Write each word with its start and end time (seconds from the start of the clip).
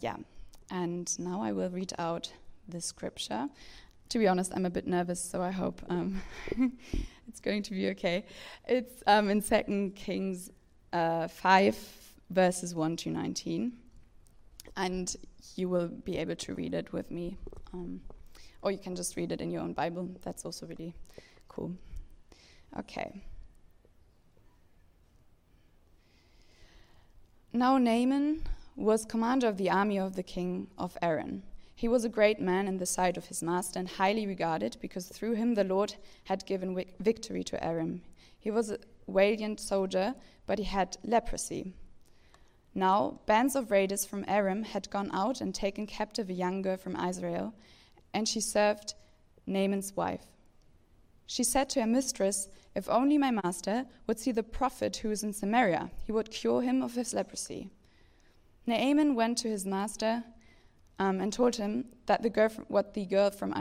yeah, 0.00 0.16
and 0.70 1.18
now 1.18 1.42
I 1.42 1.52
will 1.52 1.70
read 1.70 1.92
out 1.98 2.32
the 2.68 2.80
scripture. 2.80 3.48
To 4.10 4.18
be 4.18 4.28
honest, 4.28 4.52
I'm 4.54 4.66
a 4.66 4.70
bit 4.70 4.86
nervous, 4.86 5.20
so 5.20 5.42
I 5.42 5.50
hope 5.50 5.82
um, 5.88 6.22
it's 7.28 7.40
going 7.40 7.62
to 7.64 7.72
be 7.72 7.88
okay. 7.90 8.24
It's 8.66 9.02
um, 9.06 9.28
in 9.28 9.42
2 9.42 9.92
Kings 9.96 10.50
uh, 10.92 11.28
5, 11.28 11.76
verses 12.30 12.74
1 12.74 12.96
to 12.98 13.10
19. 13.10 13.72
And 14.76 15.16
you 15.56 15.68
will 15.68 15.88
be 15.88 16.18
able 16.18 16.36
to 16.36 16.54
read 16.54 16.74
it 16.74 16.92
with 16.92 17.10
me. 17.10 17.36
Um, 17.72 18.00
or 18.62 18.70
you 18.70 18.78
can 18.78 18.94
just 18.94 19.16
read 19.16 19.32
it 19.32 19.40
in 19.40 19.50
your 19.50 19.62
own 19.62 19.72
Bible. 19.72 20.08
That's 20.22 20.44
also 20.44 20.66
really 20.66 20.94
cool. 21.48 21.72
Okay. 22.78 23.22
Now 27.52 27.78
Naaman 27.78 28.42
was 28.76 29.06
commander 29.06 29.48
of 29.48 29.56
the 29.56 29.70
army 29.70 29.98
of 29.98 30.14
the 30.14 30.22
king 30.22 30.68
of 30.76 30.96
Aram. 31.00 31.42
He 31.74 31.88
was 31.88 32.04
a 32.04 32.10
great 32.10 32.40
man 32.40 32.68
in 32.68 32.78
the 32.78 32.86
sight 32.86 33.16
of 33.16 33.26
his 33.26 33.42
master 33.42 33.78
and 33.78 33.88
highly 33.88 34.26
regarded 34.26 34.76
because 34.80 35.08
through 35.08 35.34
him 35.34 35.54
the 35.54 35.64
Lord 35.64 35.94
had 36.24 36.46
given 36.46 36.84
victory 37.00 37.42
to 37.44 37.62
Aram. 37.64 38.02
He 38.38 38.50
was 38.50 38.70
a 38.70 38.78
valiant 39.08 39.60
soldier, 39.60 40.14
but 40.46 40.58
he 40.58 40.64
had 40.64 40.96
leprosy. 41.02 41.74
Now, 42.74 43.20
bands 43.26 43.56
of 43.56 43.70
raiders 43.70 44.04
from 44.04 44.24
Aram 44.28 44.62
had 44.62 44.90
gone 44.90 45.10
out 45.12 45.40
and 45.40 45.54
taken 45.54 45.86
captive 45.86 46.28
a 46.28 46.34
young 46.34 46.60
girl 46.62 46.76
from 46.76 46.96
Israel, 46.96 47.54
and 48.12 48.28
she 48.28 48.40
served 48.40 48.94
Naaman's 49.46 49.96
wife. 49.96 50.26
She 51.26 51.42
said 51.42 51.68
to 51.70 51.80
her 51.80 51.86
mistress, 51.86 52.48
If 52.74 52.88
only 52.88 53.18
my 53.18 53.30
master 53.30 53.86
would 54.06 54.18
see 54.18 54.32
the 54.32 54.42
prophet 54.42 54.98
who 54.98 55.10
is 55.10 55.22
in 55.22 55.32
Samaria, 55.32 55.90
he 56.04 56.12
would 56.12 56.30
cure 56.30 56.62
him 56.62 56.82
of 56.82 56.94
his 56.94 57.14
leprosy. 57.14 57.70
Naaman 58.66 59.14
went 59.14 59.38
to 59.38 59.48
his 59.48 59.64
master 59.64 60.24
um, 60.98 61.20
and 61.20 61.32
told 61.32 61.56
him 61.56 61.86
that 62.06 62.22
the 62.22 62.30
girl, 62.30 62.50
what 62.68 62.94
the 62.94 63.04
girl 63.04 63.30
from 63.30 63.54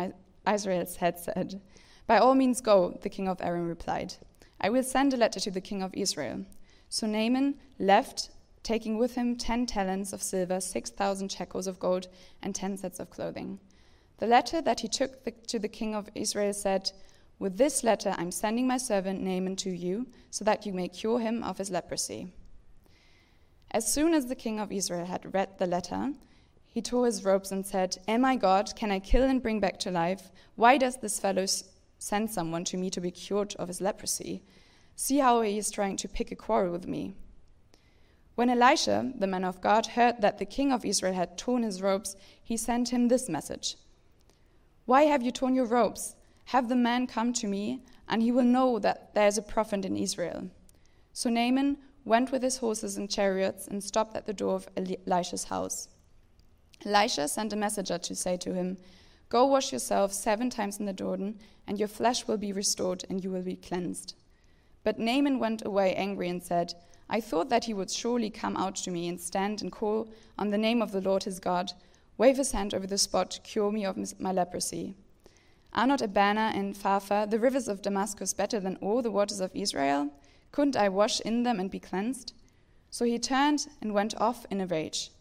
Israel 0.51 0.85
had 0.99 1.19
said. 1.19 1.61
By 2.07 2.17
all 2.17 2.35
means, 2.35 2.61
go, 2.61 2.97
the 3.01 3.09
king 3.09 3.27
of 3.27 3.41
Aram 3.41 3.67
replied. 3.67 4.13
I 4.61 4.69
will 4.69 4.83
send 4.83 5.13
a 5.13 5.17
letter 5.17 5.39
to 5.39 5.51
the 5.51 5.61
king 5.61 5.83
of 5.83 5.93
Israel. 5.93 6.45
So 6.89 7.07
Naaman 7.07 7.55
left 7.79 8.29
taking 8.63 8.97
with 8.97 9.15
him 9.15 9.35
ten 9.35 9.65
talents 9.65 10.11
of 10.13 10.23
silver, 10.23 10.59
six 10.59 10.89
thousand 10.89 11.31
shekels 11.31 11.67
of 11.67 11.79
gold, 11.79 12.07
and 12.41 12.55
ten 12.55 12.77
sets 12.77 12.99
of 12.99 13.09
clothing. 13.09 13.59
The 14.17 14.27
letter 14.27 14.61
that 14.61 14.79
he 14.79 14.87
took 14.87 15.23
the, 15.23 15.31
to 15.31 15.59
the 15.59 15.67
king 15.67 15.93
of 15.93 16.09
Israel 16.15 16.53
said, 16.53 16.91
With 17.37 17.57
this 17.57 17.83
letter 17.83 18.15
I'm 18.17 18.31
sending 18.31 18.65
my 18.65 18.77
servant 18.77 19.21
Naaman 19.21 19.55
to 19.57 19.69
you, 19.69 20.07
so 20.31 20.45
that 20.45 20.65
you 20.65 20.73
may 20.73 20.87
cure 20.87 21.19
him 21.19 21.43
of 21.43 21.57
his 21.57 21.69
leprosy. 21.69 22.33
As 23.75 23.91
soon 23.91 24.13
as 24.13 24.27
the 24.27 24.35
king 24.35 24.57
of 24.61 24.71
Israel 24.71 25.05
had 25.05 25.33
read 25.33 25.57
the 25.57 25.67
letter, 25.67 26.13
he 26.65 26.81
tore 26.81 27.07
his 27.07 27.25
robes 27.25 27.51
and 27.51 27.65
said, 27.65 27.97
Am 28.07 28.23
I 28.23 28.37
God? 28.37 28.73
Can 28.73 28.89
I 28.89 28.99
kill 28.99 29.23
and 29.23 29.43
bring 29.43 29.59
back 29.59 29.79
to 29.79 29.91
life? 29.91 30.31
Why 30.55 30.77
does 30.77 30.95
this 30.95 31.19
fellow 31.19 31.45
send 31.99 32.31
someone 32.31 32.63
to 32.65 32.77
me 32.77 32.89
to 32.91 33.01
be 33.01 33.11
cured 33.11 33.53
of 33.55 33.67
his 33.67 33.81
leprosy? 33.81 34.43
See 34.95 35.17
how 35.17 35.41
he 35.41 35.57
is 35.57 35.71
trying 35.71 35.97
to 35.97 36.07
pick 36.07 36.31
a 36.31 36.37
quarrel 36.37 36.71
with 36.71 36.87
me. 36.87 37.15
When 38.35 38.49
Elisha, 38.49 39.11
the 39.13 39.27
man 39.27 39.43
of 39.43 39.59
God, 39.59 39.87
heard 39.87 40.21
that 40.21 40.37
the 40.37 40.45
king 40.45 40.71
of 40.71 40.85
Israel 40.85 41.13
had 41.13 41.37
torn 41.37 41.63
his 41.63 41.81
robes, 41.81 42.15
he 42.41 42.55
sent 42.55 42.93
him 42.93 43.09
this 43.09 43.27
message 43.27 43.75
Why 44.85 45.03
have 45.03 45.21
you 45.21 45.31
torn 45.31 45.53
your 45.53 45.65
robes? 45.65 46.15
Have 46.45 46.69
the 46.69 46.77
man 46.77 47.07
come 47.07 47.33
to 47.33 47.47
me, 47.47 47.83
and 48.07 48.21
he 48.21 48.31
will 48.31 48.43
know 48.43 48.79
that 48.79 49.13
there 49.15 49.27
is 49.27 49.37
a 49.37 49.41
prophet 49.41 49.83
in 49.83 49.97
Israel. 49.97 50.49
So 51.11 51.29
Naaman 51.29 51.77
went 52.05 52.31
with 52.31 52.43
his 52.43 52.57
horses 52.57 52.97
and 52.97 53.09
chariots 53.09 53.67
and 53.67 53.83
stopped 53.83 54.15
at 54.15 54.25
the 54.25 54.33
door 54.33 54.55
of 54.55 54.69
Elisha's 55.07 55.45
house. 55.45 55.89
Elisha 56.85 57.27
sent 57.27 57.51
a 57.51 57.55
messenger 57.55 57.97
to 57.97 58.15
say 58.15 58.37
to 58.37 58.53
him, 58.53 58.77
Go 59.29 59.45
wash 59.45 59.73
yourself 59.73 60.13
seven 60.13 60.51
times 60.51 60.79
in 60.79 60.85
the 60.85 60.93
Jordan, 60.93 61.39
and 61.65 61.79
your 61.79 61.87
flesh 61.87 62.27
will 62.27 62.37
be 62.37 62.53
restored, 62.53 63.03
and 63.09 63.23
you 63.23 63.31
will 63.31 63.41
be 63.41 63.55
cleansed. 63.55 64.13
But 64.83 64.99
Naaman 64.99 65.39
went 65.39 65.65
away 65.65 65.95
angry 65.95 66.29
and 66.29 66.43
said, 66.43 66.75
I 67.09 67.21
thought 67.21 67.49
that 67.49 67.65
he 67.65 67.73
would 67.73 67.89
surely 67.89 68.29
come 68.29 68.55
out 68.55 68.75
to 68.77 68.91
me 68.91 69.07
and 69.07 69.19
stand 69.19 69.61
and 69.61 69.71
call 69.71 70.07
on 70.37 70.51
the 70.51 70.59
name 70.59 70.81
of 70.81 70.91
the 70.91 71.01
Lord 71.01 71.23
his 71.23 71.39
God, 71.39 71.71
wave 72.17 72.37
his 72.37 72.51
hand 72.51 72.73
over 72.75 72.85
the 72.85 72.99
spot 72.99 73.31
to 73.31 73.41
cure 73.41 73.71
me 73.71 73.83
of 73.83 74.19
my 74.19 74.31
leprosy. 74.31 74.93
Are 75.73 75.87
not 75.87 76.01
Abana 76.01 76.51
and 76.53 76.75
Pharpar, 76.75 77.29
the 77.29 77.39
rivers 77.39 77.67
of 77.67 77.81
Damascus, 77.81 78.33
better 78.33 78.59
than 78.59 78.77
all 78.77 79.01
the 79.01 79.11
waters 79.11 79.39
of 79.39 79.51
Israel? 79.55 80.11
Couldn't 80.55 80.77
I 80.77 80.87
wash 80.87 81.19
in 81.19 81.43
them 81.43 81.59
and 81.59 81.69
be 81.69 81.81
cleansed? 81.81 82.31
So 82.89 83.03
he 83.03 83.19
turned 83.19 83.67
and 83.81 83.93
went 83.93 84.15
off 84.21 84.45
in 84.49 84.61
a 84.61 84.65
rage. 84.65 85.11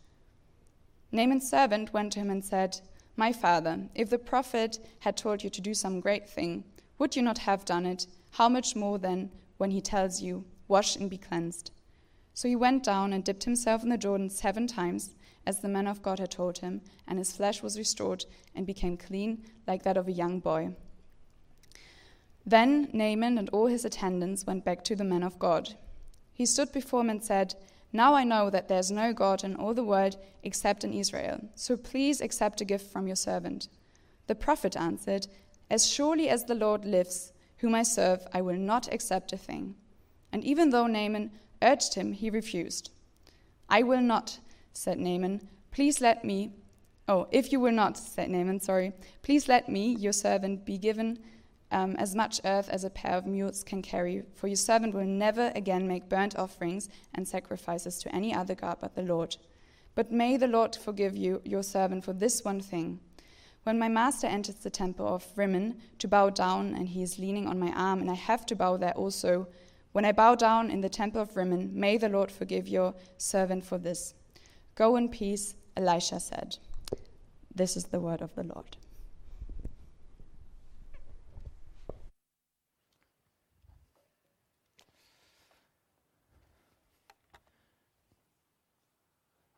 Naaman's 1.10 1.50
servant 1.50 1.92
went 1.92 2.12
to 2.12 2.20
him 2.20 2.30
and 2.30 2.44
said, 2.44 2.80
My 3.16 3.32
father, 3.32 3.88
if 3.96 4.10
the 4.10 4.18
prophet 4.18 4.78
had 5.00 5.16
told 5.16 5.42
you 5.42 5.50
to 5.50 5.60
do 5.60 5.74
some 5.74 5.98
great 5.98 6.30
thing, 6.30 6.62
would 7.00 7.16
you 7.16 7.22
not 7.22 7.38
have 7.38 7.64
done 7.64 7.84
it? 7.84 8.06
How 8.30 8.48
much 8.48 8.76
more 8.76 8.96
then 8.96 9.32
when 9.56 9.72
he 9.72 9.80
tells 9.80 10.22
you, 10.22 10.44
Wash 10.68 10.94
and 10.94 11.10
be 11.10 11.18
cleansed? 11.18 11.72
So 12.32 12.46
he 12.46 12.54
went 12.54 12.84
down 12.84 13.12
and 13.12 13.24
dipped 13.24 13.42
himself 13.42 13.82
in 13.82 13.88
the 13.88 13.98
Jordan 13.98 14.30
seven 14.30 14.68
times, 14.68 15.16
as 15.44 15.58
the 15.58 15.68
man 15.68 15.88
of 15.88 16.00
God 16.00 16.20
had 16.20 16.30
told 16.30 16.58
him, 16.58 16.80
and 17.08 17.18
his 17.18 17.36
flesh 17.36 17.60
was 17.60 17.76
restored 17.76 18.24
and 18.54 18.68
became 18.68 18.96
clean 18.96 19.44
like 19.66 19.82
that 19.82 19.96
of 19.96 20.06
a 20.06 20.12
young 20.12 20.38
boy. 20.38 20.76
Then 22.47 22.88
Naaman 22.93 23.38
and 23.38 23.49
all 23.50 23.66
his 23.66 23.84
attendants 23.84 24.47
went 24.47 24.65
back 24.65 24.84
to 24.84 24.97
the 24.97 25.05
man 25.05 25.22
of 25.22 25.38
God. 25.38 25.75
He 26.32 26.44
stood 26.44 26.72
before 26.72 27.00
him 27.00 27.10
and 27.10 27.22
said, 27.22 27.55
Now 27.93 28.15
I 28.15 28.25
know 28.25 28.50
that 28.50 28.69
there 28.69 28.78
is 28.78 28.91
no 28.91 29.12
God 29.12 29.44
in 29.44 29.56
all 29.56 29.72
the 29.72 29.84
world 29.84 30.16
except 30.43 30.84
in 30.84 30.93
Israel, 30.93 31.41
so 31.55 31.77
please 31.77 32.21
accept 32.21 32.60
a 32.60 32.65
gift 32.65 32.91
from 32.93 33.06
your 33.06 33.16
servant. 33.16 33.69
The 34.27 34.34
prophet 34.34 34.77
answered, 34.77 35.27
As 35.71 35.87
surely 35.87 36.28
as 36.28 36.44
the 36.44 36.55
Lord 36.55 36.84
lives, 36.84 37.32
whom 37.59 37.75
I 37.75 37.82
serve, 37.82 38.27
I 38.32 38.43
will 38.43 38.56
not 38.56 38.93
accept 38.93 39.32
a 39.32 39.38
thing. 39.38 39.76
And 40.32 40.44
even 40.44 40.71
though 40.71 40.87
Naaman 40.87 41.31
urged 41.62 41.94
him, 41.94 42.12
he 42.12 42.28
refused. 42.28 42.91
I 43.69 43.82
will 43.82 44.03
not, 44.03 44.38
said 44.72 44.99
Naaman. 44.99 45.49
Please 45.71 46.00
let 46.00 46.25
me, 46.25 46.53
oh, 47.09 47.26
if 47.31 47.53
you 47.53 47.61
will 47.61 47.72
not, 47.72 47.97
said 47.97 48.28
Naaman, 48.28 48.61
sorry, 48.61 48.93
please 49.22 49.49
let 49.49 49.69
me, 49.69 49.94
your 49.94 50.12
servant, 50.12 50.66
be 50.66 50.76
given 50.76 51.19
um, 51.70 51.97
as 51.97 52.14
much 52.14 52.41
earth 52.44 52.69
as 52.69 52.84
a 52.84 52.91
pair 52.91 53.12
of 53.12 53.26
mules 53.26 53.64
can 53.64 53.82
carry, 53.82 54.22
for 54.34 54.47
your 54.47 54.56
servant 54.56 54.94
will 54.94 55.04
never 55.04 55.52
again 55.54 55.88
make 55.88 56.08
burnt 56.08 56.38
offerings 56.38 56.88
and 57.14 57.26
sacrifices 57.26 57.98
to 57.98 58.14
any 58.14 58.34
other 58.34 58.54
God 58.54 58.78
but 58.80 58.94
the 58.94 59.02
Lord. 59.02 59.36
But 59.94 60.12
may 60.12 60.36
the 60.36 60.48
Lord 60.48 60.76
forgive 60.76 61.16
you, 61.16 61.41
your 61.44 61.62
servant, 61.62 62.04
for 62.04 62.12
this 62.12 62.44
one 62.44 62.60
thing. 62.60 63.00
When 63.62 63.78
my 63.78 63.88
master 63.88 64.26
enters 64.26 64.56
the 64.56 64.70
temple 64.70 65.06
of 65.06 65.26
Rimmon 65.36 65.80
to 65.98 66.08
bow 66.08 66.30
down, 66.30 66.75
and 66.75 66.88
he 66.88 67.02
is 67.02 67.19
leaning 67.19 67.47
on 67.47 67.58
my 67.58 67.72
arm, 67.72 68.00
and 68.00 68.10
I 68.10 68.14
have 68.14 68.44
to 68.46 68.56
bow 68.56 68.76
there 68.76 68.92
also, 68.92 69.48
when 69.92 70.04
I 70.04 70.12
bow 70.12 70.34
down 70.34 70.70
in 70.70 70.81
the 70.81 70.88
temple 70.88 71.20
of 71.20 71.36
Rimmon, 71.36 71.70
may 71.72 71.96
the 71.96 72.08
Lord 72.08 72.31
forgive 72.31 72.69
your 72.69 72.94
servant 73.16 73.64
for 73.64 73.78
this. 73.78 74.14
Go 74.75 74.96
in 74.96 75.08
peace, 75.08 75.54
Elisha 75.76 76.20
said. 76.20 76.58
This 77.54 77.76
is 77.76 77.84
the 77.84 78.00
word 78.00 78.20
of 78.20 78.34
the 78.34 78.42
Lord. 78.42 78.76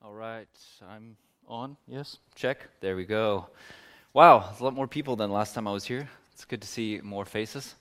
All 0.06 0.14
right, 0.14 0.46
I'm 0.88 1.16
on. 1.48 1.76
Yes, 1.88 2.18
check. 2.36 2.68
There 2.80 2.94
we 2.94 3.04
go. 3.04 3.48
Wow, 4.12 4.54
a 4.60 4.62
lot 4.62 4.72
more 4.72 4.86
people 4.86 5.16
than 5.16 5.32
last 5.32 5.52
time 5.52 5.66
I 5.66 5.72
was 5.72 5.84
here. 5.84 6.08
It's 6.32 6.44
good 6.44 6.62
to 6.62 6.68
see 6.68 7.00
more 7.02 7.24
faces. 7.24 7.74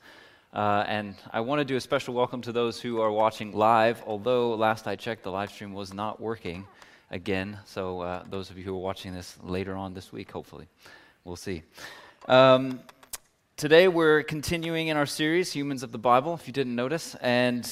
Uh, 0.52 0.84
and 0.88 1.14
I 1.32 1.42
want 1.42 1.60
to 1.60 1.66
do 1.66 1.76
a 1.76 1.80
special 1.80 2.16
welcome 2.16 2.42
to 2.42 2.52
those 2.52 2.82
who 2.82 3.00
are 3.00 3.12
watching 3.12 3.54
live, 3.54 4.02
although 4.08 4.56
last 4.56 4.88
I 4.88 4.96
checked, 4.96 5.22
the 5.22 5.30
live 5.30 5.52
stream 5.52 5.72
was 5.72 5.94
not 5.94 6.20
working 6.20 6.66
again. 7.12 7.60
So, 7.66 8.02
uh, 8.02 8.24
those 8.28 8.50
of 8.50 8.58
you 8.58 8.64
who 8.64 8.74
are 8.74 8.82
watching 8.82 9.14
this 9.14 9.38
later 9.44 9.76
on 9.76 9.94
this 9.94 10.12
week, 10.12 10.32
hopefully, 10.32 10.68
we'll 11.26 11.36
see. 11.36 11.62
Um, 12.28 12.80
today, 13.56 13.88
we're 13.88 14.24
continuing 14.24 14.88
in 14.88 14.98
our 14.98 15.06
series, 15.06 15.54
Humans 15.54 15.84
of 15.84 15.92
the 15.92 16.00
Bible, 16.00 16.34
if 16.34 16.48
you 16.48 16.54
didn't 16.54 16.76
notice. 16.76 17.14
And 17.22 17.72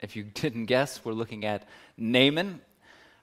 if 0.00 0.14
you 0.14 0.22
didn't 0.34 0.66
guess, 0.66 1.04
we're 1.04 1.12
looking 1.12 1.44
at 1.44 1.66
Naaman. 1.98 2.60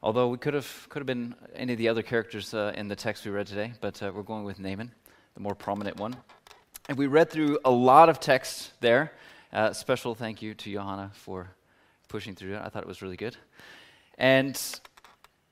Although 0.04 0.30
we 0.30 0.38
could 0.38 0.56
have 0.56 0.88
could 0.90 1.00
have 1.00 1.08
been 1.08 1.36
any 1.54 1.74
of 1.74 1.78
the 1.78 1.88
other 1.88 2.02
characters 2.02 2.56
uh, 2.56 2.74
in 2.76 2.88
the 2.88 2.96
text 2.96 3.24
we 3.24 3.30
read 3.30 3.46
today, 3.46 3.74
but 3.82 4.02
uh, 4.02 4.12
we're 4.14 4.24
going 4.24 4.44
with 4.44 4.60
Naaman, 4.60 4.92
the 5.36 5.40
more 5.40 5.54
prominent 5.54 5.98
one. 5.98 6.16
And 6.90 6.98
we 6.98 7.06
read 7.06 7.30
through 7.30 7.60
a 7.64 7.70
lot 7.70 8.10
of 8.10 8.20
text 8.20 8.74
there. 8.82 9.14
Uh, 9.54 9.74
special 9.74 10.16
thank 10.16 10.42
you 10.42 10.56
to 10.56 10.72
Johanna 10.72 11.12
for 11.14 11.52
pushing 12.08 12.34
through 12.34 12.56
it. 12.56 12.62
I 12.64 12.70
thought 12.70 12.82
it 12.82 12.88
was 12.88 13.04
really 13.04 13.16
good. 13.16 13.38
And 14.18 14.60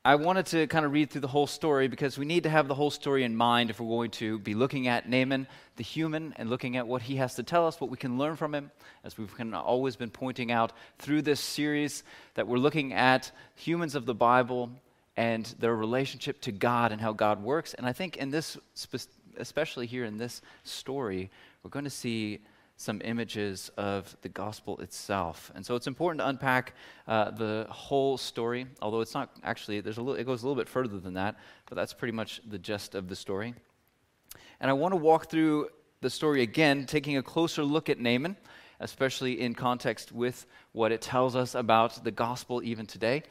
I 0.02 0.14
wanted 0.14 0.46
to 0.46 0.66
kind 0.66 0.86
of 0.86 0.92
read 0.92 1.10
through 1.10 1.20
the 1.20 1.28
whole 1.28 1.46
story 1.46 1.86
because 1.86 2.16
we 2.16 2.24
need 2.24 2.44
to 2.44 2.48
have 2.48 2.68
the 2.68 2.74
whole 2.74 2.90
story 2.90 3.22
in 3.22 3.36
mind 3.36 3.68
if 3.68 3.78
we're 3.80 3.98
going 3.98 4.10
to 4.12 4.38
be 4.38 4.54
looking 4.54 4.88
at 4.88 5.06
Naaman, 5.06 5.46
the 5.76 5.82
human, 5.82 6.32
and 6.38 6.48
looking 6.48 6.78
at 6.78 6.86
what 6.86 7.02
he 7.02 7.16
has 7.16 7.34
to 7.34 7.42
tell 7.42 7.66
us, 7.66 7.78
what 7.82 7.90
we 7.90 7.98
can 7.98 8.16
learn 8.16 8.36
from 8.36 8.54
him, 8.54 8.70
as 9.04 9.18
we've 9.18 9.30
always 9.52 9.96
been 9.96 10.08
pointing 10.08 10.50
out 10.50 10.72
through 10.98 11.20
this 11.20 11.38
series 11.38 12.02
that 12.32 12.48
we're 12.48 12.56
looking 12.56 12.94
at 12.94 13.30
humans 13.56 13.94
of 13.94 14.06
the 14.06 14.14
Bible 14.14 14.70
and 15.18 15.44
their 15.58 15.76
relationship 15.76 16.40
to 16.40 16.52
God 16.52 16.92
and 16.92 17.00
how 17.02 17.12
God 17.12 17.42
works. 17.42 17.74
And 17.74 17.86
I 17.86 17.92
think 17.92 18.16
in 18.16 18.30
this, 18.30 18.56
especially 19.36 19.86
here 19.86 20.06
in 20.06 20.16
this 20.16 20.40
story, 20.64 21.30
we're 21.62 21.68
going 21.68 21.84
to 21.84 21.90
see 21.90 22.40
some 22.80 23.02
images 23.04 23.70
of 23.76 24.16
the 24.22 24.28
gospel 24.30 24.78
itself. 24.80 25.52
And 25.54 25.66
so 25.66 25.74
it's 25.74 25.86
important 25.86 26.20
to 26.20 26.28
unpack 26.28 26.72
uh, 27.06 27.30
the 27.30 27.66
whole 27.68 28.16
story, 28.16 28.66
although 28.80 29.02
it's 29.02 29.12
not 29.12 29.36
actually, 29.42 29.82
there's 29.82 29.98
a 29.98 30.00
little, 30.00 30.18
it 30.18 30.24
goes 30.24 30.42
a 30.42 30.46
little 30.46 30.58
bit 30.58 30.66
further 30.66 30.98
than 30.98 31.12
that, 31.12 31.36
but 31.66 31.76
that's 31.76 31.92
pretty 31.92 32.12
much 32.12 32.40
the 32.48 32.58
gist 32.58 32.94
of 32.94 33.06
the 33.06 33.14
story. 33.14 33.52
And 34.60 34.70
I 34.70 34.72
want 34.72 34.92
to 34.92 34.96
walk 34.96 35.28
through 35.28 35.68
the 36.00 36.08
story 36.08 36.40
again, 36.40 36.86
taking 36.86 37.18
a 37.18 37.22
closer 37.22 37.62
look 37.64 37.90
at 37.90 38.00
Naaman, 38.00 38.34
especially 38.80 39.42
in 39.42 39.54
context 39.54 40.10
with 40.10 40.46
what 40.72 40.90
it 40.90 41.02
tells 41.02 41.36
us 41.36 41.54
about 41.54 42.02
the 42.02 42.10
gospel 42.10 42.62
even 42.62 42.86
today. 42.86 43.24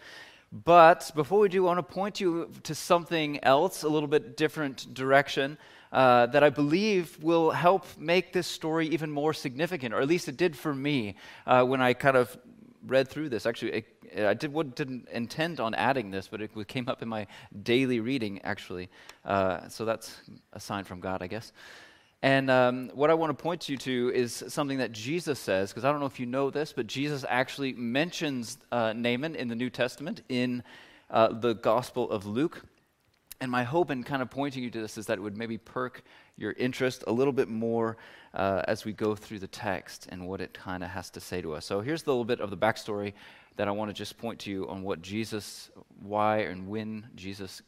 But 0.52 1.12
before 1.16 1.40
we 1.40 1.50
do, 1.50 1.64
I 1.66 1.74
want 1.74 1.88
to 1.88 1.94
point 1.94 2.22
you 2.22 2.52
to 2.62 2.76
something 2.76 3.44
else, 3.44 3.82
a 3.82 3.90
little 3.90 4.08
bit 4.08 4.38
different 4.38 4.94
direction 4.94 5.58
uh, 5.92 6.28
that 6.28 6.44
I 6.44 6.50
believe 6.50 7.22
will 7.22 7.52
help 7.52 7.86
make 7.98 8.34
this 8.34 8.48
story 8.48 8.88
even 8.88 9.12
more 9.12 9.34
significant, 9.34 9.94
or 9.94 10.02
at 10.02 10.08
least 10.08 10.28
it 10.28 10.38
did 10.38 10.56
for 10.56 10.74
me 10.74 11.16
uh, 11.46 11.64
when 11.64 11.82
I 11.82 11.94
kind 11.94 12.18
of 12.18 12.38
read 12.86 13.08
through 13.08 13.30
this. 13.30 13.46
Actually, 13.46 13.72
it, 13.72 13.86
I 14.18 14.34
did, 14.34 14.54
didn't 14.76 15.08
intend 15.10 15.60
on 15.60 15.74
adding 15.74 16.12
this, 16.12 16.28
but 16.28 16.42
it 16.42 16.52
came 16.68 16.88
up 16.88 17.02
in 17.02 17.10
my 17.10 17.28
daily 17.64 18.00
reading, 18.00 18.42
actually. 18.44 18.90
Uh, 19.26 19.68
so 19.68 19.86
that's 19.86 20.16
a 20.54 20.60
sign 20.60 20.84
from 20.84 21.00
God, 21.00 21.22
I 21.22 21.28
guess. 21.28 21.52
And 22.22 22.52
um, 22.52 22.90
what 22.94 23.10
I 23.10 23.14
want 23.14 23.30
to 23.30 23.42
point 23.42 23.70
you 23.70 23.78
to 23.78 24.12
is 24.14 24.44
something 24.50 24.80
that 24.80 24.92
Jesus 24.92 25.40
says, 25.40 25.70
because 25.70 25.86
I 25.86 25.92
don't 25.92 26.02
know 26.02 26.06
if 26.06 26.20
you 26.20 26.26
know 26.26 26.50
this, 26.50 26.74
but 26.74 26.86
Jesus 26.86 27.24
actually 27.28 27.74
mentions 27.74 28.58
uh, 28.72 28.94
Naaman 28.94 29.36
in 29.36 29.48
the 29.48 29.56
New 29.56 29.70
Testament 29.70 30.22
in 30.28 30.64
uh, 31.10 31.30
the 31.30 31.54
Gospel 31.54 32.12
of 32.12 32.26
Luke. 32.26 32.62
And 33.42 33.50
my 33.50 33.64
hope 33.64 33.90
in 33.90 34.04
kind 34.04 34.22
of 34.22 34.30
pointing 34.30 34.64
you 34.64 34.70
to 34.70 34.82
this 34.82 34.98
is 34.98 35.06
that 35.06 35.18
it 35.18 35.22
would 35.22 35.38
maybe 35.38 35.58
perk 35.58 36.04
your 36.36 36.52
interest 36.54 37.06
a 37.08 37.12
little 37.12 37.32
bit 37.32 37.48
more 37.48 37.98
uh, 38.34 38.64
as 38.68 38.84
we 38.84 38.92
go 38.92 39.16
through 39.16 39.40
the 39.40 39.48
text 39.48 40.08
and 40.10 40.28
what 40.28 40.42
it 40.42 40.54
kind 40.54 40.84
of 40.84 40.90
has 40.90 41.10
to 41.12 41.22
say 41.22 41.42
to 41.42 41.54
us. 41.54 41.66
So 41.66 41.80
here's 41.80 42.04
a 42.04 42.10
little 42.10 42.26
bit 42.26 42.42
of 42.42 42.50
the 42.50 42.58
backstory 42.58 43.14
that 43.56 43.68
I 43.68 43.72
want 43.72 43.90
to 43.90 43.94
just 43.94 44.18
point 44.18 44.40
to 44.40 44.52
you 44.52 44.68
on 44.68 44.84
what 44.84 45.02
Jesus, 45.02 45.70
why 46.02 46.40
and 46.40 46.68
when 46.68 47.08
Jesus 47.16 47.62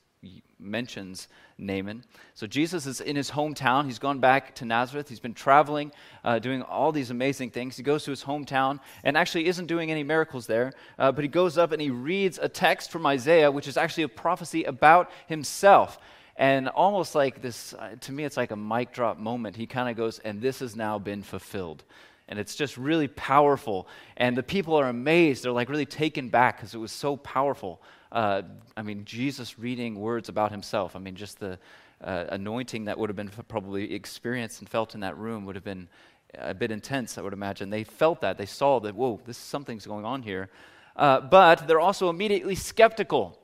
mentions 0.59 1.27
Naaman. 1.57 2.03
So 2.35 2.45
Jesus 2.45 2.85
is 2.85 3.01
in 3.01 3.15
his 3.15 3.31
hometown. 3.31 3.85
He's 3.85 3.97
gone 3.97 4.19
back 4.19 4.53
to 4.55 4.65
Nazareth. 4.65 5.09
He's 5.09 5.19
been 5.19 5.33
traveling, 5.33 5.91
uh, 6.23 6.39
doing 6.39 6.61
all 6.61 6.91
these 6.91 7.09
amazing 7.09 7.49
things. 7.49 7.75
He 7.75 7.83
goes 7.83 8.03
to 8.03 8.11
his 8.11 8.23
hometown 8.23 8.79
and 9.03 9.17
actually 9.17 9.47
isn't 9.47 9.65
doing 9.65 9.89
any 9.89 10.03
miracles 10.03 10.45
there, 10.45 10.73
uh, 10.99 11.11
but 11.11 11.23
he 11.23 11.27
goes 11.27 11.57
up 11.57 11.71
and 11.71 11.81
he 11.81 11.89
reads 11.89 12.37
a 12.39 12.47
text 12.47 12.91
from 12.91 13.05
Isaiah, 13.05 13.51
which 13.51 13.67
is 13.67 13.77
actually 13.77 14.03
a 14.03 14.09
prophecy 14.09 14.63
about 14.63 15.09
himself. 15.27 15.99
And 16.35 16.69
almost 16.69 17.15
like 17.15 17.41
this, 17.41 17.73
uh, 17.73 17.95
to 18.01 18.11
me, 18.11 18.23
it's 18.23 18.37
like 18.37 18.51
a 18.51 18.55
mic 18.55 18.93
drop 18.93 19.17
moment. 19.17 19.55
He 19.55 19.65
kind 19.65 19.89
of 19.89 19.97
goes, 19.97 20.19
and 20.19 20.41
this 20.41 20.59
has 20.59 20.75
now 20.75 20.99
been 20.99 21.23
fulfilled. 21.23 21.83
And 22.27 22.39
it's 22.39 22.55
just 22.55 22.77
really 22.77 23.07
powerful. 23.07 23.87
And 24.17 24.37
the 24.37 24.43
people 24.43 24.75
are 24.75 24.87
amazed. 24.87 25.43
They're 25.43 25.51
like 25.51 25.69
really 25.69 25.85
taken 25.85 26.29
back 26.29 26.57
because 26.57 26.73
it 26.73 26.77
was 26.77 26.91
so 26.91 27.17
powerful 27.17 27.81
uh, 28.11 28.41
I 28.75 28.81
mean, 28.81 29.05
Jesus 29.05 29.57
reading 29.57 29.99
words 29.99 30.29
about 30.29 30.51
himself. 30.51 30.95
I 30.95 30.99
mean, 30.99 31.15
just 31.15 31.39
the 31.39 31.57
uh, 32.03 32.25
anointing 32.29 32.85
that 32.85 32.97
would 32.97 33.09
have 33.09 33.15
been 33.15 33.31
probably 33.47 33.93
experienced 33.93 34.59
and 34.59 34.69
felt 34.69 34.95
in 34.95 35.01
that 35.01 35.17
room 35.17 35.45
would 35.45 35.55
have 35.55 35.63
been 35.63 35.87
a 36.35 36.53
bit 36.53 36.71
intense, 36.71 37.17
I 37.17 37.21
would 37.21 37.33
imagine. 37.33 37.69
They 37.69 37.83
felt 37.83 38.21
that. 38.21 38.37
They 38.37 38.45
saw 38.45 38.79
that, 38.79 38.95
whoa, 38.95 39.19
this 39.25 39.37
something's 39.37 39.85
going 39.85 40.05
on 40.05 40.23
here. 40.23 40.49
Uh, 40.95 41.21
but 41.21 41.67
they're 41.67 41.79
also 41.79 42.09
immediately 42.09 42.55
skeptical 42.55 43.37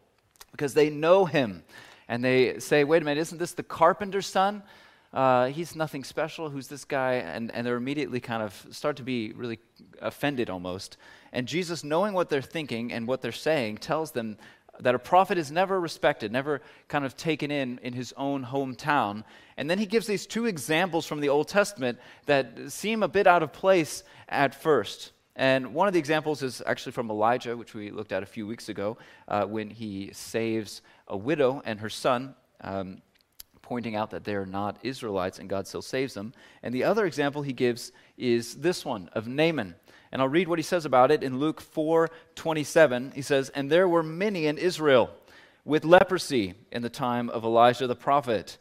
because 0.51 0.73
they 0.73 0.89
know 0.89 1.25
him. 1.25 1.63
And 2.07 2.23
they 2.23 2.59
say, 2.59 2.83
wait 2.83 3.01
a 3.01 3.05
minute, 3.05 3.21
isn't 3.21 3.37
this 3.37 3.53
the 3.53 3.63
carpenter's 3.63 4.27
son? 4.27 4.63
Uh, 5.13 5.47
he's 5.47 5.75
nothing 5.75 6.03
special. 6.03 6.49
Who's 6.49 6.67
this 6.67 6.85
guy? 6.85 7.13
And, 7.13 7.51
and 7.51 7.65
they're 7.65 7.77
immediately 7.77 8.19
kind 8.19 8.43
of 8.43 8.67
start 8.71 8.97
to 8.97 9.03
be 9.03 9.31
really 9.33 9.59
offended 10.01 10.49
almost. 10.49 10.97
And 11.31 11.47
Jesus, 11.47 11.83
knowing 11.83 12.13
what 12.13 12.29
they're 12.29 12.41
thinking 12.41 12.91
and 12.91 13.07
what 13.07 13.21
they're 13.21 13.31
saying, 13.31 13.77
tells 13.77 14.11
them 14.11 14.37
that 14.79 14.95
a 14.95 14.99
prophet 14.99 15.37
is 15.37 15.51
never 15.51 15.79
respected, 15.79 16.31
never 16.31 16.61
kind 16.87 17.05
of 17.05 17.15
taken 17.17 17.51
in 17.51 17.79
in 17.81 17.93
his 17.93 18.13
own 18.17 18.45
hometown. 18.45 19.23
And 19.57 19.69
then 19.69 19.79
he 19.79 19.85
gives 19.85 20.07
these 20.07 20.25
two 20.27 20.45
examples 20.45 21.05
from 21.05 21.19
the 21.19 21.29
Old 21.29 21.47
Testament 21.47 21.99
that 22.25 22.71
seem 22.71 23.03
a 23.03 23.07
bit 23.07 23.27
out 23.27 23.43
of 23.43 23.53
place 23.53 24.03
at 24.29 24.53
first. 24.53 25.11
And 25.35 25.73
one 25.73 25.87
of 25.87 25.93
the 25.93 25.99
examples 25.99 26.41
is 26.41 26.63
actually 26.65 26.93
from 26.93 27.11
Elijah, 27.11 27.55
which 27.55 27.75
we 27.75 27.91
looked 27.91 28.11
at 28.11 28.23
a 28.23 28.25
few 28.25 28.47
weeks 28.47 28.69
ago, 28.69 28.97
uh, 29.27 29.45
when 29.45 29.69
he 29.69 30.09
saves 30.11 30.81
a 31.07 31.15
widow 31.15 31.61
and 31.63 31.79
her 31.79 31.89
son, 31.89 32.35
um, 32.61 33.01
pointing 33.61 33.95
out 33.95 34.11
that 34.11 34.23
they're 34.23 34.45
not 34.45 34.77
Israelites 34.81 35.37
and 35.37 35.47
God 35.47 35.67
still 35.67 35.81
saves 35.81 36.13
them. 36.13 36.33
And 36.63 36.73
the 36.73 36.85
other 36.85 37.05
example 37.05 37.43
he 37.43 37.53
gives 37.53 37.91
is 38.17 38.55
this 38.55 38.83
one 38.83 39.09
of 39.13 39.27
Naaman. 39.27 39.75
And 40.17 40.23
I'll 40.23 40.29
read 40.29 40.47
what 40.47 40.57
he 40.57 40.63
says 40.63 40.83
about 40.83 41.11
it 41.11 41.21
in 41.21 41.37
Luke 41.37 41.61
4 41.61 42.09
27. 42.33 43.11
He 43.13 43.21
says, 43.21 43.49
And 43.49 43.69
there 43.69 43.87
were 43.87 44.01
many 44.01 44.47
in 44.47 44.57
Israel 44.57 45.11
with 45.63 45.85
leprosy 45.85 46.55
in 46.71 46.81
the 46.81 46.89
time 46.89 47.29
of 47.29 47.43
Elijah 47.43 47.85
the 47.85 47.95
prophet, 47.95 48.57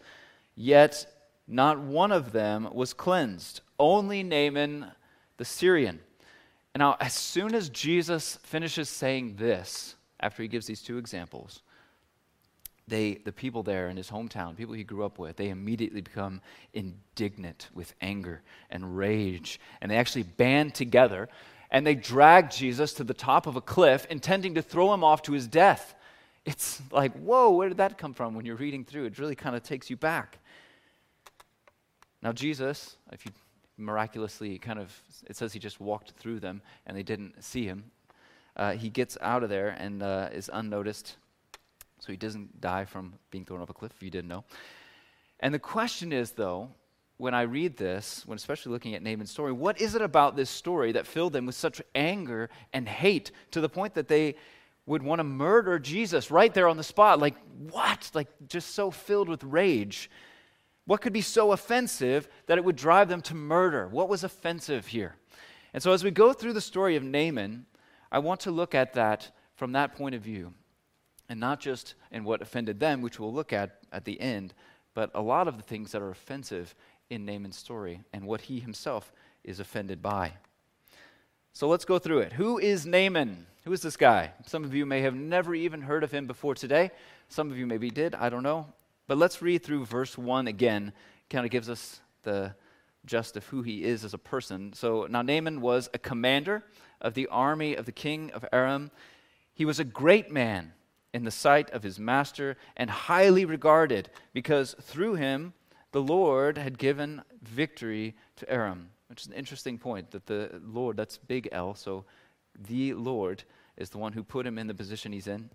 yet 0.55 1.07
not 1.49 1.81
one 1.81 2.13
of 2.13 2.33
them 2.33 2.69
was 2.75 2.93
cleansed, 2.93 3.63
only 3.79 4.23
Naaman 4.23 4.93
the 5.39 5.47
Syrian. 5.47 6.01
And 6.75 6.81
now, 6.81 6.99
as 7.01 7.15
soon 7.15 7.55
as 7.55 7.71
Jesus 7.71 8.37
finishes 8.43 8.91
saying 8.91 9.37
this, 9.37 9.97
after 10.21 10.43
he 10.43 10.51
gives 10.51 10.67
these 10.67 10.83
two 10.83 10.99
examples, 10.99 11.63
they, 12.89 13.15
the 13.15 13.33
people 13.33 13.63
there 13.63 13.89
in 13.89 13.97
his 13.97 14.11
hometown, 14.11 14.57
people 14.57 14.75
he 14.75 14.85
grew 14.85 15.05
up 15.05 15.19
with, 15.19 15.37
they 15.37 15.49
immediately 15.49 16.01
become 16.01 16.41
indignant 16.73 17.69
with 17.75 17.95
anger 18.01 18.43
and 18.71 18.97
rage. 18.97 19.61
And 19.81 19.91
they 19.91 19.97
actually 19.97 20.23
band 20.23 20.75
together 20.75 21.29
and 21.71 21.85
they 21.85 21.97
drag 21.97 22.51
Jesus 22.51 22.93
to 22.95 23.05
the 23.05 23.15
top 23.15 23.47
of 23.47 23.57
a 23.57 23.61
cliff, 23.61 24.07
intending 24.09 24.55
to 24.55 24.63
throw 24.63 24.95
him 24.95 25.03
off 25.03 25.23
to 25.23 25.33
his 25.33 25.49
death. 25.49 25.95
It's 26.45 26.81
like, 26.93 27.13
whoa, 27.15 27.51
where 27.51 27.69
did 27.69 27.79
that 27.79 27.99
come 27.99 28.15
from 28.15 28.35
when 28.35 28.47
you're 28.47 28.57
reading 28.57 28.85
through? 28.85 29.07
It 29.07 29.19
really 29.19 29.35
kind 29.35 29.57
of 29.57 29.65
takes 29.65 29.91
you 29.91 29.97
back. 29.97 30.39
Now, 32.23 32.33
Jesus, 32.33 32.97
if 33.11 33.27
you 33.27 33.33
miraculously 33.77 34.59
kind 34.59 34.79
of, 34.79 34.97
it 35.27 35.37
says 35.37 35.53
he 35.53 35.59
just 35.59 35.81
walked 35.81 36.13
through 36.13 36.39
them 36.39 36.63
and 36.87 36.97
they 36.97 37.03
didn't 37.03 37.43
see 37.43 37.65
him. 37.65 37.91
Uh, 38.57 38.73
he 38.73 38.89
gets 38.89 39.19
out 39.21 39.43
of 39.43 39.51
there 39.51 39.71
and 39.79 40.05
uh, 40.05 40.29
is 40.33 40.49
unnoticed 40.53 41.17
so 41.99 42.13
he 42.13 42.17
doesn't 42.17 42.61
die 42.61 42.85
from 42.85 43.15
being 43.31 43.45
thrown 43.45 43.61
off 43.61 43.71
a 43.71 43.75
cliff, 43.75 43.93
if 43.97 44.03
you 44.03 44.11
didn't 44.11 44.29
know. 44.29 44.45
And 45.41 45.53
the 45.53 45.59
question 45.59 46.13
is, 46.13 46.33
though, 46.33 46.71
when 47.19 47.35
I 47.35 47.43
read 47.43 47.77
this, 47.77 48.23
when 48.27 48.37
especially 48.37 48.73
looking 48.73 48.95
at 48.95 49.03
Naaman's 49.03 49.31
story, 49.31 49.53
what 49.53 49.81
is 49.81 49.95
it 49.95 50.03
about 50.03 50.37
this 50.37 50.51
story 50.51 50.93
that 50.93 51.07
filled 51.07 51.33
them 51.33 51.47
with 51.47 51.55
such 51.55 51.81
anger 51.95 52.51
and 52.73 52.89
hate 52.89 53.31
to 53.53 53.61
the 53.61 53.69
point 53.69 53.95
that 53.95 54.09
they 54.09 54.35
would 54.85 55.03
want 55.03 55.19
to 55.19 55.25
murder 55.25 55.79
Jesus 55.79 56.31
right 56.31 56.53
there 56.53 56.69
on 56.69 56.77
the 56.77 56.85
spot? 56.85 57.19
Like, 57.19 57.37
what? 57.71 58.11
Like, 58.15 58.29
just 58.49 58.75
so 58.75 58.91
filled 58.91 59.29
with 59.29 59.43
rage. 59.45 60.11
What 60.85 61.01
could 61.01 61.13
be 61.13 61.23
so 61.23 61.53
offensive 61.53 62.29
that 62.47 62.59
it 62.59 62.65
would 62.65 62.77
drive 62.77 63.09
them 63.09 63.23
to 63.23 63.35
murder? 63.35 63.89
What 63.89 64.09
was 64.09 64.23
offensive 64.23 64.87
here? 64.87 65.17
And 65.73 65.83
so, 65.83 65.93
as 65.93 66.05
we 66.05 66.11
go 66.11 66.33
through 66.33 66.53
the 66.53 66.61
story 66.61 66.97
of 66.97 67.03
Naaman, 67.03 67.67
I 68.13 68.21
want 68.21 68.41
to 68.41 68.51
look 68.51 68.75
at 68.75 68.93
that 68.95 69.31
from 69.57 69.73
that 69.73 69.97
point 69.97 70.15
of 70.15 70.23
view 70.23 70.53
and 71.29 71.41
not 71.41 71.61
just 71.61 71.95
in 72.11 72.25
what 72.25 72.43
offended 72.43 72.81
them, 72.81 73.03
which 73.03 73.19
we'll 73.19 73.33
look 73.33 73.53
at 73.53 73.79
at 73.93 74.05
the 74.05 74.21
end, 74.21 74.55
but 74.95 75.11
a 75.15 75.23
lot 75.23 75.49
of 75.49 75.57
the 75.57 75.63
things 75.63 75.93
that 75.93 76.03
are 76.03 76.11
offensive 76.11 76.75
in 77.11 77.25
Naaman's 77.25 77.57
story 77.57 78.01
and 78.13 78.27
what 78.27 78.43
he 78.43 78.61
himself 78.61 79.13
is 79.45 79.61
offended 79.61 80.03
by. 80.03 80.33
So 81.53 81.69
let's 81.69 81.85
go 81.85 81.99
through 81.99 82.19
it. 82.19 82.35
Who 82.35 82.59
is 82.59 82.85
Naaman? 82.85 83.47
Who 83.65 83.73
is 83.73 83.81
this 83.81 83.97
guy? 83.97 84.33
Some 84.47 84.65
of 84.65 84.75
you 84.75 84.85
may 84.87 85.01
have 85.01 85.15
never 85.15 85.55
even 85.55 85.83
heard 85.83 86.05
of 86.05 86.13
him 86.13 86.27
before 86.27 86.55
today. 86.55 86.91
Some 87.29 87.51
of 87.51 87.59
you 87.59 87.67
maybe 87.67 87.91
did. 87.91 88.15
I 88.15 88.29
don't 88.29 88.43
know. 88.43 88.67
But 89.07 89.19
let's 89.19 89.41
read 89.41 89.63
through 89.63 89.87
verse 89.87 90.19
1 90.19 90.49
again. 90.49 90.93
Kind 91.31 91.45
of 91.45 91.51
gives 91.51 91.69
us 91.69 92.01
the 92.23 92.55
just 93.07 93.37
of 93.37 93.47
who 93.47 93.63
he 93.63 93.85
is 93.85 94.05
as 94.05 94.15
a 94.15 94.19
person. 94.19 94.73
So 94.73 95.07
now 95.09 95.23
Naaman 95.23 95.61
was 95.61 95.89
a 95.95 95.99
commander 95.99 96.65
of 97.01 97.15
the 97.15 97.27
army 97.29 97.75
of 97.75 97.87
the 97.87 97.93
king 97.93 98.31
of 98.33 98.45
Aram. 98.53 98.91
He 99.55 99.65
was 99.65 99.81
a 99.81 99.85
great 99.85 100.31
man 100.31 100.73
in 101.13 101.25
the 101.25 101.31
sight 101.31 101.71
of 101.71 101.83
his 101.83 101.99
master 101.99 102.57
and 102.77 102.91
highly 102.91 103.45
regarded 103.45 104.11
because 104.33 104.75
through 104.81 105.15
him 105.15 105.55
the 105.93 106.03
Lord 106.03 106.59
had 106.59 106.79
given 106.79 107.23
victory 107.43 108.15
to 108.37 108.51
Aram. 108.51 108.91
Which 109.09 109.23
is 109.23 109.29
an 109.29 109.35
interesting 109.35 109.79
point 109.79 110.11
that 110.11 110.27
the 110.27 110.61
Lord, 110.65 110.97
that's 110.97 111.17
big 111.17 111.49
L, 111.53 111.75
so 111.75 112.05
the 112.59 112.93
Lord 112.95 113.45
is 113.77 113.91
the 113.91 113.99
one 113.99 114.13
who 114.13 114.23
put 114.23 114.47
him 114.47 114.59
in 114.59 114.67
the 114.67 114.75
position 114.75 115.13
he's 115.13 115.27
in 115.27 115.51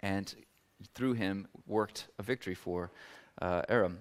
and 0.00 0.34
through 0.94 1.14
him 1.14 1.46
worked 1.66 2.08
a 2.18 2.22
victory 2.22 2.54
for 2.54 2.90
uh, 3.40 3.62
Aram. 3.68 4.00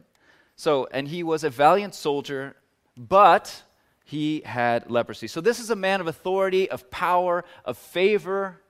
So, 0.55 0.87
and 0.91 1.07
he 1.07 1.23
was 1.23 1.43
a 1.43 1.49
valiant 1.49 1.95
soldier, 1.95 2.55
but 2.97 3.63
he 4.03 4.41
had 4.45 4.89
leprosy. 4.89 5.27
So, 5.27 5.41
this 5.41 5.59
is 5.59 5.69
a 5.69 5.75
man 5.75 6.01
of 6.01 6.07
authority, 6.07 6.69
of 6.69 6.89
power, 6.91 7.43
of 7.65 7.77
favor, 7.77 8.60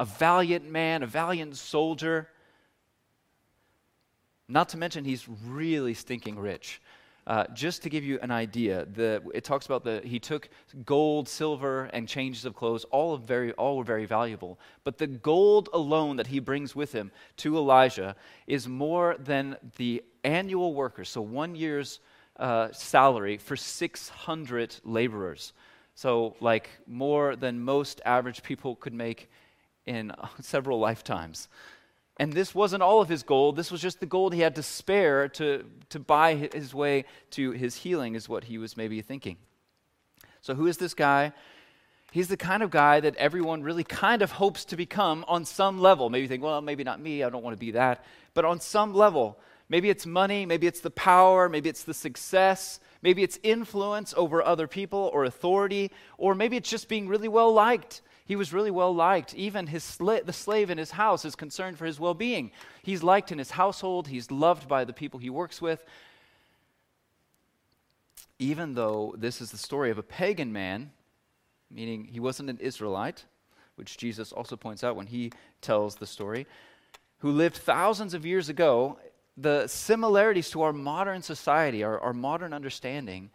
a 0.00 0.04
valiant 0.06 0.68
man, 0.68 1.02
a 1.02 1.06
valiant 1.06 1.54
soldier. 1.54 2.26
Not 4.48 4.70
to 4.70 4.78
mention, 4.78 5.04
he's 5.04 5.28
really 5.46 5.92
stinking 5.92 6.38
rich. 6.38 6.80
Uh, 7.26 7.44
just 7.52 7.82
to 7.82 7.90
give 7.90 8.02
you 8.02 8.18
an 8.22 8.30
idea, 8.30 8.86
the, 8.86 9.22
it 9.34 9.44
talks 9.44 9.66
about 9.66 9.84
the 9.84 10.00
he 10.02 10.18
took 10.18 10.48
gold, 10.86 11.28
silver, 11.28 11.84
and 11.92 12.08
changes 12.08 12.46
of 12.46 12.56
clothes. 12.56 12.84
All 12.84 13.12
of 13.12 13.24
very, 13.24 13.52
all 13.52 13.76
were 13.76 13.84
very 13.84 14.06
valuable. 14.06 14.58
But 14.84 14.96
the 14.96 15.06
gold 15.06 15.68
alone 15.74 16.16
that 16.16 16.28
he 16.28 16.38
brings 16.40 16.74
with 16.74 16.92
him 16.92 17.12
to 17.36 17.58
Elijah 17.58 18.16
is 18.46 18.66
more 18.66 19.16
than 19.18 19.58
the 19.76 20.02
annual 20.24 20.72
workers, 20.72 21.10
so 21.10 21.20
one 21.20 21.54
year's 21.54 22.00
uh, 22.38 22.68
salary 22.72 23.36
for 23.36 23.54
600 23.54 24.76
laborers. 24.82 25.52
So, 25.94 26.36
like 26.40 26.70
more 26.86 27.36
than 27.36 27.60
most 27.60 28.00
average 28.06 28.42
people 28.42 28.76
could 28.76 28.94
make 28.94 29.28
in 29.86 30.12
several 30.40 30.78
lifetimes. 30.78 31.48
And 32.18 32.32
this 32.32 32.54
wasn't 32.54 32.82
all 32.82 33.00
of 33.00 33.08
his 33.08 33.22
gold. 33.22 33.56
This 33.56 33.70
was 33.70 33.80
just 33.80 34.00
the 34.00 34.06
gold 34.06 34.34
he 34.34 34.40
had 34.40 34.56
to 34.56 34.62
spare 34.62 35.28
to, 35.30 35.64
to 35.88 35.98
buy 35.98 36.34
his 36.34 36.74
way 36.74 37.06
to 37.30 37.52
his 37.52 37.76
healing, 37.76 38.14
is 38.14 38.28
what 38.28 38.44
he 38.44 38.58
was 38.58 38.76
maybe 38.76 39.00
thinking. 39.00 39.38
So, 40.42 40.54
who 40.54 40.66
is 40.66 40.76
this 40.76 40.92
guy? 40.92 41.32
He's 42.12 42.28
the 42.28 42.36
kind 42.36 42.62
of 42.62 42.70
guy 42.70 43.00
that 43.00 43.16
everyone 43.16 43.62
really 43.62 43.84
kind 43.84 44.20
of 44.20 44.32
hopes 44.32 44.64
to 44.66 44.76
become 44.76 45.24
on 45.28 45.44
some 45.44 45.80
level. 45.80 46.10
Maybe 46.10 46.22
you 46.22 46.28
think, 46.28 46.42
well, 46.42 46.60
maybe 46.60 46.82
not 46.82 47.00
me, 47.00 47.22
I 47.22 47.30
don't 47.30 47.42
want 47.42 47.56
to 47.56 47.60
be 47.60 47.70
that. 47.72 48.04
But 48.34 48.44
on 48.44 48.60
some 48.60 48.94
level, 48.94 49.38
maybe 49.68 49.90
it's 49.90 50.06
money, 50.06 50.44
maybe 50.44 50.66
it's 50.66 50.80
the 50.80 50.90
power, 50.90 51.48
maybe 51.48 51.68
it's 51.68 51.84
the 51.84 51.94
success, 51.94 52.80
maybe 53.00 53.22
it's 53.22 53.38
influence 53.44 54.12
over 54.16 54.42
other 54.42 54.66
people 54.66 55.10
or 55.14 55.24
authority, 55.24 55.92
or 56.18 56.34
maybe 56.34 56.56
it's 56.56 56.68
just 56.68 56.88
being 56.88 57.06
really 57.06 57.28
well 57.28 57.52
liked. 57.52 58.02
He 58.30 58.36
was 58.36 58.52
really 58.52 58.70
well 58.70 58.94
liked. 58.94 59.34
Even 59.34 59.66
his 59.66 59.96
the 59.96 60.32
slave 60.32 60.70
in 60.70 60.78
his 60.78 60.92
house 60.92 61.24
is 61.24 61.34
concerned 61.34 61.76
for 61.76 61.84
his 61.84 61.98
well 61.98 62.14
being. 62.14 62.52
He's 62.80 63.02
liked 63.02 63.32
in 63.32 63.38
his 63.38 63.50
household, 63.50 64.06
he's 64.06 64.30
loved 64.30 64.68
by 64.68 64.84
the 64.84 64.92
people 64.92 65.18
he 65.18 65.30
works 65.30 65.60
with. 65.60 65.84
Even 68.38 68.74
though 68.74 69.16
this 69.18 69.40
is 69.40 69.50
the 69.50 69.58
story 69.58 69.90
of 69.90 69.98
a 69.98 70.04
pagan 70.04 70.52
man, 70.52 70.92
meaning 71.72 72.04
he 72.04 72.20
wasn't 72.20 72.50
an 72.50 72.58
Israelite, 72.58 73.24
which 73.74 73.96
Jesus 73.96 74.30
also 74.30 74.54
points 74.54 74.84
out 74.84 74.94
when 74.94 75.08
he 75.08 75.32
tells 75.60 75.96
the 75.96 76.06
story, 76.06 76.46
who 77.18 77.32
lived 77.32 77.56
thousands 77.56 78.14
of 78.14 78.24
years 78.24 78.48
ago, 78.48 78.96
the 79.36 79.66
similarities 79.66 80.50
to 80.50 80.62
our 80.62 80.72
modern 80.72 81.20
society, 81.20 81.82
our, 81.82 81.98
our 81.98 82.14
modern 82.14 82.52
understanding, 82.52 83.30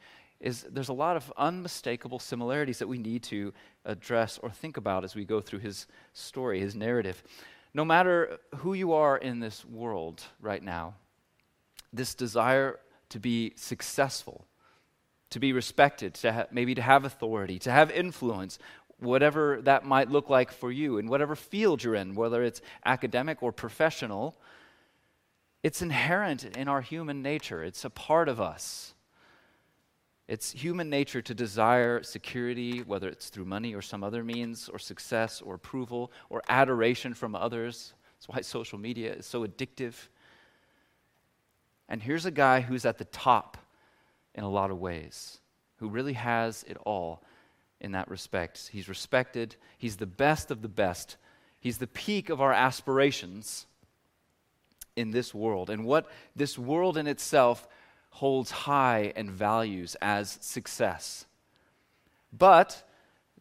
is 0.46 0.62
there's 0.70 0.90
a 0.90 0.94
lot 0.94 1.18
of 1.18 1.34
unmistakable 1.38 2.20
similarities 2.20 2.78
that 2.78 2.88
we 2.88 3.00
need 3.00 3.24
to 3.24 3.52
address 3.84 4.40
or 4.44 4.52
think 4.52 4.78
about 4.78 5.04
as 5.04 5.16
we 5.16 5.26
go 5.26 5.42
through 5.42 5.60
his 5.60 5.88
story, 6.14 6.60
his 6.60 6.76
narrative. 6.76 7.24
No 7.74 7.84
matter 7.84 8.38
who 8.58 8.76
you 8.76 8.94
are 8.94 9.18
in 9.18 9.40
this 9.40 9.66
world 9.66 10.24
right 10.40 10.62
now, 10.62 10.94
this 11.92 12.14
desire 12.14 12.80
to 13.10 13.20
be 13.20 13.54
successful, 13.56 14.46
to 15.32 15.40
be 15.40 15.52
respected, 15.52 16.14
to 16.14 16.32
ha- 16.32 16.46
maybe 16.52 16.76
to 16.76 16.82
have 16.82 17.06
authority, 17.06 17.58
to 17.60 17.72
have 17.72 17.90
influence, 17.90 18.60
whatever 19.00 19.60
that 19.64 19.84
might 19.84 20.12
look 20.12 20.30
like 20.30 20.52
for 20.52 20.72
you, 20.72 21.00
in 21.00 21.08
whatever 21.08 21.36
field 21.36 21.84
you're 21.84 21.96
in, 21.96 22.14
whether 22.14 22.44
it's 22.44 22.62
academic 22.86 23.42
or 23.42 23.52
professional, 23.52 24.38
it's 25.64 25.82
inherent 25.82 26.44
in 26.44 26.68
our 26.68 26.82
human 26.82 27.24
nature. 27.24 27.64
It's 27.64 27.84
a 27.84 27.90
part 27.90 28.30
of 28.30 28.40
us. 28.40 28.95
It's 30.28 30.52
human 30.52 30.90
nature 30.90 31.22
to 31.22 31.36
desire 31.36 32.02
security, 32.02 32.82
whether 32.82 33.08
it's 33.08 33.30
through 33.30 33.46
money 33.46 33.76
or 33.76 33.82
some 33.82 34.04
other 34.04 34.24
means, 34.24 34.70
or 34.70 34.80
success, 34.80 35.42
or 35.42 35.54
approval, 35.54 36.12
or 36.30 36.42
adoration 36.50 37.14
from 37.14 37.36
others. 37.36 37.94
That's 38.18 38.30
why 38.30 38.42
social 38.42 38.80
media 38.80 39.14
is 39.14 39.28
so 39.28 39.46
addictive. 39.46 39.94
And 41.88 42.02
here's 42.02 42.26
a 42.26 42.32
guy 42.32 42.62
who's 42.62 42.86
at 42.86 42.98
the 42.98 43.06
top 43.06 43.58
in 44.34 44.44
a 44.44 44.50
lot 44.50 44.72
of 44.72 44.80
ways, 44.80 45.40
who 45.78 45.90
really 45.90 46.14
has 46.14 46.64
it 46.68 46.78
all 46.86 47.22
in 47.80 47.92
that 47.92 48.10
respect. 48.10 48.70
He's 48.72 48.90
respected, 48.90 49.56
he's 49.78 49.98
the 49.98 50.08
best 50.08 50.50
of 50.50 50.64
the 50.64 50.68
best, 50.68 51.18
he's 51.60 51.78
the 51.78 51.88
peak 51.88 52.30
of 52.30 52.42
our 52.42 52.54
aspirations 52.54 53.68
in 54.96 55.12
this 55.12 55.36
world. 55.36 55.70
And 55.70 55.86
what 55.86 56.10
this 56.36 56.58
world 56.58 56.98
in 56.98 57.06
itself 57.06 57.68
holds 58.16 58.50
high 58.50 59.12
and 59.18 59.30
values 59.30 59.98
as 60.02 60.38
success. 60.40 61.26
But 62.32 62.82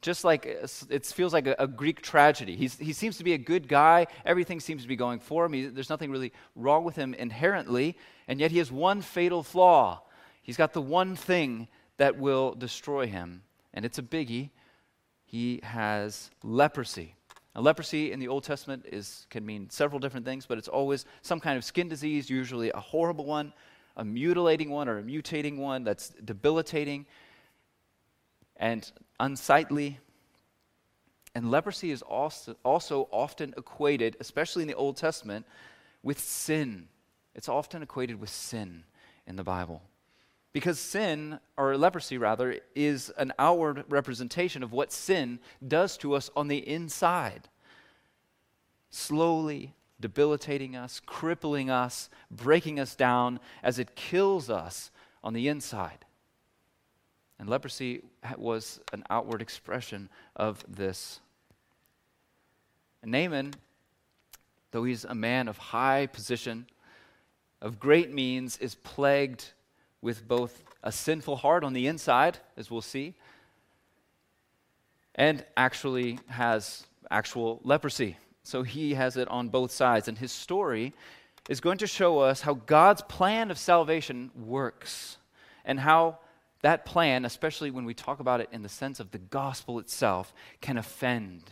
just 0.03 0.25
like 0.25 0.47
it 0.47 1.07
feels 1.07 1.33
like 1.33 1.47
a, 1.47 1.55
a, 1.61 1.69
Greek 1.69 2.03
tragedy. 2.03 2.57
He's, 2.57 2.77
he 2.77 2.93
seems 2.93 3.17
to 3.19 3.25
be 3.25 3.35
a 3.35 3.39
good 3.39 3.69
guy. 3.69 4.09
Everything 4.27 4.59
seems 4.59 4.83
to 4.83 4.89
be 4.89 4.97
going 4.97 5.21
for 5.21 5.45
him. 5.45 5.53
He, 5.53 5.67
there's 5.67 5.91
nothing 5.91 6.11
really 6.11 6.33
wrong 6.57 6.83
with 6.83 6.97
him 6.97 7.15
inherently. 7.15 7.97
And 8.27 8.41
yet 8.41 8.51
he 8.51 8.59
has 8.59 8.73
one 8.73 9.01
fatal 9.01 9.45
flaw. 9.45 10.03
He's 10.43 10.57
got 10.57 10.73
the 10.73 10.83
one 10.83 11.15
thing 11.15 11.69
that 11.99 12.19
will 12.19 12.55
destroy 12.55 13.07
him. 13.07 13.43
And 13.73 13.85
it's 13.85 13.99
a 13.99 14.03
biggie. 14.03 14.51
He 15.25 15.61
has 15.63 16.33
leprosy. 16.43 17.15
Now, 17.55 17.61
leprosy 17.61 18.11
in 18.11 18.19
the 18.19 18.27
Old 18.27 18.43
Testament 18.43 18.87
is, 18.91 19.29
can 19.31 19.47
mean 19.47 19.71
several 19.71 20.01
different 20.01 20.27
things, 20.27 20.47
but 20.47 20.59
it's 20.59 20.67
always 20.67 21.05
some 21.23 21.39
kind 21.39 21.57
of 21.57 21.63
skin 21.63 21.89
disease, 21.89 22.29
usually 22.29 22.73
a 22.73 22.81
horrible 22.81 23.25
one 23.25 23.53
a 23.97 24.05
mutilating 24.05 24.71
one 24.71 24.89
or 24.89 24.99
a 24.99 25.03
mutating 25.03 25.59
one 25.59 25.85
that's 25.85 26.11
debilitating 26.25 27.07
and 28.57 28.91
unsightly. 29.21 29.99
And 31.35 31.51
leprosy 31.51 31.91
is 31.91 32.03
also, 32.03 32.57
also 32.65 33.09
often 33.11 33.55
equated, 33.57 34.17
especially 34.21 34.63
in 34.63 34.69
the 34.69 34.75
Old 34.75 34.97
Testament, 34.97 35.47
with 36.03 36.21
sin. 36.21 36.89
It's 37.35 37.49
often 37.49 37.83
equated 37.83 38.21
with 38.21 38.31
sin 38.31 38.85
in 39.27 39.37
the 39.37 39.45
Bible. 39.45 39.83
Because 40.53 40.79
sin, 40.79 41.41
or 41.57 41.77
leprosy 41.77 42.17
rather, 42.17 42.61
is 42.77 43.11
an 43.19 43.33
outward 43.41 43.85
representation 43.89 44.63
of 44.63 44.73
what 44.73 44.93
sin 44.93 45.41
does 45.67 45.97
to 45.99 46.15
us 46.15 46.31
on 46.37 46.47
the 46.47 46.59
inside. 46.59 47.49
Slowly, 48.91 49.75
debilitating 50.05 50.77
us, 50.77 51.01
crippling 51.07 51.71
us, 51.71 52.11
breaking 52.31 52.79
us 52.79 52.95
down 52.95 53.41
as 53.63 53.79
it 53.79 53.97
kills 53.97 54.51
us 54.51 54.91
on 55.23 55.33
the 55.33 55.49
inside. 55.49 56.05
And 57.39 57.49
leprosy 57.49 58.03
was 58.37 58.81
an 58.93 59.03
outward 59.09 59.41
expression 59.41 60.11
of 60.37 60.63
this. 60.69 61.21
And 63.01 63.13
Naaman, 63.13 63.55
though 64.73 64.85
he's 64.85 65.07
a 65.07 65.15
man 65.15 65.49
of 65.49 65.57
high 65.57 66.05
position, 66.05 66.67
of 67.63 67.81
great 67.81 68.13
means, 68.13 68.59
is 68.59 68.75
plagued 68.75 69.53
with 70.03 70.29
both 70.29 70.63
a 70.83 70.93
sinful 70.93 71.37
heart 71.37 71.65
on 71.65 71.73
the 71.73 71.87
inside, 71.87 72.41
as 72.59 72.71
we'll 72.71 72.83
see, 72.83 73.15
and 75.15 75.43
actually 75.57 76.19
has 76.29 76.85
actual 77.11 77.63
leprosy. 77.65 78.19
So 78.45 78.63
he 78.63 78.95
has 78.95 79.17
it 79.17 79.27
on 79.29 79.49
both 79.49 79.73
sides. 79.73 80.07
And 80.07 80.19
his 80.19 80.31
story 80.31 80.93
is 81.49 81.61
going 81.61 81.79
to 81.79 81.87
show 81.87 82.21
us 82.21 82.43
how 82.43 82.55
God's 82.55 83.03
plan 83.03 83.51
of 83.51 83.59
salvation 83.59 84.31
works 84.37 85.19
and 85.65 85.81
how 85.81 86.19
that 86.63 86.85
plan, 86.87 87.25
especially 87.25 87.71
when 87.71 87.85
we 87.85 87.95
talk 87.95 88.21
about 88.21 88.41
it 88.41 88.49
in 88.53 88.63
the 88.63 88.69
sense 88.69 89.01
of 89.01 89.11
the 89.11 89.19
gospel 89.19 89.79
itself, 89.79 90.33
can 90.61 90.79
offend. 90.79 91.43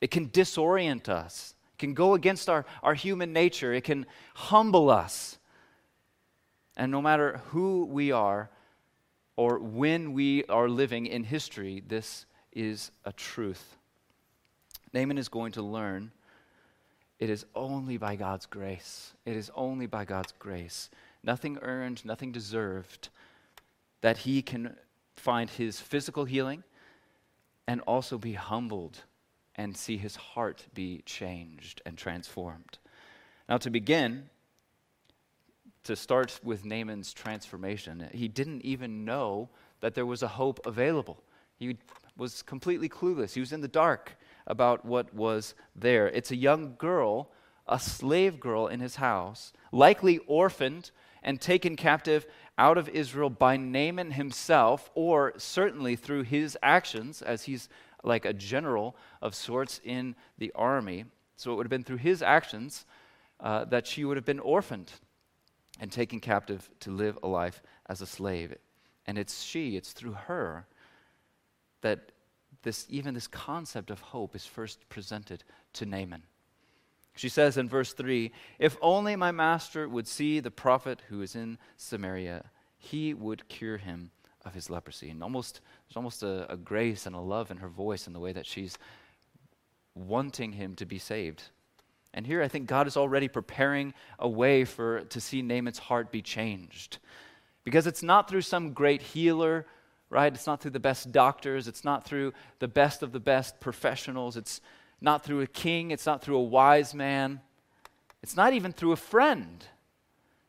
It 0.00 0.10
can 0.10 0.28
disorient 0.28 1.08
us. 1.08 1.54
It 1.74 1.78
can 1.78 1.94
go 1.94 2.14
against 2.14 2.48
our, 2.48 2.64
our 2.82 2.94
human 2.94 3.32
nature. 3.32 3.72
It 3.72 3.84
can 3.84 4.06
humble 4.34 4.90
us. 4.90 5.38
And 6.76 6.92
no 6.92 7.02
matter 7.02 7.40
who 7.48 7.84
we 7.84 8.12
are 8.12 8.50
or 9.36 9.58
when 9.58 10.12
we 10.12 10.44
are 10.44 10.68
living 10.68 11.06
in 11.06 11.24
history, 11.24 11.82
this 11.86 12.26
is 12.52 12.90
a 13.04 13.12
truth. 13.12 13.75
Naaman 14.96 15.18
is 15.18 15.28
going 15.28 15.52
to 15.52 15.62
learn 15.62 16.10
it 17.18 17.28
is 17.28 17.44
only 17.54 17.98
by 17.98 18.16
God's 18.16 18.46
grace. 18.46 19.12
It 19.26 19.36
is 19.36 19.50
only 19.54 19.86
by 19.86 20.06
God's 20.06 20.32
grace, 20.38 20.88
nothing 21.22 21.58
earned, 21.60 22.02
nothing 22.04 22.32
deserved, 22.32 23.10
that 24.00 24.18
he 24.18 24.40
can 24.40 24.74
find 25.14 25.50
his 25.50 25.80
physical 25.80 26.24
healing 26.24 26.62
and 27.66 27.82
also 27.82 28.16
be 28.16 28.34
humbled 28.34 29.02
and 29.54 29.76
see 29.76 29.98
his 29.98 30.16
heart 30.16 30.66
be 30.72 31.02
changed 31.04 31.82
and 31.84 31.98
transformed. 31.98 32.78
Now, 33.50 33.58
to 33.58 33.70
begin, 33.70 34.30
to 35.84 35.94
start 35.94 36.40
with 36.42 36.64
Naaman's 36.64 37.12
transformation, 37.12 38.08
he 38.12 38.28
didn't 38.28 38.62
even 38.62 39.04
know 39.04 39.50
that 39.80 39.94
there 39.94 40.06
was 40.06 40.22
a 40.22 40.28
hope 40.28 40.66
available. 40.66 41.22
He 41.58 41.76
was 42.16 42.40
completely 42.40 42.88
clueless, 42.88 43.34
he 43.34 43.40
was 43.40 43.52
in 43.52 43.60
the 43.60 43.68
dark 43.68 44.16
about 44.46 44.84
what 44.84 45.14
was 45.14 45.54
there. 45.74 46.08
It's 46.08 46.30
a 46.30 46.36
young 46.36 46.76
girl, 46.76 47.30
a 47.66 47.78
slave 47.78 48.38
girl 48.40 48.66
in 48.66 48.80
his 48.80 48.96
house, 48.96 49.52
likely 49.72 50.18
orphaned 50.26 50.90
and 51.22 51.40
taken 51.40 51.76
captive 51.76 52.26
out 52.56 52.78
of 52.78 52.88
Israel 52.88 53.28
by 53.28 53.56
Naaman 53.56 54.12
himself, 54.12 54.90
or 54.94 55.34
certainly 55.36 55.96
through 55.96 56.22
his 56.22 56.56
actions, 56.62 57.20
as 57.20 57.44
he's 57.44 57.68
like 58.02 58.24
a 58.24 58.32
general 58.32 58.96
of 59.20 59.34
sorts 59.34 59.80
in 59.84 60.14
the 60.38 60.52
army. 60.54 61.04
So 61.36 61.52
it 61.52 61.56
would 61.56 61.66
have 61.66 61.70
been 61.70 61.84
through 61.84 61.96
his 61.98 62.22
actions 62.22 62.86
uh, 63.40 63.64
that 63.66 63.86
she 63.86 64.04
would 64.04 64.16
have 64.16 64.24
been 64.24 64.40
orphaned 64.40 64.92
and 65.80 65.92
taken 65.92 66.20
captive 66.20 66.70
to 66.80 66.90
live 66.90 67.18
a 67.22 67.28
life 67.28 67.62
as 67.86 68.00
a 68.00 68.06
slave. 68.06 68.54
And 69.06 69.18
it's 69.18 69.42
she, 69.42 69.76
it's 69.76 69.92
through 69.92 70.12
her 70.12 70.66
that 71.82 72.12
this, 72.66 72.84
even 72.90 73.14
this 73.14 73.28
concept 73.28 73.90
of 73.90 74.00
hope 74.00 74.34
is 74.34 74.44
first 74.44 74.88
presented 74.88 75.44
to 75.74 75.86
Naaman. 75.86 76.24
She 77.14 77.28
says 77.28 77.56
in 77.56 77.68
verse 77.68 77.92
3 77.92 78.32
If 78.58 78.76
only 78.82 79.14
my 79.14 79.30
master 79.30 79.88
would 79.88 80.08
see 80.08 80.40
the 80.40 80.50
prophet 80.50 81.00
who 81.08 81.22
is 81.22 81.36
in 81.36 81.58
Samaria, 81.76 82.50
he 82.76 83.14
would 83.14 83.48
cure 83.48 83.78
him 83.78 84.10
of 84.44 84.52
his 84.52 84.68
leprosy. 84.68 85.10
And 85.10 85.22
almost, 85.22 85.60
there's 85.86 85.96
almost 85.96 86.24
a, 86.24 86.52
a 86.52 86.56
grace 86.56 87.06
and 87.06 87.14
a 87.14 87.20
love 87.20 87.52
in 87.52 87.58
her 87.58 87.68
voice 87.68 88.08
in 88.08 88.12
the 88.12 88.20
way 88.20 88.32
that 88.32 88.46
she's 88.46 88.76
wanting 89.94 90.52
him 90.52 90.74
to 90.74 90.84
be 90.84 90.98
saved. 90.98 91.44
And 92.12 92.26
here 92.26 92.42
I 92.42 92.48
think 92.48 92.66
God 92.66 92.88
is 92.88 92.96
already 92.96 93.28
preparing 93.28 93.94
a 94.18 94.28
way 94.28 94.64
for 94.64 95.02
to 95.02 95.20
see 95.20 95.40
Naaman's 95.40 95.78
heart 95.78 96.10
be 96.10 96.20
changed. 96.20 96.98
Because 97.62 97.86
it's 97.86 98.02
not 98.02 98.28
through 98.28 98.42
some 98.42 98.72
great 98.72 99.02
healer, 99.02 99.66
right? 100.10 100.32
It's 100.32 100.46
not 100.46 100.60
through 100.60 100.72
the 100.72 100.80
best 100.80 101.12
doctors, 101.12 101.68
it's 101.68 101.84
not 101.84 102.04
through 102.04 102.32
the 102.58 102.68
best 102.68 103.02
of 103.02 103.12
the 103.12 103.20
best 103.20 103.60
professionals, 103.60 104.36
it's 104.36 104.60
not 105.00 105.24
through 105.24 105.40
a 105.40 105.46
king, 105.46 105.90
it's 105.90 106.06
not 106.06 106.22
through 106.22 106.36
a 106.36 106.42
wise 106.42 106.94
man, 106.94 107.40
it's 108.22 108.36
not 108.36 108.52
even 108.52 108.72
through 108.72 108.92
a 108.92 108.96
friend. 108.96 109.64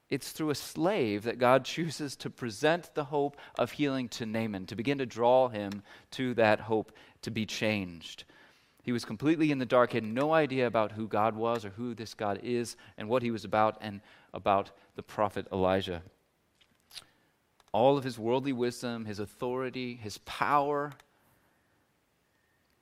It's 0.09 0.31
through 0.31 0.51
a 0.51 0.55
slave 0.55 1.23
that 1.23 1.37
God 1.37 1.65
chooses 1.65 2.15
to 2.17 2.29
present 2.29 2.93
the 2.95 3.05
hope 3.05 3.37
of 3.57 3.71
healing 3.71 4.07
to 4.09 4.25
Naaman, 4.25 4.65
to 4.67 4.75
begin 4.75 4.97
to 4.99 5.05
draw 5.05 5.49
him 5.49 5.83
to 6.11 6.33
that 6.35 6.61
hope 6.61 6.91
to 7.23 7.31
be 7.31 7.45
changed. 7.45 8.23
He 8.83 8.93
was 8.93 9.03
completely 9.03 9.51
in 9.51 9.59
the 9.59 9.65
dark, 9.65 9.91
had 9.91 10.05
no 10.05 10.31
idea 10.31 10.65
about 10.65 10.93
who 10.93 11.09
God 11.09 11.35
was 11.35 11.65
or 11.65 11.71
who 11.71 11.93
this 11.93 12.13
God 12.13 12.39
is 12.41 12.77
and 12.97 13.09
what 13.09 13.21
he 13.21 13.31
was 13.31 13.43
about 13.43 13.77
and 13.81 13.99
about 14.33 14.71
the 14.95 15.03
prophet 15.03 15.45
Elijah. 15.51 16.03
All 17.71 17.97
of 17.97 18.03
his 18.03 18.17
worldly 18.17 18.53
wisdom, 18.53 19.05
his 19.05 19.19
authority, 19.19 19.95
his 19.95 20.17
power 20.19 20.93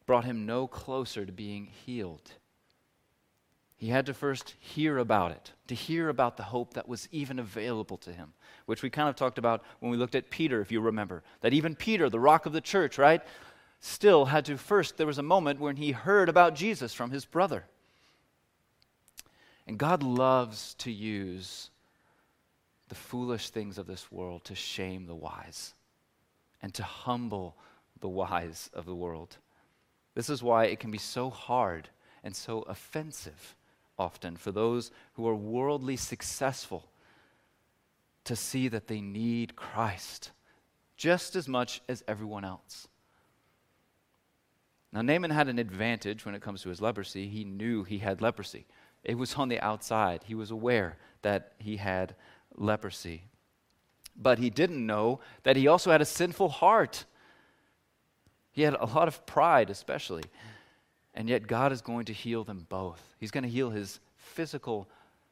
brought 0.05 0.25
him 0.25 0.45
no 0.45 0.67
closer 0.67 1.25
to 1.25 1.31
being 1.31 1.65
healed. 1.65 2.31
He 3.77 3.89
had 3.89 4.05
to 4.05 4.13
first 4.13 4.55
hear 4.59 4.97
about 4.97 5.31
it, 5.31 5.51
to 5.67 5.75
hear 5.75 6.09
about 6.09 6.37
the 6.37 6.43
hope 6.43 6.73
that 6.75 6.87
was 6.87 7.09
even 7.11 7.39
available 7.39 7.97
to 7.97 8.13
him, 8.13 8.33
which 8.65 8.81
we 8.81 8.89
kind 8.89 9.09
of 9.09 9.15
talked 9.15 9.37
about 9.37 9.63
when 9.79 9.91
we 9.91 9.97
looked 9.97 10.15
at 10.15 10.29
Peter, 10.29 10.61
if 10.61 10.71
you 10.71 10.79
remember. 10.79 11.23
That 11.41 11.53
even 11.53 11.75
Peter, 11.75 12.09
the 12.09 12.19
rock 12.19 12.45
of 12.45 12.53
the 12.53 12.61
church, 12.61 12.97
right, 12.97 13.21
still 13.81 14.25
had 14.25 14.45
to 14.45 14.57
first, 14.57 14.97
there 14.97 15.07
was 15.07 15.17
a 15.17 15.23
moment 15.23 15.59
when 15.59 15.75
he 15.75 15.91
heard 15.91 16.29
about 16.29 16.55
Jesus 16.55 16.93
from 16.93 17.11
his 17.11 17.25
brother. 17.25 17.65
And 19.67 19.77
God 19.77 20.03
loves 20.03 20.73
to 20.75 20.91
use 20.91 21.69
the 22.89 22.95
foolish 22.95 23.49
things 23.49 23.77
of 23.77 23.87
this 23.87 24.11
world 24.11 24.43
to 24.45 24.55
shame 24.55 25.07
the 25.07 25.15
wise 25.15 25.73
and 26.61 26.73
to 26.73 26.83
humble 26.83 27.55
the 27.99 28.09
wise 28.09 28.69
of 28.73 28.85
the 28.85 28.95
world. 28.95 29.37
This 30.13 30.29
is 30.29 30.43
why 30.43 30.65
it 30.65 30.79
can 30.79 30.91
be 30.91 30.97
so 30.97 31.29
hard 31.29 31.89
and 32.23 32.35
so 32.35 32.61
offensive 32.63 33.55
often 33.97 34.35
for 34.35 34.51
those 34.51 34.91
who 35.13 35.27
are 35.27 35.35
worldly 35.35 35.95
successful 35.95 36.89
to 38.25 38.35
see 38.35 38.67
that 38.67 38.87
they 38.87 39.01
need 39.01 39.55
Christ 39.55 40.31
just 40.97 41.35
as 41.35 41.47
much 41.47 41.81
as 41.87 42.03
everyone 42.07 42.45
else. 42.45 42.87
Now, 44.91 45.01
Naaman 45.01 45.31
had 45.31 45.49
an 45.49 45.59
advantage 45.59 46.25
when 46.25 46.35
it 46.35 46.41
comes 46.41 46.61
to 46.61 46.69
his 46.69 46.81
leprosy. 46.81 47.27
He 47.27 47.43
knew 47.43 47.83
he 47.83 47.97
had 47.99 48.21
leprosy, 48.21 48.65
it 49.03 49.17
was 49.17 49.35
on 49.35 49.49
the 49.49 49.59
outside. 49.59 50.23
He 50.25 50.35
was 50.35 50.51
aware 50.51 50.97
that 51.21 51.53
he 51.59 51.77
had 51.77 52.15
leprosy. 52.55 53.23
But 54.15 54.39
he 54.39 54.49
didn't 54.49 54.85
know 54.85 55.19
that 55.43 55.55
he 55.55 55.67
also 55.67 55.91
had 55.91 56.01
a 56.01 56.05
sinful 56.05 56.49
heart. 56.49 57.05
He 58.51 58.61
had 58.61 58.75
a 58.75 58.85
lot 58.85 59.07
of 59.07 59.25
pride, 59.25 59.69
especially. 59.69 60.23
And 61.13 61.29
yet, 61.29 61.47
God 61.47 61.71
is 61.71 61.81
going 61.81 62.05
to 62.05 62.13
heal 62.13 62.43
them 62.43 62.65
both. 62.69 63.01
He's 63.19 63.31
going 63.31 63.43
to 63.43 63.49
heal 63.49 63.69
his 63.69 63.99
physical 64.17 64.87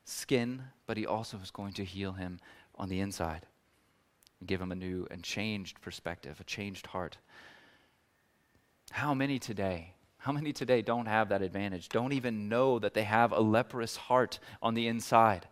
skin, 0.06 0.64
but 0.86 0.98
he 0.98 1.06
also 1.06 1.38
is 1.38 1.52
going 1.52 1.74
to 1.74 1.86
heal 1.86 2.14
him 2.14 2.40
on 2.76 2.90
the 2.90 3.00
inside 3.00 3.46
and 4.40 4.48
give 4.48 4.62
him 4.62 4.72
a 4.72 4.76
new 4.76 5.08
and 5.12 5.24
changed 5.24 5.80
perspective, 5.82 6.40
a 6.40 6.44
changed 6.44 6.88
heart. 6.88 7.18
How 8.92 9.14
many 9.14 9.40
today? 9.40 9.94
How 10.18 10.32
many 10.32 10.54
today 10.54 10.82
don't 10.82 11.06
have 11.06 11.30
that 11.30 11.42
advantage? 11.42 11.90
Don't 11.90 12.14
even 12.14 12.48
know 12.48 12.80
that 12.80 12.94
they 12.94 13.04
have 13.04 13.32
a 13.32 13.40
leprous 13.40 13.96
heart 13.96 14.40
on 14.62 14.74
the 14.74 14.88
inside. 14.88 15.48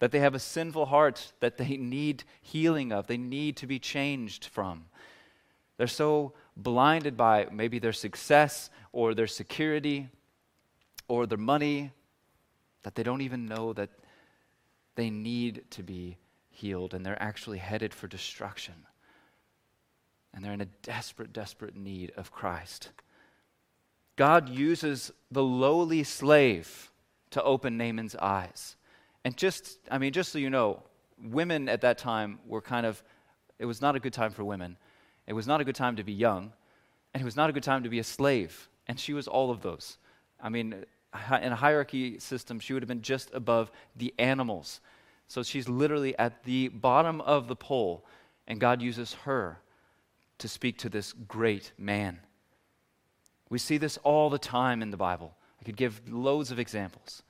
That 0.00 0.10
they 0.12 0.18
have 0.18 0.34
a 0.34 0.38
sinful 0.38 0.86
heart 0.86 1.32
that 1.40 1.56
they 1.56 1.76
need 1.76 2.24
healing 2.42 2.92
of, 2.92 3.06
they 3.06 3.16
need 3.16 3.56
to 3.58 3.66
be 3.66 3.78
changed 3.78 4.44
from. 4.46 4.86
They're 5.76 5.86
so 5.86 6.34
blinded 6.56 7.16
by 7.16 7.46
maybe 7.50 7.78
their 7.78 7.92
success 7.92 8.68
or 8.92 9.14
their 9.14 9.26
security 9.26 10.08
or 11.08 11.26
their 11.26 11.38
money 11.38 11.92
that 12.82 12.94
they 12.94 13.02
don't 13.02 13.20
even 13.20 13.46
know 13.46 13.72
that 13.72 13.90
they 14.94 15.10
need 15.10 15.64
to 15.70 15.82
be 15.82 16.16
healed 16.50 16.92
and 16.92 17.04
they're 17.04 17.22
actually 17.22 17.58
headed 17.58 17.94
for 17.94 18.06
destruction 18.06 18.74
and 20.32 20.44
they're 20.44 20.52
in 20.52 20.60
a 20.60 20.66
desperate, 20.82 21.32
desperate 21.32 21.76
need 21.76 22.12
of 22.16 22.30
Christ. 22.30 22.90
God 24.16 24.48
uses 24.48 25.10
the 25.30 25.42
lowly 25.42 26.04
slave 26.04 26.90
to 27.30 27.42
open 27.42 27.76
Naaman's 27.76 28.14
eyes. 28.16 28.76
And 29.24 29.36
just, 29.36 29.78
I 29.90 29.98
mean, 29.98 30.12
just 30.12 30.32
so 30.32 30.38
you 30.38 30.50
know, 30.50 30.82
women 31.22 31.68
at 31.68 31.82
that 31.82 31.98
time 31.98 32.38
were 32.46 32.62
kind 32.62 32.86
of, 32.86 33.02
it 33.58 33.66
was 33.66 33.80
not 33.80 33.96
a 33.96 34.00
good 34.00 34.12
time 34.12 34.32
for 34.32 34.44
women. 34.44 34.76
It 35.26 35.34
was 35.34 35.46
not 35.46 35.60
a 35.60 35.64
good 35.64 35.74
time 35.74 35.96
to 35.96 36.04
be 36.04 36.12
young, 36.12 36.52
and 37.12 37.20
it 37.20 37.24
was 37.24 37.36
not 37.36 37.50
a 37.50 37.52
good 37.52 37.62
time 37.62 37.82
to 37.82 37.88
be 37.88 37.98
a 37.98 38.04
slave. 38.04 38.68
And 38.86 38.98
she 38.98 39.12
was 39.12 39.28
all 39.28 39.50
of 39.50 39.60
those. 39.60 39.98
I 40.40 40.48
mean, 40.48 40.84
in 41.42 41.52
a 41.52 41.56
hierarchy 41.56 42.18
system, 42.18 42.58
she 42.58 42.72
would 42.72 42.82
have 42.82 42.88
been 42.88 43.02
just 43.02 43.30
above 43.34 43.70
the 43.96 44.14
animals. 44.18 44.80
So 45.28 45.42
she's 45.42 45.68
literally 45.68 46.18
at 46.18 46.42
the 46.44 46.68
bottom 46.68 47.20
of 47.20 47.46
the 47.46 47.56
pole, 47.56 48.04
and 48.48 48.58
God 48.58 48.80
uses 48.82 49.14
her 49.24 49.58
to 50.38 50.48
speak 50.48 50.78
to 50.78 50.88
this 50.88 51.12
great 51.12 51.72
man. 51.78 52.18
We 53.50 53.58
see 53.58 53.76
this 53.76 53.98
all 53.98 54.30
the 54.30 54.38
time 54.38 54.80
in 54.82 54.90
the 54.90 54.96
Bible. 54.96 55.36
I 55.60 55.64
could 55.64 55.76
give 55.76 56.00
loads 56.08 56.50
of 56.50 56.58
examples. 56.58 57.22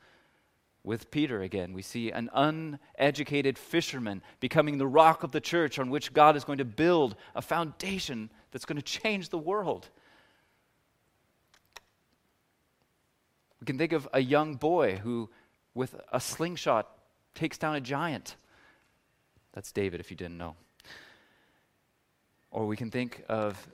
With 0.83 1.11
Peter 1.11 1.43
again, 1.43 1.75
we 1.75 1.83
see 1.83 2.11
an 2.11 2.31
uneducated 2.33 3.59
fisherman 3.59 4.23
becoming 4.41 4.79
the 4.79 4.87
rock 4.87 5.23
of 5.23 5.33
the 5.33 5.41
church 5.41 5.79
on 5.79 5.91
which 5.91 6.13
God 6.13 6.37
is 6.37 6.45
going 6.45 6.59
to 6.59 6.65
build 6.65 7.17
a 7.35 7.43
foundation 7.43 8.31
that's 8.51 8.65
going 8.65 8.81
to 8.81 8.83
change 8.83 9.29
the 9.29 9.39
world. 9.39 9.91
We 13.61 13.67
can 13.67 13.77
think 13.77 13.93
of 13.93 14.09
a 14.15 14.21
young 14.21 14.55
boy 14.55 14.97
who, 14.97 15.29
with 15.75 15.95
a 16.13 16.19
slingshot, 16.19 16.89
takes 17.35 17.59
down 17.59 17.75
a 17.77 17.81
giant. 17.81 18.37
That's 19.53 19.73
David, 19.73 20.01
if 20.01 20.11
you 20.11 20.17
didn't 20.17 20.39
know. 20.39 20.57
Or 22.51 22.67
we 22.67 22.77
can 22.77 22.91
think 22.91 23.23
of 23.29 23.69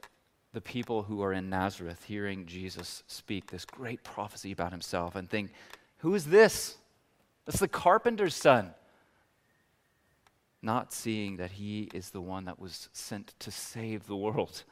the 0.53 0.61
people 0.61 1.03
who 1.05 1.23
are 1.23 1.33
in 1.33 1.49
Nazareth 1.49 2.03
hearing 2.05 2.47
Jesus 2.47 3.05
speak 3.07 3.51
this 3.51 3.65
great 3.65 4.03
prophecy 4.03 4.51
about 4.51 4.73
himself 4.73 5.15
and 5.15 5.31
think, 5.31 5.53
who 5.99 6.15
is 6.15 6.27
this? 6.27 6.79
That's 7.47 7.61
the 7.61 7.69
carpenter's 7.69 8.35
son. 8.35 8.75
Not 10.61 10.93
seeing 10.93 11.37
that 11.37 11.53
he 11.53 11.89
is 11.95 12.11
the 12.11 12.21
one 12.21 12.45
that 12.47 12.59
was 12.59 12.89
sent 12.93 13.35
to 13.39 13.51
save 13.51 14.07
the 14.07 14.17
world. 14.17 14.65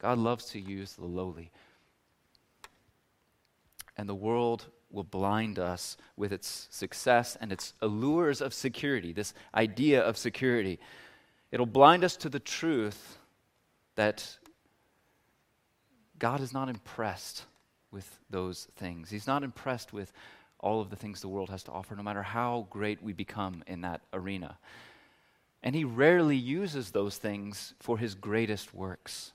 God 0.00 0.18
loves 0.18 0.46
to 0.46 0.60
use 0.60 0.94
the 0.94 1.04
lowly. 1.04 1.50
And 3.96 4.08
the 4.08 4.14
world 4.14 4.66
will 4.90 5.04
blind 5.04 5.58
us 5.58 5.96
with 6.16 6.32
its 6.32 6.66
success 6.70 7.36
and 7.40 7.52
its 7.52 7.74
allures 7.80 8.40
of 8.40 8.54
security, 8.54 9.12
this 9.12 9.34
idea 9.54 10.00
of 10.00 10.16
security. 10.16 10.78
It'll 11.52 11.66
blind 11.66 12.04
us 12.04 12.16
to 12.18 12.28
the 12.28 12.40
truth 12.40 13.18
that 13.96 14.38
God 16.18 16.40
is 16.40 16.52
not 16.52 16.68
impressed 16.68 17.44
with 17.90 18.18
those 18.30 18.68
things. 18.76 19.10
He's 19.10 19.26
not 19.26 19.42
impressed 19.42 19.92
with 19.92 20.12
all 20.60 20.80
of 20.80 20.90
the 20.90 20.96
things 20.96 21.20
the 21.20 21.28
world 21.28 21.50
has 21.50 21.62
to 21.64 21.72
offer, 21.72 21.94
no 21.94 22.02
matter 22.02 22.22
how 22.22 22.66
great 22.70 23.02
we 23.02 23.12
become 23.12 23.62
in 23.66 23.80
that 23.82 24.00
arena. 24.12 24.58
And 25.62 25.74
He 25.74 25.84
rarely 25.84 26.36
uses 26.36 26.90
those 26.90 27.16
things 27.16 27.74
for 27.80 27.98
His 27.98 28.14
greatest 28.14 28.74
works. 28.74 29.32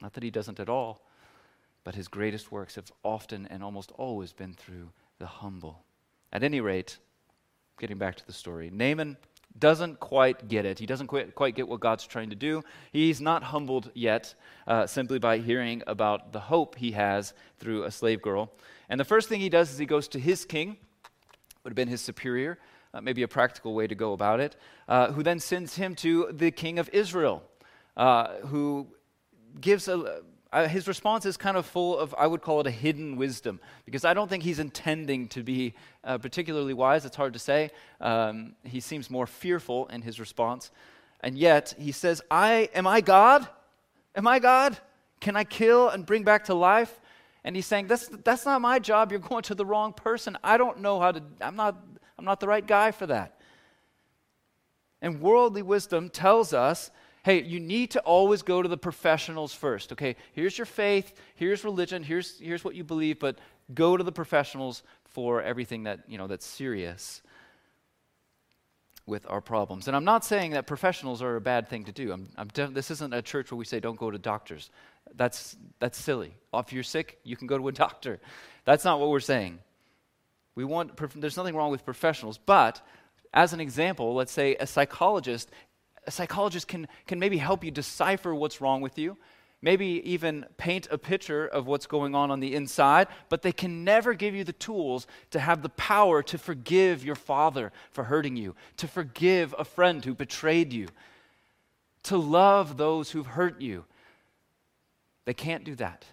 Not 0.00 0.14
that 0.14 0.22
He 0.22 0.30
doesn't 0.30 0.60
at 0.60 0.68
all, 0.68 1.02
but 1.84 1.94
His 1.94 2.08
greatest 2.08 2.50
works 2.50 2.74
have 2.74 2.90
often 3.04 3.46
and 3.46 3.62
almost 3.62 3.92
always 3.92 4.32
been 4.32 4.54
through 4.54 4.90
the 5.18 5.26
humble. 5.26 5.84
At 6.32 6.42
any 6.42 6.60
rate, 6.60 6.98
getting 7.78 7.98
back 7.98 8.16
to 8.16 8.26
the 8.26 8.32
story, 8.32 8.70
Naaman 8.70 9.16
doesn't 9.58 10.00
quite 10.00 10.48
get 10.48 10.64
it. 10.64 10.78
He 10.78 10.86
doesn't 10.86 11.06
quite, 11.06 11.34
quite 11.34 11.54
get 11.54 11.68
what 11.68 11.80
God's 11.80 12.06
trying 12.06 12.30
to 12.30 12.36
do. 12.36 12.62
He's 12.92 13.20
not 13.20 13.42
humbled 13.42 13.90
yet 13.94 14.34
uh, 14.66 14.86
simply 14.86 15.18
by 15.18 15.38
hearing 15.38 15.82
about 15.86 16.32
the 16.32 16.40
hope 16.40 16.76
he 16.76 16.92
has 16.92 17.34
through 17.58 17.84
a 17.84 17.90
slave 17.90 18.22
girl. 18.22 18.50
And 18.88 18.98
the 18.98 19.04
first 19.04 19.28
thing 19.28 19.40
he 19.40 19.48
does 19.48 19.70
is 19.70 19.78
he 19.78 19.86
goes 19.86 20.08
to 20.08 20.18
his 20.18 20.44
king, 20.44 20.76
would 21.64 21.70
have 21.70 21.76
been 21.76 21.88
his 21.88 22.00
superior, 22.00 22.58
uh, 22.94 23.00
maybe 23.00 23.22
a 23.22 23.28
practical 23.28 23.74
way 23.74 23.86
to 23.86 23.94
go 23.94 24.12
about 24.12 24.40
it, 24.40 24.56
uh, 24.88 25.12
who 25.12 25.22
then 25.22 25.38
sends 25.38 25.76
him 25.76 25.94
to 25.96 26.28
the 26.32 26.50
king 26.50 26.78
of 26.78 26.90
Israel, 26.92 27.42
uh, 27.96 28.34
who 28.46 28.86
gives 29.60 29.88
a, 29.88 30.22
uh, 30.52 30.68
his 30.68 30.86
response 30.86 31.24
is 31.24 31.36
kind 31.36 31.56
of 31.56 31.64
full 31.64 31.98
of, 31.98 32.14
I 32.18 32.26
would 32.26 32.42
call 32.42 32.60
it 32.60 32.66
a 32.66 32.70
hidden 32.70 33.16
wisdom, 33.16 33.58
because 33.84 34.04
I 34.04 34.14
don't 34.14 34.28
think 34.28 34.42
he's 34.42 34.58
intending 34.58 35.28
to 35.28 35.42
be 35.42 35.74
uh, 36.04 36.18
particularly 36.18 36.74
wise. 36.74 37.04
It's 37.04 37.16
hard 37.16 37.32
to 37.32 37.38
say. 37.38 37.70
Um, 38.00 38.54
he 38.62 38.80
seems 38.80 39.10
more 39.10 39.26
fearful 39.26 39.86
in 39.88 40.02
his 40.02 40.20
response. 40.20 40.70
And 41.20 41.38
yet, 41.38 41.74
he 41.78 41.92
says, 41.92 42.20
I, 42.30 42.68
Am 42.74 42.86
I 42.86 43.00
God? 43.00 43.48
Am 44.14 44.26
I 44.26 44.38
God? 44.38 44.76
Can 45.20 45.36
I 45.36 45.44
kill 45.44 45.88
and 45.88 46.04
bring 46.04 46.24
back 46.24 46.44
to 46.44 46.54
life? 46.54 47.00
And 47.44 47.56
he's 47.56 47.66
saying, 47.66 47.86
that's, 47.86 48.08
that's 48.08 48.44
not 48.44 48.60
my 48.60 48.78
job. 48.78 49.10
You're 49.10 49.20
going 49.20 49.42
to 49.44 49.54
the 49.54 49.66
wrong 49.66 49.92
person. 49.92 50.36
I 50.44 50.56
don't 50.56 50.80
know 50.80 51.00
how 51.00 51.12
to, 51.12 51.22
I'm 51.40 51.56
not, 51.56 51.76
I'm 52.18 52.24
not 52.24 52.40
the 52.40 52.46
right 52.46 52.66
guy 52.66 52.92
for 52.92 53.06
that. 53.06 53.38
And 55.00 55.20
worldly 55.20 55.62
wisdom 55.62 56.08
tells 56.08 56.52
us 56.52 56.90
hey, 57.22 57.42
you 57.42 57.60
need 57.60 57.92
to 57.92 58.00
always 58.00 58.42
go 58.42 58.62
to 58.62 58.68
the 58.68 58.76
professionals 58.76 59.54
first. 59.54 59.92
Okay, 59.92 60.16
here's 60.32 60.58
your 60.58 60.66
faith, 60.66 61.14
here's 61.34 61.64
religion, 61.64 62.02
here's, 62.02 62.38
here's 62.38 62.64
what 62.64 62.74
you 62.74 62.84
believe, 62.84 63.18
but 63.18 63.38
go 63.74 63.96
to 63.96 64.04
the 64.04 64.12
professionals 64.12 64.82
for 65.04 65.42
everything 65.42 65.84
that, 65.84 66.00
you 66.08 66.18
know, 66.18 66.26
that's 66.26 66.46
serious 66.46 67.22
with 69.06 69.26
our 69.28 69.40
problems. 69.40 69.88
And 69.88 69.96
I'm 69.96 70.04
not 70.04 70.24
saying 70.24 70.52
that 70.52 70.66
professionals 70.66 71.22
are 71.22 71.36
a 71.36 71.40
bad 71.40 71.68
thing 71.68 71.84
to 71.84 71.92
do. 71.92 72.12
I'm, 72.12 72.28
I'm 72.36 72.48
de- 72.48 72.68
this 72.68 72.90
isn't 72.90 73.12
a 73.12 73.22
church 73.22 73.50
where 73.50 73.58
we 73.58 73.64
say 73.64 73.80
don't 73.80 73.98
go 73.98 74.10
to 74.10 74.18
doctors. 74.18 74.70
That's, 75.14 75.56
that's 75.80 75.98
silly. 75.98 76.34
If 76.54 76.72
you're 76.72 76.82
sick, 76.82 77.18
you 77.24 77.36
can 77.36 77.46
go 77.46 77.58
to 77.58 77.68
a 77.68 77.72
doctor. 77.86 78.20
That's 78.64 78.84
not 78.84 79.00
what 79.00 79.10
we're 79.10 79.20
saying. 79.20 79.58
We 80.54 80.64
want, 80.64 80.98
there's 81.20 81.36
nothing 81.36 81.56
wrong 81.56 81.70
with 81.70 81.84
professionals, 81.84 82.38
but 82.38 82.80
as 83.34 83.52
an 83.52 83.60
example, 83.60 84.14
let's 84.14 84.32
say 84.32 84.56
a 84.56 84.66
psychologist 84.66 85.50
a 86.06 86.10
psychologist 86.10 86.68
can, 86.68 86.88
can 87.06 87.18
maybe 87.18 87.38
help 87.38 87.64
you 87.64 87.70
decipher 87.70 88.34
what's 88.34 88.60
wrong 88.60 88.80
with 88.80 88.98
you, 88.98 89.16
maybe 89.60 90.02
even 90.04 90.44
paint 90.56 90.88
a 90.90 90.98
picture 90.98 91.46
of 91.46 91.66
what's 91.66 91.86
going 91.86 92.14
on 92.14 92.30
on 92.30 92.40
the 92.40 92.54
inside, 92.54 93.06
but 93.28 93.42
they 93.42 93.52
can 93.52 93.84
never 93.84 94.12
give 94.12 94.34
you 94.34 94.42
the 94.42 94.52
tools 94.52 95.06
to 95.30 95.38
have 95.38 95.62
the 95.62 95.68
power 95.70 96.22
to 96.22 96.36
forgive 96.36 97.04
your 97.04 97.14
father 97.14 97.72
for 97.90 98.04
hurting 98.04 98.36
you, 98.36 98.56
to 98.76 98.88
forgive 98.88 99.54
a 99.58 99.64
friend 99.64 100.04
who 100.04 100.14
betrayed 100.14 100.72
you, 100.72 100.88
to 102.02 102.16
love 102.16 102.76
those 102.76 103.12
who've 103.12 103.26
hurt 103.26 103.60
you. 103.60 103.84
They 105.24 105.34
can't 105.34 105.62
do 105.62 105.76
that. 105.76 106.04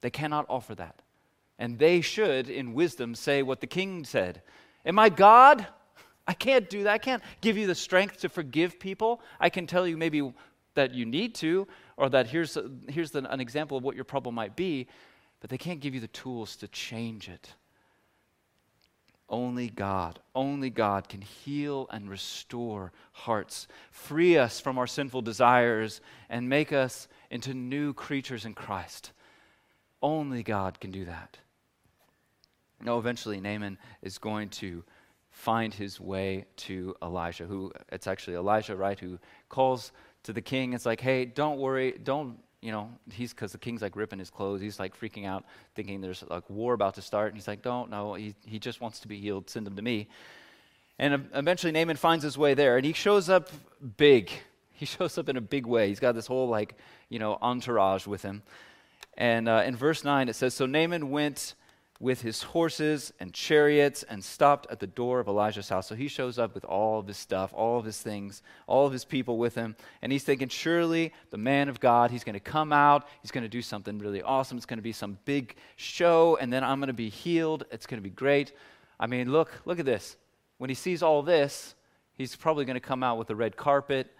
They 0.00 0.10
cannot 0.10 0.46
offer 0.48 0.74
that. 0.74 1.00
And 1.58 1.78
they 1.78 2.00
should, 2.00 2.50
in 2.50 2.74
wisdom, 2.74 3.14
say 3.14 3.42
what 3.42 3.60
the 3.60 3.68
king 3.68 4.04
said 4.04 4.42
Am 4.84 4.98
I 4.98 5.08
God? 5.08 5.66
I 6.26 6.32
can't 6.32 6.68
do 6.70 6.84
that. 6.84 6.92
I 6.92 6.98
can't 6.98 7.22
give 7.40 7.56
you 7.56 7.66
the 7.66 7.74
strength 7.74 8.20
to 8.20 8.28
forgive 8.28 8.78
people. 8.78 9.20
I 9.38 9.50
can 9.50 9.66
tell 9.66 9.86
you 9.86 9.96
maybe 9.96 10.32
that 10.74 10.94
you 10.94 11.04
need 11.04 11.34
to, 11.36 11.68
or 11.96 12.08
that 12.08 12.26
here's, 12.26 12.56
a, 12.56 12.70
here's 12.88 13.14
an 13.14 13.40
example 13.40 13.76
of 13.76 13.84
what 13.84 13.94
your 13.94 14.04
problem 14.04 14.34
might 14.34 14.56
be, 14.56 14.88
but 15.40 15.50
they 15.50 15.58
can't 15.58 15.80
give 15.80 15.94
you 15.94 16.00
the 16.00 16.08
tools 16.08 16.56
to 16.56 16.68
change 16.68 17.28
it. 17.28 17.54
Only 19.28 19.68
God, 19.68 20.20
only 20.34 20.70
God 20.70 21.08
can 21.08 21.22
heal 21.22 21.88
and 21.90 22.10
restore 22.10 22.92
hearts, 23.12 23.68
free 23.90 24.36
us 24.36 24.60
from 24.60 24.78
our 24.78 24.86
sinful 24.86 25.22
desires, 25.22 26.00
and 26.28 26.48
make 26.48 26.72
us 26.72 27.08
into 27.30 27.54
new 27.54 27.94
creatures 27.94 28.44
in 28.44 28.54
Christ. 28.54 29.12
Only 30.02 30.42
God 30.42 30.78
can 30.78 30.90
do 30.90 31.06
that. 31.06 31.38
Now, 32.82 32.98
eventually, 32.98 33.40
Naaman 33.40 33.78
is 34.02 34.18
going 34.18 34.50
to 34.50 34.84
find 35.34 35.74
his 35.74 36.00
way 36.00 36.46
to 36.56 36.94
Elijah, 37.02 37.44
who 37.44 37.72
it's 37.90 38.06
actually 38.06 38.36
Elijah, 38.36 38.76
right, 38.76 38.98
who 38.98 39.18
calls 39.48 39.90
to 40.22 40.32
the 40.32 40.40
king. 40.40 40.72
It's 40.72 40.86
like, 40.86 41.00
hey, 41.00 41.24
don't 41.24 41.58
worry, 41.58 41.98
don't, 42.02 42.38
you 42.62 42.70
know, 42.70 42.88
he's 43.12 43.34
because 43.34 43.50
the 43.50 43.58
king's 43.58 43.82
like 43.82 43.96
ripping 43.96 44.20
his 44.20 44.30
clothes. 44.30 44.60
He's 44.60 44.78
like 44.78 44.98
freaking 44.98 45.26
out, 45.26 45.44
thinking 45.74 46.00
there's 46.00 46.22
like 46.30 46.48
war 46.48 46.72
about 46.72 46.94
to 46.94 47.02
start. 47.02 47.28
And 47.28 47.36
he's 47.36 47.48
like, 47.48 47.62
don't, 47.62 47.90
no, 47.90 48.14
he, 48.14 48.36
he 48.46 48.60
just 48.60 48.80
wants 48.80 49.00
to 49.00 49.08
be 49.08 49.20
healed. 49.20 49.50
Send 49.50 49.66
him 49.66 49.74
to 49.74 49.82
me. 49.82 50.08
And 51.00 51.28
eventually 51.34 51.72
Naaman 51.72 51.96
finds 51.96 52.22
his 52.22 52.38
way 52.38 52.54
there, 52.54 52.76
and 52.76 52.86
he 52.86 52.92
shows 52.92 53.28
up 53.28 53.50
big. 53.96 54.30
He 54.76 54.86
shows 54.86 55.16
up 55.18 55.28
in 55.28 55.36
a 55.36 55.40
big 55.40 55.66
way. 55.66 55.86
He's 55.86 56.00
got 56.00 56.16
this 56.16 56.26
whole, 56.26 56.48
like, 56.48 56.76
you 57.08 57.20
know, 57.20 57.38
entourage 57.40 58.08
with 58.08 58.22
him. 58.22 58.42
And 59.16 59.48
uh, 59.48 59.62
in 59.64 59.76
verse 59.76 60.02
9, 60.02 60.28
it 60.28 60.34
says 60.34 60.52
So 60.52 60.66
Naaman 60.66 61.10
went 61.10 61.54
with 62.00 62.22
his 62.22 62.42
horses 62.42 63.12
and 63.20 63.32
chariots 63.32 64.02
and 64.02 64.22
stopped 64.22 64.66
at 64.70 64.80
the 64.80 64.86
door 64.86 65.20
of 65.20 65.28
Elijah's 65.28 65.68
house. 65.68 65.86
So 65.86 65.94
he 65.94 66.08
shows 66.08 66.38
up 66.38 66.54
with 66.54 66.64
all 66.64 66.98
of 66.98 67.06
his 67.06 67.16
stuff, 67.16 67.52
all 67.54 67.78
of 67.78 67.84
his 67.84 68.00
things, 68.02 68.42
all 68.66 68.86
of 68.86 68.92
his 68.92 69.04
people 69.04 69.38
with 69.38 69.54
him. 69.54 69.76
And 70.02 70.10
he's 70.10 70.24
thinking, 70.24 70.48
surely 70.48 71.12
the 71.30 71.38
man 71.38 71.68
of 71.68 71.78
God, 71.78 72.10
he's 72.10 72.24
going 72.24 72.34
to 72.34 72.40
come 72.40 72.72
out, 72.72 73.06
he's 73.22 73.30
going 73.30 73.44
to 73.44 73.48
do 73.48 73.62
something 73.62 73.98
really 73.98 74.22
awesome. 74.22 74.56
It's 74.56 74.66
going 74.66 74.78
to 74.78 74.82
be 74.82 74.92
some 74.92 75.18
big 75.24 75.54
show, 75.76 76.36
and 76.40 76.52
then 76.52 76.64
I'm 76.64 76.80
going 76.80 76.88
to 76.88 76.92
be 76.92 77.08
healed. 77.08 77.64
It's 77.70 77.86
going 77.86 78.02
to 78.02 78.08
be 78.08 78.14
great. 78.14 78.52
I 78.98 79.06
mean, 79.06 79.30
look, 79.30 79.62
look 79.64 79.78
at 79.78 79.86
this. 79.86 80.16
When 80.58 80.70
he 80.70 80.74
sees 80.74 81.02
all 81.02 81.22
this, 81.22 81.74
he's 82.14 82.34
probably 82.34 82.64
going 82.64 82.74
to 82.74 82.80
come 82.80 83.02
out 83.02 83.18
with 83.18 83.30
a 83.30 83.36
red 83.36 83.56
carpet. 83.56 84.12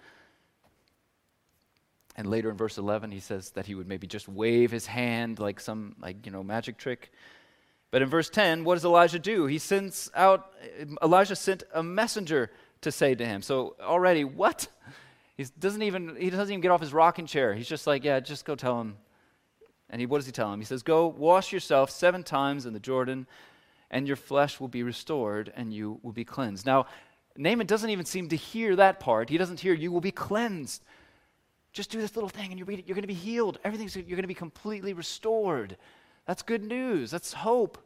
And 2.16 2.28
later 2.28 2.50
in 2.50 2.56
verse 2.56 2.78
11, 2.78 3.10
he 3.10 3.20
says 3.20 3.50
that 3.50 3.66
he 3.66 3.74
would 3.74 3.88
maybe 3.88 4.06
just 4.06 4.28
wave 4.28 4.70
his 4.70 4.86
hand 4.86 5.40
like 5.40 5.58
some, 5.58 5.96
like, 6.00 6.24
you 6.24 6.30
know, 6.30 6.44
magic 6.44 6.78
trick. 6.78 7.10
But 7.94 8.02
in 8.02 8.08
verse 8.08 8.28
10, 8.28 8.64
what 8.64 8.74
does 8.74 8.84
Elijah 8.84 9.20
do? 9.20 9.46
He 9.46 9.58
sends 9.58 10.10
out, 10.16 10.52
Elijah 11.00 11.36
sent 11.36 11.62
a 11.72 11.80
messenger 11.80 12.50
to 12.80 12.90
say 12.90 13.14
to 13.14 13.24
him. 13.24 13.40
So 13.40 13.76
already, 13.80 14.24
what? 14.24 14.66
He 15.36 15.46
doesn't 15.60 15.80
even, 15.80 16.16
he 16.16 16.28
doesn't 16.28 16.50
even 16.50 16.60
get 16.60 16.72
off 16.72 16.80
his 16.80 16.92
rocking 16.92 17.26
chair. 17.26 17.54
He's 17.54 17.68
just 17.68 17.86
like, 17.86 18.02
yeah, 18.02 18.18
just 18.18 18.46
go 18.46 18.56
tell 18.56 18.80
him. 18.80 18.96
And 19.90 20.00
he, 20.00 20.06
what 20.06 20.18
does 20.18 20.26
he 20.26 20.32
tell 20.32 20.52
him? 20.52 20.58
He 20.58 20.64
says, 20.64 20.82
go 20.82 21.06
wash 21.06 21.52
yourself 21.52 21.88
seven 21.88 22.24
times 22.24 22.66
in 22.66 22.72
the 22.72 22.80
Jordan, 22.80 23.28
and 23.92 24.08
your 24.08 24.16
flesh 24.16 24.58
will 24.58 24.66
be 24.66 24.82
restored, 24.82 25.52
and 25.54 25.72
you 25.72 26.00
will 26.02 26.10
be 26.10 26.24
cleansed. 26.24 26.66
Now, 26.66 26.86
Naaman 27.36 27.68
doesn't 27.68 27.90
even 27.90 28.06
seem 28.06 28.28
to 28.30 28.36
hear 28.36 28.74
that 28.74 28.98
part. 28.98 29.30
He 29.30 29.38
doesn't 29.38 29.60
hear, 29.60 29.72
you 29.72 29.92
will 29.92 30.00
be 30.00 30.10
cleansed. 30.10 30.82
Just 31.72 31.92
do 31.92 32.00
this 32.00 32.16
little 32.16 32.28
thing, 32.28 32.50
and 32.50 32.58
you're, 32.58 32.68
you're 32.68 32.96
going 32.96 33.02
to 33.02 33.06
be 33.06 33.14
healed. 33.14 33.60
Everything's, 33.62 33.94
you're 33.94 34.02
going 34.02 34.22
to 34.22 34.26
be 34.26 34.34
completely 34.34 34.94
restored. 34.94 35.76
That's 36.26 36.42
good 36.42 36.62
news. 36.62 37.10
That's 37.10 37.32
hope. 37.32 37.78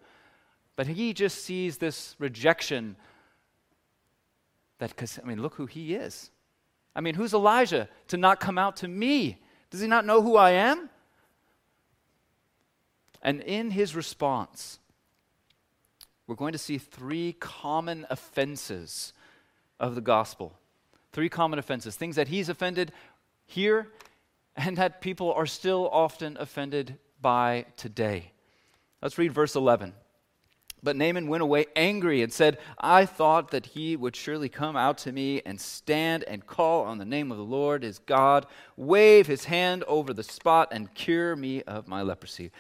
But 0.77 0.87
he 0.87 1.13
just 1.13 1.45
sees 1.45 1.79
this 1.79 2.15
rejection 2.19 2.97
that, 4.79 4.91
because, 4.91 5.19
I 5.23 5.27
mean, 5.27 5.43
look 5.43 5.55
who 5.55 5.67
he 5.67 5.95
is. 5.95 6.31
I 6.95 7.01
mean, 7.01 7.15
who's 7.15 7.35
Elijah 7.35 7.89
to 8.09 8.17
not 8.17 8.41
come 8.41 8.59
out 8.59 8.77
to 8.77 8.89
me? 8.89 9.39
Does 9.71 9.81
he 9.81 9.89
not 9.89 10.07
know 10.07 10.23
who 10.23 10.37
I 10.37 10.51
am? 10.51 10.89
And 13.23 13.41
in 13.41 13.73
his 13.73 13.97
response, 13.97 14.79
we're 16.27 16.37
going 16.37 16.53
to 16.53 16.59
see 16.59 16.79
three 16.79 17.35
common 17.41 18.07
offenses 18.11 19.13
of 19.81 19.95
the 19.95 20.01
gospel. 20.01 20.53
Three 21.13 21.29
common 21.29 21.59
offenses, 21.59 21.97
things 21.97 22.17
that 22.17 22.29
he's 22.29 22.49
offended 22.49 22.93
here 23.47 23.91
and 24.57 24.77
that 24.77 25.01
people 25.01 25.33
are 25.33 25.47
still 25.47 25.89
often 25.91 26.37
offended 26.39 26.99
by 27.21 27.67
today. 27.77 28.33
Let's 29.03 29.19
read 29.19 29.33
verse 29.33 29.55
11. 29.55 29.95
But 30.83 30.97
Naaman 30.97 31.27
went 31.27 31.43
away 31.43 31.67
angry 31.75 32.23
and 32.23 32.33
said, 32.33 32.59
I 32.79 33.05
thought 33.05 33.51
that 33.51 33.67
he 33.67 33.97
would 33.97 34.15
surely 34.15 34.49
come 34.49 34.77
out 34.77 34.99
to 34.99 35.13
me 35.13 35.43
and 35.45 35.61
stand 35.61 36.23
and 36.25 36.47
call 36.47 36.85
on 36.85 36.99
the 36.99 37.05
name 37.05 37.33
of 37.33 37.39
the 37.39 37.45
Lord 37.45 37.83
his 37.83 37.99
God, 37.99 38.47
wave 38.77 39.27
his 39.27 39.45
hand 39.45 39.83
over 39.89 40.13
the 40.13 40.23
spot, 40.23 40.69
and 40.71 40.95
cure 40.95 41.35
me 41.35 41.63
of 41.63 41.89
my 41.89 42.03
leprosy. 42.03 42.53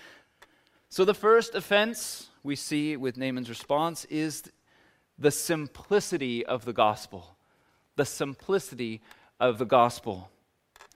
So, 0.88 1.04
the 1.04 1.14
first 1.14 1.54
offense 1.54 2.28
we 2.42 2.56
see 2.56 2.96
with 2.96 3.16
Naaman's 3.16 3.50
response 3.50 4.04
is 4.06 4.42
the 5.18 5.30
simplicity 5.30 6.44
of 6.46 6.64
the 6.64 6.72
gospel. 6.72 7.36
The 7.96 8.06
simplicity 8.06 9.02
of 9.38 9.58
the 9.58 9.64
gospel. 9.64 10.30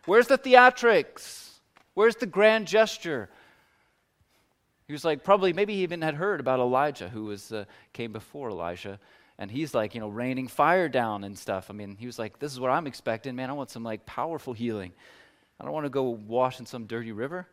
Where's 0.06 0.26
the 0.26 0.38
theatrics? 0.38 1.50
Where's 1.94 2.16
the 2.16 2.26
grand 2.26 2.66
gesture? 2.66 3.28
He 4.92 4.94
was 4.94 5.06
like, 5.06 5.24
probably, 5.24 5.54
maybe 5.54 5.76
he 5.76 5.84
even 5.84 6.02
had 6.02 6.16
heard 6.16 6.38
about 6.38 6.60
Elijah, 6.60 7.08
who 7.08 7.24
was, 7.24 7.50
uh, 7.50 7.64
came 7.94 8.12
before 8.12 8.50
Elijah. 8.50 9.00
And 9.38 9.50
he's 9.50 9.72
like, 9.72 9.94
you 9.94 10.02
know, 10.02 10.10
raining 10.10 10.48
fire 10.48 10.86
down 10.86 11.24
and 11.24 11.38
stuff. 11.38 11.70
I 11.70 11.72
mean, 11.72 11.96
he 11.98 12.04
was 12.04 12.18
like, 12.18 12.38
this 12.38 12.52
is 12.52 12.60
what 12.60 12.70
I'm 12.70 12.86
expecting. 12.86 13.34
Man, 13.34 13.48
I 13.48 13.54
want 13.54 13.70
some 13.70 13.84
like 13.84 14.04
powerful 14.04 14.52
healing. 14.52 14.92
I 15.58 15.64
don't 15.64 15.72
want 15.72 15.86
to 15.86 15.88
go 15.88 16.02
wash 16.02 16.60
in 16.60 16.66
some 16.66 16.84
dirty 16.84 17.10
river. 17.10 17.48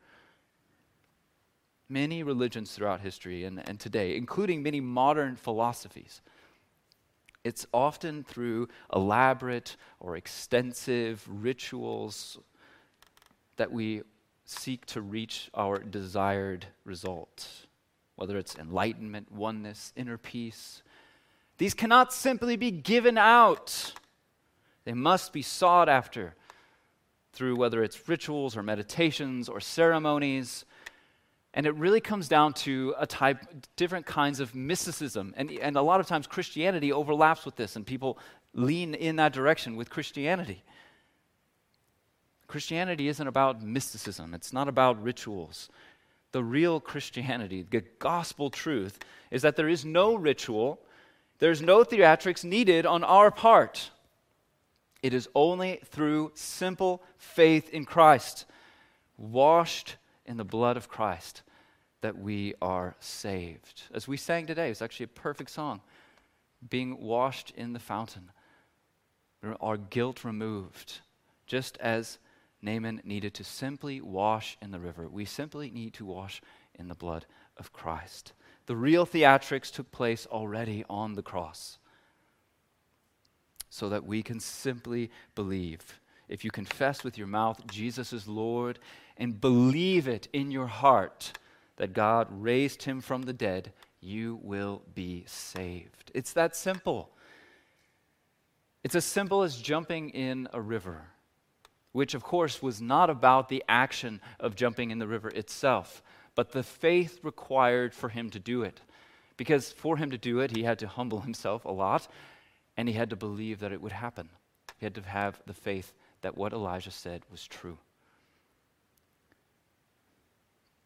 Many 1.88 2.23
religions 2.23 2.73
throughout 2.73 2.99
history 2.99 3.45
and, 3.45 3.65
and 3.69 3.80
today, 3.80 4.17
including 4.17 4.62
many 4.62 4.82
modern 4.82 5.38
philosophies, 5.38 6.19
It's 7.43 7.65
often 7.73 8.23
through 8.23 8.67
elaborate 8.93 9.78
or 9.99 10.17
extensive 10.17 11.25
rituals 11.30 12.38
that 13.56 13.71
we 13.71 14.02
seek 14.49 14.85
to 14.88 15.01
reach 15.01 15.49
our 15.53 15.79
desired 15.79 16.65
result, 16.83 17.47
whether 18.15 18.38
it's 18.38 18.55
enlightenment, 18.55 19.31
oneness, 19.31 19.93
inner 19.95 20.17
peace. 20.17 20.81
These 21.57 21.73
cannot 21.73 22.13
simply 22.13 22.55
be 22.55 22.71
given 22.71 23.17
out, 23.17 23.93
they 24.85 24.93
must 24.93 25.33
be 25.33 25.41
sought 25.41 25.88
after 25.88 26.35
through 27.31 27.55
whether 27.55 27.83
it's 27.83 28.09
rituals 28.09 28.57
or 28.57 28.63
meditations 28.63 29.47
or 29.47 29.59
ceremonies. 29.59 30.65
And 31.53 31.65
it 31.65 31.75
really 31.75 32.01
comes 32.01 32.27
down 32.27 32.53
to 32.53 32.95
a 32.97 33.05
type, 33.05 33.38
different 33.75 34.05
kinds 34.05 34.39
of 34.39 34.55
mysticism. 34.55 35.33
And, 35.38 35.51
and 35.51 35.75
a 35.75 35.81
lot 35.81 35.99
of 35.99 36.07
times 36.07 36.27
Christianity 36.27 36.91
overlaps 36.91 37.45
with 37.45 37.55
this, 37.55 37.75
and 37.75 37.85
people 37.85 38.17
lean 38.53 38.95
in 38.95 39.17
that 39.17 39.31
direction 39.31 39.75
with 39.75 39.89
Christianity. 39.89 40.63
Christianity 42.49 43.07
isn't 43.07 43.27
about 43.27 43.62
mysticism, 43.62 44.33
it's 44.33 44.51
not 44.51 44.67
about 44.67 45.01
rituals. 45.01 45.69
The 46.31 46.43
real 46.43 46.79
Christianity, 46.79 47.63
the 47.69 47.83
gospel 47.99 48.49
truth, 48.49 48.99
is 49.29 49.43
that 49.43 49.55
there 49.55 49.69
is 49.69 49.85
no 49.85 50.15
ritual, 50.15 50.79
there's 51.38 51.62
no 51.62 51.83
theatrics 51.83 52.43
needed 52.43 52.88
on 52.88 53.03
our 53.03 53.29
part. 53.29 53.91
It 55.03 55.13
is 55.13 55.29
only 55.35 55.79
through 55.85 56.31
simple 56.33 57.03
faith 57.17 57.69
in 57.69 57.85
Christ, 57.85 58.45
washed 59.15 59.97
in 60.25 60.38
the 60.38 60.43
blood 60.43 60.75
of 60.75 60.89
Christ, 60.89 61.43
that 62.01 62.17
we 62.17 62.55
are 62.63 62.95
saved. 62.99 63.83
As 63.93 64.07
we 64.07 64.17
sang 64.17 64.47
today, 64.47 64.71
it's 64.71 64.81
actually 64.81 65.05
a 65.05 65.19
perfect 65.19 65.51
song. 65.51 65.81
Being 66.67 66.99
washed 66.99 67.53
in 67.55 67.73
the 67.73 67.79
fountain, 67.79 68.31
our 69.62 69.77
guilt 69.77 70.23
removed, 70.23 71.01
just 71.45 71.77
as 71.77 72.17
Naaman 72.62 73.02
needed 73.04 73.34
to 73.36 73.43
simply 73.43 74.02
wash 74.02 74.58
in 74.62 74.72
the 74.72 74.80
river. 74.80 75.08
We 75.08 75.26
simply 75.26 75.72
need 75.72 75.93
to 75.95 76.06
wash 76.06 76.41
in 76.76 76.88
the 76.88 76.95
blood 76.95 77.26
of 77.58 77.74
Christ. 77.74 78.34
The 78.65 78.76
real 78.76 79.06
theatrics 79.06 79.72
took 79.72 79.91
place 79.91 80.26
already 80.26 80.84
on 80.89 81.15
the 81.15 81.24
cross 81.24 81.78
so 83.69 83.89
that 83.89 84.06
we 84.06 84.22
can 84.22 84.39
simply 84.39 85.12
believe. 85.36 86.00
If 86.28 86.43
you 86.43 86.52
confess 86.52 87.04
with 87.04 87.17
your 87.17 87.28
mouth 87.28 87.65
Jesus 87.67 88.13
is 88.13 88.28
Lord 88.28 88.80
and 89.17 89.39
believe 89.39 90.08
it 90.08 90.28
in 90.34 90.52
your 90.52 90.67
heart 90.67 91.34
that 91.78 91.93
God 91.93 92.28
raised 92.30 92.84
him 92.84 93.02
from 93.02 93.24
the 93.24 93.34
dead, 93.34 93.72
you 94.02 94.39
will 94.43 94.82
be 94.93 95.24
saved. 95.28 96.12
It's 96.13 96.34
that 96.34 96.56
simple. 96.56 97.10
It's 98.84 98.95
as 98.95 99.06
simple 99.06 99.43
as 99.43 99.58
jumping 99.58 100.10
in 100.10 100.48
a 100.54 100.62
river, 100.62 101.08
which, 101.91 102.13
of 102.13 102.23
course, 102.23 102.62
was 102.62 102.82
not 102.82 103.10
about 103.10 103.49
the 103.49 103.63
action 103.67 104.21
of 104.39 104.56
jumping 104.56 104.91
in 104.91 104.99
the 104.99 105.08
river 105.08 105.30
itself, 105.30 106.04
but 106.36 106.52
the 106.52 106.63
faith 106.63 107.19
required 107.23 107.93
for 107.93 108.10
him 108.10 108.30
to 108.30 108.39
do 108.39 108.63
it. 108.63 108.82
Because 109.38 109.71
for 109.71 109.97
him 109.97 110.12
to 110.12 110.17
do 110.17 110.39
it, 110.39 110.56
he 110.56 110.63
had 110.63 110.80
to 110.80 110.88
humble 110.88 111.19
himself 111.30 111.65
a 111.65 111.71
lot 111.71 112.08
and 112.80 112.88
he 112.88 112.93
had 112.93 113.10
to 113.10 113.17
believe 113.17 113.60
that 113.60 113.73
it 113.73 113.82
would 113.82 113.91
happen. 113.91 114.30
He 114.78 114.86
had 114.86 114.95
to 114.95 115.02
have 115.02 115.41
the 115.45 115.54
faith 115.54 115.93
that 116.21 116.38
what 116.38 116.54
Elijah 116.54 116.91
said 116.91 117.23
was 117.30 117.45
true. 117.45 117.78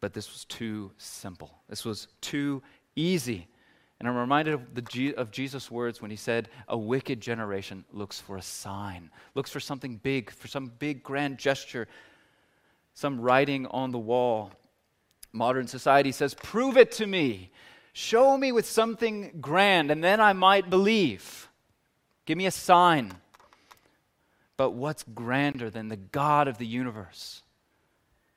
But 0.00 0.12
this 0.12 0.32
was 0.32 0.44
too 0.44 0.90
simple. 0.98 1.52
This 1.68 1.84
was 1.84 2.08
too 2.20 2.64
easy. 2.96 3.46
And 4.00 4.08
I'm 4.08 4.16
reminded 4.16 4.54
of, 4.54 4.74
the, 4.74 5.14
of 5.14 5.30
Jesus' 5.30 5.70
words 5.70 6.02
when 6.02 6.10
he 6.10 6.16
said, 6.16 6.48
A 6.68 6.76
wicked 6.76 7.20
generation 7.20 7.84
looks 7.92 8.20
for 8.20 8.36
a 8.36 8.42
sign, 8.42 9.10
looks 9.34 9.50
for 9.50 9.60
something 9.60 9.96
big, 9.96 10.30
for 10.30 10.48
some 10.48 10.72
big 10.78 11.02
grand 11.02 11.38
gesture, 11.38 11.86
some 12.94 13.20
writing 13.20 13.66
on 13.66 13.92
the 13.92 13.98
wall. 13.98 14.50
Modern 15.32 15.66
society 15.68 16.12
says, 16.12 16.34
Prove 16.34 16.76
it 16.76 16.92
to 16.92 17.06
me. 17.06 17.50
Show 17.92 18.36
me 18.36 18.50
with 18.50 18.66
something 18.66 19.38
grand, 19.40 19.92
and 19.92 20.02
then 20.02 20.20
I 20.20 20.32
might 20.32 20.68
believe. 20.68 21.48
Give 22.26 22.36
me 22.36 22.46
a 22.46 22.50
sign. 22.50 23.12
But 24.56 24.72
what's 24.72 25.04
grander 25.04 25.70
than 25.70 25.88
the 25.88 25.96
God 25.96 26.48
of 26.48 26.58
the 26.58 26.66
universe? 26.66 27.43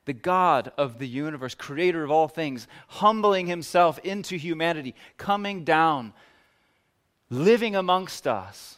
The 0.08 0.14
God 0.14 0.72
of 0.78 1.00
the 1.00 1.08
universe, 1.08 1.54
creator 1.54 2.02
of 2.02 2.12
all 2.12 2.30
things, 2.30 2.66
humbling 2.88 3.48
himself 3.48 4.00
into 4.00 4.38
humanity, 4.38 4.96
coming 5.18 5.66
down, 5.66 6.14
living 7.30 7.76
amongst 7.76 8.26
us, 8.26 8.78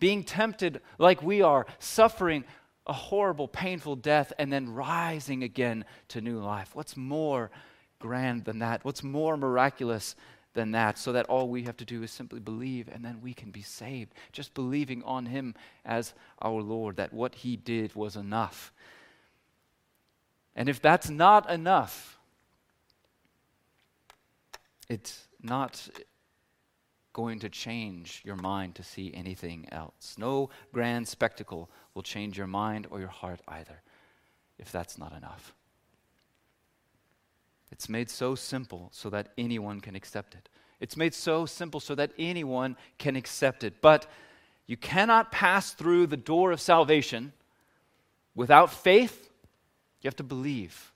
being 0.00 0.24
tempted 0.24 0.80
like 0.98 1.22
we 1.22 1.40
are, 1.40 1.66
suffering 1.78 2.44
a 2.88 2.92
horrible, 2.92 3.46
painful 3.46 3.94
death, 3.94 4.32
and 4.40 4.52
then 4.52 4.74
rising 4.74 5.44
again 5.44 5.84
to 6.08 6.20
new 6.20 6.40
life. 6.40 6.74
What's 6.74 6.96
more 6.96 7.52
grand 8.00 8.46
than 8.46 8.58
that? 8.58 8.84
What's 8.84 9.04
more 9.04 9.36
miraculous 9.36 10.16
than 10.54 10.72
that, 10.72 10.98
so 10.98 11.12
that 11.12 11.26
all 11.26 11.48
we 11.48 11.62
have 11.62 11.76
to 11.76 11.84
do 11.84 12.02
is 12.02 12.10
simply 12.10 12.40
believe 12.40 12.88
and 12.88 13.04
then 13.04 13.20
we 13.22 13.34
can 13.34 13.52
be 13.52 13.62
saved. 13.62 14.14
Just 14.32 14.52
believing 14.52 15.04
on 15.04 15.26
Him 15.26 15.54
as 15.84 16.12
our 16.42 16.60
Lord, 16.60 16.96
that 16.96 17.12
what 17.12 17.36
He 17.36 17.54
did 17.54 17.94
was 17.94 18.16
enough. 18.16 18.72
And 20.54 20.68
if 20.68 20.80
that's 20.82 21.08
not 21.08 21.48
enough, 21.50 22.18
it's 24.88 25.28
not 25.40 25.88
going 27.12 27.38
to 27.40 27.48
change 27.48 28.22
your 28.24 28.36
mind 28.36 28.74
to 28.76 28.82
see 28.82 29.12
anything 29.14 29.66
else. 29.72 30.16
No 30.18 30.50
grand 30.72 31.08
spectacle 31.08 31.70
will 31.94 32.02
change 32.02 32.36
your 32.36 32.46
mind 32.46 32.86
or 32.90 33.00
your 33.00 33.08
heart 33.08 33.40
either, 33.48 33.82
if 34.58 34.70
that's 34.70 34.98
not 34.98 35.16
enough. 35.16 35.54
It's 37.72 37.88
made 37.88 38.10
so 38.10 38.34
simple 38.34 38.88
so 38.92 39.10
that 39.10 39.28
anyone 39.38 39.80
can 39.80 39.94
accept 39.94 40.34
it. 40.34 40.48
It's 40.80 40.96
made 40.96 41.14
so 41.14 41.46
simple 41.46 41.78
so 41.80 41.94
that 41.94 42.12
anyone 42.18 42.76
can 42.98 43.16
accept 43.16 43.64
it. 43.64 43.80
But 43.80 44.06
you 44.66 44.76
cannot 44.76 45.30
pass 45.30 45.72
through 45.72 46.06
the 46.06 46.16
door 46.16 46.52
of 46.52 46.60
salvation 46.60 47.32
without 48.34 48.72
faith. 48.72 49.29
You 50.02 50.08
have 50.08 50.16
to 50.16 50.24
believe. 50.24 50.92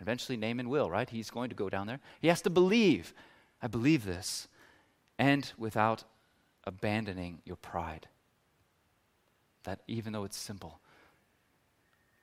Eventually, 0.00 0.36
Naaman 0.36 0.68
will, 0.68 0.90
right? 0.90 1.08
He's 1.08 1.30
going 1.30 1.48
to 1.48 1.56
go 1.56 1.68
down 1.68 1.86
there. 1.86 2.00
He 2.20 2.28
has 2.28 2.42
to 2.42 2.50
believe. 2.50 3.14
I 3.60 3.66
believe 3.66 4.04
this. 4.04 4.48
And 5.18 5.50
without 5.58 6.04
abandoning 6.64 7.40
your 7.44 7.56
pride. 7.56 8.06
That 9.64 9.80
even 9.88 10.12
though 10.12 10.24
it's 10.24 10.36
simple, 10.36 10.80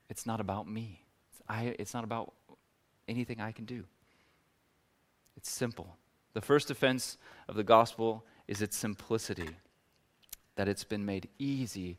it's 0.10 0.26
not 0.26 0.40
about 0.40 0.70
me. 0.70 1.02
It's, 1.32 1.42
I, 1.50 1.76
it's 1.80 1.94
not 1.94 2.04
about 2.04 2.34
anything 3.08 3.42
I 3.42 3.52
can 3.52 3.66
do. 3.66 3.84
It's 5.36 5.50
simple. 5.50 5.98
The 6.34 6.42
first 6.42 6.72
offense 6.72 7.18
of 7.48 7.56
the 7.56 7.64
gospel 7.64 8.24
is 8.48 8.62
its 8.62 8.78
simplicity, 8.78 9.50
that 10.56 10.68
it's 10.68 10.84
been 10.84 11.06
made 11.06 11.28
easy 11.40 11.98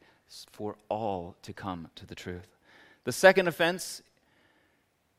for 0.51 0.77
all 0.89 1.37
to 1.43 1.53
come 1.53 1.89
to 1.97 2.07
the 2.07 2.15
truth. 2.15 2.56
The 3.07 3.13
second 3.13 3.47
offense 3.47 4.03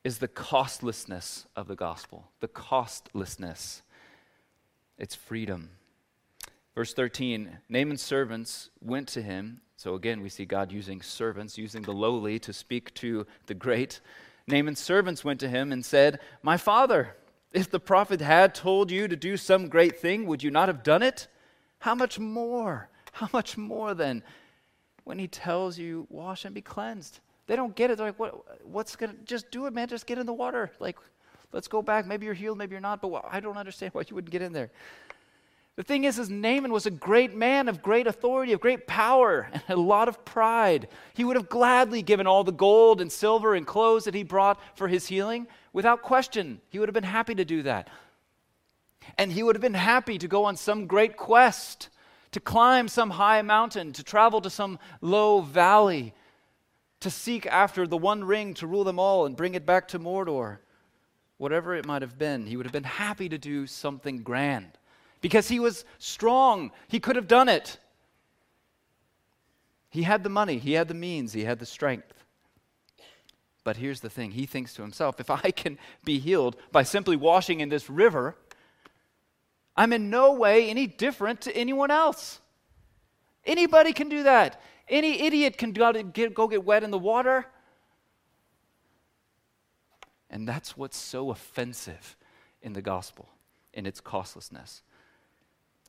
is 0.04 0.18
the 0.18 0.28
costlessness 0.28 1.46
of 1.56 1.68
the 1.68 1.74
gospel. 1.74 2.30
The 2.40 2.48
costlessness. 2.48 3.80
It's 4.98 5.14
freedom. 5.14 5.70
Verse 6.74 6.92
13 6.92 7.60
Naaman's 7.70 8.02
servants 8.02 8.68
went 8.82 9.08
to 9.08 9.22
him. 9.22 9.62
So 9.78 9.94
again, 9.94 10.20
we 10.20 10.28
see 10.28 10.44
God 10.44 10.70
using 10.70 11.00
servants, 11.00 11.56
using 11.56 11.80
the 11.80 11.94
lowly 11.94 12.38
to 12.40 12.52
speak 12.52 12.92
to 12.96 13.26
the 13.46 13.54
great. 13.54 14.02
Naaman's 14.46 14.80
servants 14.80 15.24
went 15.24 15.40
to 15.40 15.48
him 15.48 15.72
and 15.72 15.82
said, 15.82 16.20
My 16.42 16.58
father, 16.58 17.16
if 17.54 17.70
the 17.70 17.80
prophet 17.80 18.20
had 18.20 18.54
told 18.54 18.90
you 18.90 19.08
to 19.08 19.16
do 19.16 19.38
some 19.38 19.70
great 19.70 19.98
thing, 19.98 20.26
would 20.26 20.42
you 20.42 20.50
not 20.50 20.68
have 20.68 20.82
done 20.82 21.02
it? 21.02 21.26
How 21.78 21.94
much 21.94 22.18
more? 22.18 22.90
How 23.12 23.30
much 23.32 23.56
more 23.56 23.94
then 23.94 24.22
when 25.04 25.18
he 25.18 25.26
tells 25.26 25.78
you, 25.78 26.06
wash 26.10 26.44
and 26.44 26.54
be 26.54 26.60
cleansed? 26.60 27.20
They 27.48 27.56
don't 27.56 27.74
get 27.74 27.90
it. 27.90 27.96
They're 27.96 28.08
like, 28.08 28.18
what, 28.18 28.66
what's 28.66 28.94
going 28.94 29.10
to, 29.10 29.18
just 29.24 29.50
do 29.50 29.66
it, 29.66 29.72
man. 29.72 29.88
Just 29.88 30.06
get 30.06 30.18
in 30.18 30.26
the 30.26 30.34
water. 30.34 30.70
Like, 30.78 30.98
let's 31.50 31.66
go 31.66 31.82
back. 31.82 32.06
Maybe 32.06 32.26
you're 32.26 32.34
healed, 32.34 32.58
maybe 32.58 32.72
you're 32.72 32.80
not, 32.80 33.00
but 33.02 33.24
I 33.28 33.40
don't 33.40 33.56
understand 33.56 33.92
why 33.94 34.04
you 34.06 34.14
wouldn't 34.14 34.30
get 34.30 34.42
in 34.42 34.52
there. 34.52 34.70
The 35.76 35.82
thing 35.82 36.04
is, 36.04 36.18
is 36.18 36.28
Naaman 36.28 36.72
was 36.72 36.86
a 36.86 36.90
great 36.90 37.34
man 37.34 37.68
of 37.68 37.82
great 37.82 38.06
authority, 38.06 38.52
of 38.52 38.60
great 38.60 38.86
power, 38.86 39.48
and 39.52 39.62
a 39.78 39.80
lot 39.80 40.08
of 40.08 40.24
pride. 40.24 40.88
He 41.14 41.24
would 41.24 41.36
have 41.36 41.48
gladly 41.48 42.02
given 42.02 42.26
all 42.26 42.44
the 42.44 42.52
gold 42.52 43.00
and 43.00 43.10
silver 43.10 43.54
and 43.54 43.66
clothes 43.66 44.04
that 44.04 44.14
he 44.14 44.24
brought 44.24 44.60
for 44.76 44.88
his 44.88 45.06
healing. 45.06 45.46
Without 45.72 46.02
question, 46.02 46.60
he 46.68 46.78
would 46.78 46.88
have 46.88 46.94
been 46.94 47.02
happy 47.04 47.34
to 47.34 47.44
do 47.44 47.62
that. 47.62 47.88
And 49.16 49.32
he 49.32 49.42
would 49.42 49.56
have 49.56 49.62
been 49.62 49.72
happy 49.72 50.18
to 50.18 50.28
go 50.28 50.44
on 50.44 50.56
some 50.56 50.86
great 50.86 51.16
quest, 51.16 51.88
to 52.32 52.40
climb 52.40 52.88
some 52.88 53.10
high 53.10 53.40
mountain, 53.40 53.92
to 53.94 54.02
travel 54.02 54.42
to 54.42 54.50
some 54.50 54.78
low 55.00 55.40
valley, 55.40 56.12
to 57.00 57.10
seek 57.10 57.46
after 57.46 57.86
the 57.86 57.96
one 57.96 58.24
ring 58.24 58.54
to 58.54 58.66
rule 58.66 58.84
them 58.84 58.98
all 58.98 59.26
and 59.26 59.36
bring 59.36 59.54
it 59.54 59.64
back 59.64 59.88
to 59.88 59.98
Mordor. 59.98 60.58
Whatever 61.36 61.74
it 61.74 61.86
might 61.86 62.02
have 62.02 62.18
been, 62.18 62.46
he 62.46 62.56
would 62.56 62.66
have 62.66 62.72
been 62.72 62.82
happy 62.84 63.28
to 63.28 63.38
do 63.38 63.66
something 63.66 64.22
grand 64.22 64.78
because 65.20 65.48
he 65.48 65.60
was 65.60 65.84
strong. 65.98 66.72
He 66.88 66.98
could 66.98 67.16
have 67.16 67.28
done 67.28 67.48
it. 67.48 67.78
He 69.90 70.02
had 70.02 70.22
the 70.22 70.28
money, 70.28 70.58
he 70.58 70.72
had 70.72 70.88
the 70.88 70.94
means, 70.94 71.32
he 71.32 71.44
had 71.44 71.58
the 71.58 71.66
strength. 71.66 72.12
But 73.64 73.76
here's 73.76 74.00
the 74.00 74.10
thing 74.10 74.32
he 74.32 74.46
thinks 74.46 74.74
to 74.74 74.82
himself 74.82 75.20
if 75.20 75.30
I 75.30 75.50
can 75.50 75.78
be 76.04 76.18
healed 76.18 76.56
by 76.72 76.82
simply 76.82 77.16
washing 77.16 77.60
in 77.60 77.68
this 77.68 77.88
river, 77.88 78.36
I'm 79.76 79.92
in 79.92 80.10
no 80.10 80.32
way 80.32 80.68
any 80.68 80.86
different 80.86 81.40
to 81.42 81.56
anyone 81.56 81.90
else. 81.90 82.40
Anybody 83.46 83.92
can 83.92 84.08
do 84.08 84.24
that. 84.24 84.60
Any 84.88 85.22
idiot 85.22 85.58
can 85.58 85.72
go 85.72 85.92
get, 85.92 86.34
go 86.34 86.48
get 86.48 86.64
wet 86.64 86.82
in 86.82 86.90
the 86.90 86.98
water. 86.98 87.46
And 90.30 90.46
that's 90.46 90.76
what's 90.76 90.96
so 90.96 91.30
offensive 91.30 92.16
in 92.62 92.72
the 92.72 92.82
gospel, 92.82 93.28
in 93.72 93.86
its 93.86 94.00
costlessness. 94.00 94.82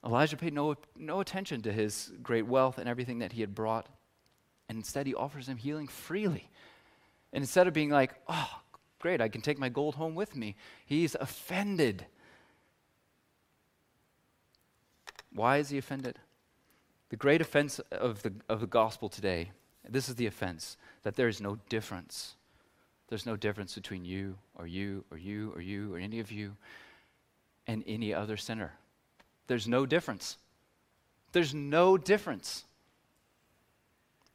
Elijah 0.06 0.38
paid 0.38 0.54
no, 0.54 0.76
no 0.98 1.20
attention 1.20 1.62
to 1.64 1.74
his 1.74 2.14
great 2.24 2.46
wealth 2.46 2.78
and 2.78 2.88
everything 2.88 3.20
that 3.20 3.34
he 3.34 3.42
had 3.42 3.54
brought. 3.54 3.88
And 4.70 4.78
instead, 4.78 5.08
he 5.08 5.16
offers 5.16 5.50
him 5.50 5.58
healing 5.58 5.88
freely. 5.88 6.50
And 7.34 7.44
instead 7.44 7.68
of 7.68 7.74
being 7.74 7.90
like, 7.90 8.14
oh, 8.28 8.62
great, 9.00 9.20
I 9.20 9.28
can 9.28 9.42
take 9.42 9.58
my 9.58 9.70
gold 9.70 9.96
home 9.96 10.16
with 10.16 10.36
me, 10.36 10.56
he's 10.86 11.16
offended. 11.16 12.06
Why 15.34 15.58
is 15.58 15.70
he 15.70 15.78
offended? 15.78 16.18
The 17.10 17.16
great 17.16 17.42
offense 17.42 17.80
of 17.92 18.22
the, 18.22 18.34
of 18.48 18.62
the 18.62 18.68
gospel 18.68 19.10
today, 19.10 19.52
this 19.88 20.10
is 20.10 20.16
the 20.16 20.28
offense, 20.28 20.78
that 21.04 21.16
there 21.16 21.28
is 21.28 21.42
no 21.42 21.58
difference. 21.68 22.36
There's 23.08 23.26
no 23.26 23.36
difference 23.36 23.74
between 23.74 24.06
you 24.06 24.38
or 24.56 24.68
you 24.68 25.04
or 25.12 25.18
you 25.18 25.52
or 25.56 25.62
you 25.62 25.94
or 25.94 25.98
any 25.98 26.20
of 26.20 26.32
you 26.32 26.56
and 27.66 27.84
any 27.88 28.14
other 28.14 28.38
sinner. 28.38 28.74
There's 29.48 29.68
no 29.68 29.86
difference. 29.86 30.38
There's 31.32 31.54
no 31.54 31.98
difference 31.98 32.66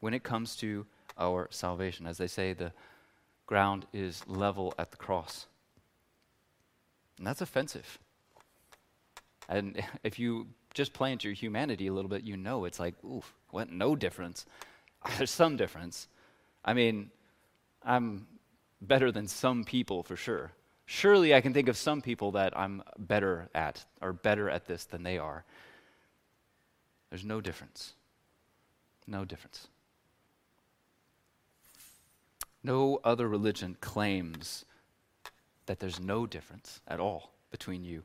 when 0.00 0.12
it 0.12 0.24
comes 0.24 0.56
to 0.56 0.86
our 1.16 1.48
salvation. 1.50 2.06
As 2.06 2.18
they 2.18 2.26
say, 2.26 2.52
the 2.52 2.72
ground 3.46 3.86
is 3.92 4.26
level 4.26 4.74
at 4.78 4.90
the 4.90 4.96
cross. 4.96 5.46
And 7.18 7.26
that's 7.26 7.40
offensive. 7.40 7.98
And 9.48 9.82
if 10.02 10.18
you 10.18 10.48
just 10.74 10.92
play 10.92 11.12
into 11.12 11.28
your 11.28 11.34
humanity 11.34 11.86
a 11.86 11.92
little 11.92 12.10
bit, 12.10 12.24
you 12.24 12.36
know 12.36 12.64
it's 12.64 12.80
like, 12.80 12.94
oof, 13.04 13.32
what? 13.50 13.70
No 13.70 13.96
difference. 13.96 14.44
There's 15.16 15.30
some 15.30 15.56
difference. 15.56 16.08
I 16.64 16.74
mean, 16.74 17.10
I'm 17.84 18.26
better 18.80 19.10
than 19.12 19.28
some 19.28 19.64
people 19.64 20.02
for 20.02 20.16
sure. 20.16 20.52
Surely 20.86 21.34
I 21.34 21.40
can 21.40 21.54
think 21.54 21.68
of 21.68 21.76
some 21.76 22.02
people 22.02 22.32
that 22.32 22.58
I'm 22.58 22.82
better 22.98 23.48
at, 23.54 23.84
or 24.02 24.12
better 24.12 24.50
at 24.50 24.66
this 24.66 24.84
than 24.84 25.02
they 25.02 25.16
are. 25.16 25.44
There's 27.08 27.24
no 27.24 27.40
difference. 27.40 27.94
No 29.06 29.24
difference. 29.24 29.68
No 32.62 32.98
other 33.04 33.28
religion 33.28 33.76
claims 33.80 34.64
that 35.66 35.80
there's 35.80 36.00
no 36.00 36.26
difference 36.26 36.80
at 36.88 37.00
all 37.00 37.32
between 37.50 37.84
you. 37.84 38.02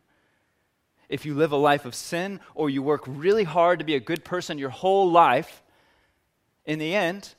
If 1.10 1.26
you 1.26 1.34
live 1.34 1.52
a 1.52 1.58
life 1.58 1.86
of 1.86 1.96
sin 1.96 2.40
or 2.56 2.70
you 2.70 2.82
work 2.82 3.04
really 3.08 3.44
hard 3.44 3.80
to 3.80 3.86
be 3.86 3.96
a 3.96 4.00
good 4.00 4.24
person 4.24 4.58
your 4.58 4.70
whole 4.70 5.12
life, 5.12 5.64
in 6.66 6.78
the 6.78 6.94
end, 6.94 7.34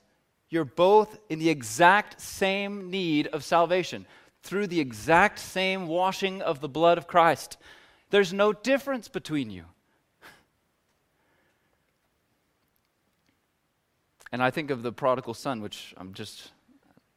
you're 0.48 0.64
both 0.64 1.18
in 1.28 1.38
the 1.38 1.48
exact 1.48 2.20
same 2.20 2.90
need 2.90 3.28
of 3.28 3.44
salvation 3.44 4.06
through 4.42 4.66
the 4.66 4.80
exact 4.80 5.38
same 5.38 5.87
washing 5.87 6.42
of 6.42 6.61
the 6.61 6.68
blood 6.68 6.98
of 6.98 7.06
Christ. 7.06 7.56
There's 8.11 8.33
no 8.33 8.52
difference 8.52 9.06
between 9.06 9.50
you. 9.50 9.64
And 14.33 14.42
I 14.42 14.50
think 14.50 14.70
of 14.70 14.83
the 14.83 14.92
prodigal 14.92 15.35
son, 15.35 15.61
which 15.61 15.94
I'm 15.96 16.14
just 16.14 16.50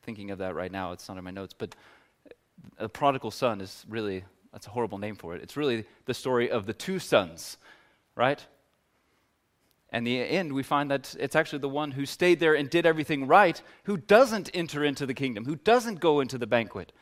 thinking 0.03 0.31
of 0.31 0.39
that 0.39 0.55
right 0.55 0.71
now. 0.71 0.91
It's 0.91 1.07
not 1.07 1.17
in 1.17 1.23
my 1.23 1.31
notes, 1.31 1.53
but 1.57 1.75
the 2.77 2.89
prodigal 2.89 3.31
son 3.31 3.61
is 3.61 3.85
really, 3.87 4.23
that's 4.53 4.67
a 4.67 4.69
horrible 4.69 4.99
name 4.99 5.15
for 5.15 5.35
it. 5.35 5.41
It's 5.41 5.57
really 5.57 5.85
the 6.05 6.13
story 6.13 6.49
of 6.49 6.67
the 6.67 6.73
two 6.73 6.99
sons, 6.99 7.57
right? 8.15 8.45
And 9.89 10.05
the 10.05 10.19
end, 10.19 10.53
we 10.53 10.63
find 10.63 10.89
that 10.91 11.15
it's 11.19 11.35
actually 11.35 11.59
the 11.59 11.69
one 11.69 11.91
who 11.91 12.05
stayed 12.05 12.39
there 12.39 12.53
and 12.53 12.69
did 12.69 12.85
everything 12.85 13.27
right 13.27 13.59
who 13.83 13.97
doesn't 13.97 14.51
enter 14.53 14.85
into 14.85 15.05
the 15.05 15.13
kingdom, 15.13 15.45
who 15.45 15.55
doesn't 15.55 15.99
go 15.99 16.19
into 16.19 16.37
the 16.37 16.47
banquet. 16.47 16.93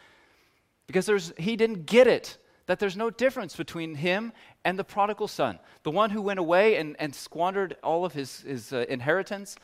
Because 0.88 1.06
there's, 1.06 1.34
he 1.38 1.56
didn't 1.58 1.86
get 1.86 2.08
it, 2.08 2.38
that 2.68 2.80
there's 2.80 2.98
no 2.98 3.10
difference 3.10 3.56
between 3.56 3.96
him 3.96 4.32
and 4.64 4.80
the 4.80 4.84
prodigal 4.84 5.28
son. 5.28 5.60
The 5.84 5.92
one 5.92 6.10
who 6.10 6.22
went 6.22 6.40
away 6.40 6.78
and, 6.78 6.96
and 7.00 7.14
squandered 7.14 7.76
all 7.84 8.06
of 8.06 8.14
his, 8.14 8.42
his 8.42 8.72
uh, 8.72 8.86
inheritance, 8.88 9.58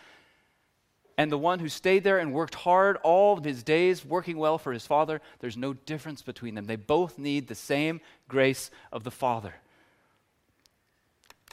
and 1.18 1.32
the 1.32 1.38
one 1.38 1.60
who 1.60 1.70
stayed 1.70 2.04
there 2.04 2.20
and 2.20 2.32
worked 2.32 2.54
hard 2.56 2.98
all 2.98 3.38
of 3.38 3.44
his 3.44 3.64
days, 3.64 4.06
working 4.06 4.38
well 4.38 4.60
for 4.60 4.72
his 4.72 4.86
father, 4.86 5.20
there's 5.40 5.58
no 5.58 5.74
difference 5.74 6.22
between 6.22 6.54
them. 6.54 6.66
They 6.66 6.76
both 6.76 7.18
need 7.18 7.48
the 7.48 7.56
same 7.56 8.02
grace 8.28 8.70
of 8.92 9.04
the 9.04 9.12
Father. 9.12 9.56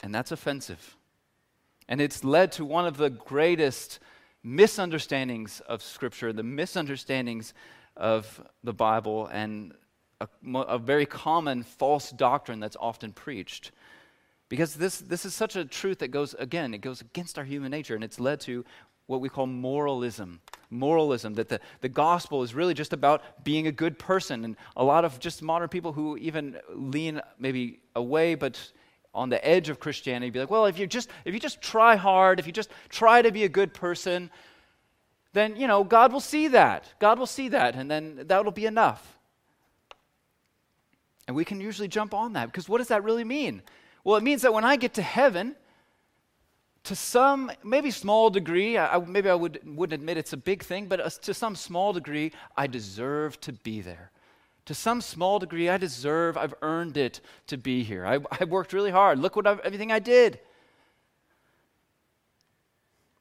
And 0.03 0.13
that's 0.13 0.31
offensive. 0.31 0.95
And 1.87 1.99
it's 1.99 2.23
led 2.23 2.51
to 2.53 2.65
one 2.65 2.85
of 2.85 2.97
the 2.97 3.09
greatest 3.09 3.99
misunderstandings 4.43 5.61
of 5.61 5.81
Scripture, 5.81 6.31
the 6.31 6.43
misunderstandings 6.43 7.55
of 7.97 8.43
the 8.63 8.73
Bible, 8.73 9.25
and 9.27 9.73
a, 10.21 10.27
a 10.53 10.77
very 10.77 11.07
common 11.07 11.63
false 11.63 12.11
doctrine 12.11 12.59
that's 12.59 12.77
often 12.79 13.13
preached. 13.13 13.71
Because 14.47 14.75
this, 14.75 14.99
this 14.99 15.25
is 15.25 15.33
such 15.33 15.55
a 15.55 15.65
truth 15.65 15.99
that 15.99 16.09
goes, 16.09 16.35
again, 16.35 16.75
it 16.75 16.81
goes 16.81 17.01
against 17.01 17.39
our 17.39 17.43
human 17.43 17.71
nature, 17.71 17.95
and 17.95 18.03
it's 18.03 18.19
led 18.19 18.39
to 18.41 18.63
what 19.07 19.21
we 19.21 19.29
call 19.29 19.47
moralism. 19.47 20.41
Moralism, 20.69 21.35
that 21.35 21.49
the, 21.49 21.59
the 21.81 21.89
gospel 21.89 22.43
is 22.43 22.53
really 22.53 22.73
just 22.73 22.91
about 22.91 23.43
being 23.43 23.67
a 23.67 23.71
good 23.71 23.99
person. 23.99 24.43
And 24.43 24.55
a 24.75 24.83
lot 24.83 25.05
of 25.05 25.19
just 25.19 25.41
modern 25.41 25.69
people 25.69 25.93
who 25.93 26.17
even 26.17 26.57
lean 26.69 27.21
maybe 27.39 27.79
away, 27.95 28.35
but 28.35 28.71
on 29.13 29.29
the 29.29 29.47
edge 29.47 29.69
of 29.69 29.79
Christianity, 29.79 30.29
be 30.29 30.39
like, 30.39 30.49
well, 30.49 30.65
if 30.65 30.77
you 30.77 30.87
just 30.87 31.09
if 31.23 31.33
you 31.33 31.39
just 31.39 31.61
try 31.61 31.95
hard, 31.95 32.39
if 32.39 32.47
you 32.47 32.51
just 32.51 32.69
try 32.89 33.21
to 33.21 33.31
be 33.31 33.45
a 33.45 33.49
good 33.49 33.73
person, 33.73 34.29
then 35.33 35.55
you 35.55 35.67
know 35.67 35.83
God 35.83 36.11
will 36.11 36.19
see 36.19 36.49
that. 36.49 36.93
God 36.99 37.17
will 37.17 37.25
see 37.25 37.49
that, 37.49 37.75
and 37.75 37.89
then 37.89 38.23
that'll 38.25 38.51
be 38.51 38.65
enough. 38.65 39.17
And 41.27 41.35
we 41.35 41.45
can 41.45 41.61
usually 41.61 41.87
jump 41.87 42.13
on 42.13 42.33
that 42.33 42.47
because 42.47 42.67
what 42.67 42.79
does 42.79 42.89
that 42.89 43.03
really 43.03 43.23
mean? 43.23 43.61
Well, 44.03 44.17
it 44.17 44.23
means 44.23 44.41
that 44.43 44.53
when 44.53 44.65
I 44.65 44.75
get 44.75 44.95
to 44.95 45.01
heaven, 45.01 45.55
to 46.85 46.95
some, 46.95 47.51
maybe 47.63 47.91
small 47.91 48.29
degree, 48.29 48.77
I, 48.77 48.97
maybe 48.99 49.29
I 49.29 49.33
would, 49.33 49.59
wouldn't 49.65 49.99
admit 49.99 50.17
it's 50.17 50.33
a 50.33 50.37
big 50.37 50.63
thing, 50.63 50.85
but 50.85 50.99
uh, 50.99 51.09
to 51.23 51.33
some 51.33 51.55
small 51.55 51.93
degree, 51.93 52.31
I 52.55 52.67
deserve 52.67 53.41
to 53.41 53.53
be 53.53 53.81
there. 53.81 54.11
To 54.65 54.73
some 54.73 55.01
small 55.01 55.39
degree, 55.39 55.67
I 55.67 55.77
deserve, 55.77 56.37
I've 56.37 56.53
earned 56.61 56.97
it 56.97 57.21
to 57.47 57.57
be 57.57 57.83
here. 57.83 58.05
I, 58.05 58.19
I 58.39 58.45
worked 58.45 58.71
really 58.71 58.91
hard. 58.91 59.19
Look 59.19 59.35
what 59.35 59.47
I've, 59.47 59.59
everything 59.61 59.91
I 59.91 59.99
did. 59.99 60.39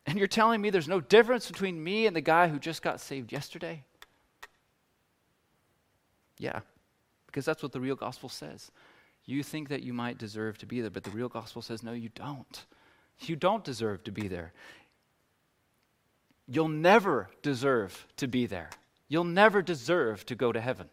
And 0.07 0.19
you're 0.19 0.29
telling 0.29 0.61
me 0.61 0.69
there's 0.69 0.89
no 0.89 1.01
difference 1.01 1.51
between 1.51 1.83
me 1.83 2.07
and 2.07 2.15
the 2.15 2.21
guy 2.21 2.49
who 2.49 2.59
just 2.59 2.83
got 2.83 3.01
saved 3.01 3.33
yesterday? 3.33 3.83
Yeah, 6.39 6.61
because 7.27 7.47
that's 7.47 7.63
what 7.63 7.73
the 7.73 7.81
real 7.81 7.97
gospel 7.97 8.29
says. 8.29 8.71
You 9.25 9.43
think 9.43 9.71
that 9.71 9.83
you 9.83 9.95
might 9.95 10.19
deserve 10.19 10.59
to 10.59 10.67
be 10.67 10.83
there, 10.83 10.91
but 10.91 11.05
the 11.05 11.11
real 11.11 11.31
gospel 11.31 11.63
says, 11.63 11.83
no, 11.83 11.93
you 11.93 12.11
don't. 12.15 12.67
You 13.21 13.37
don't 13.37 13.65
deserve 13.65 14.05
to 14.05 14.13
be 14.13 14.29
there. 14.29 14.53
You'll 16.47 16.69
never 16.69 17.31
deserve 17.43 18.07
to 18.17 18.29
be 18.29 18.47
there. 18.47 18.71
You'll 19.09 19.25
never 19.25 19.63
deserve 19.63 20.27
to 20.27 20.35
go 20.35 20.53
to 20.53 20.61
heaven. 20.61 20.89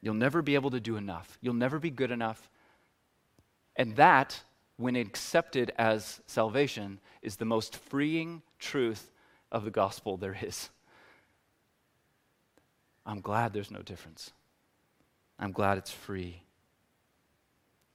You'll 0.00 0.14
never 0.14 0.42
be 0.42 0.54
able 0.56 0.70
to 0.70 0.80
do 0.80 0.96
enough. 0.96 1.38
You'll 1.40 1.54
never 1.54 1.78
be 1.78 1.90
good 1.90 2.10
enough. 2.10 2.50
And 3.76 3.94
that, 3.96 4.42
when 4.76 4.96
accepted 4.96 5.72
as 5.78 6.20
salvation, 6.26 6.98
is 7.22 7.36
the 7.36 7.44
most 7.44 7.76
freeing 7.76 8.42
truth 8.58 9.10
of 9.52 9.64
the 9.64 9.70
gospel 9.70 10.16
there 10.16 10.36
is. 10.42 10.70
I'm 13.06 13.20
glad 13.20 13.52
there's 13.52 13.70
no 13.70 13.82
difference. 13.82 14.32
I'm 15.38 15.52
glad 15.52 15.78
it's 15.78 15.90
free. 15.90 16.42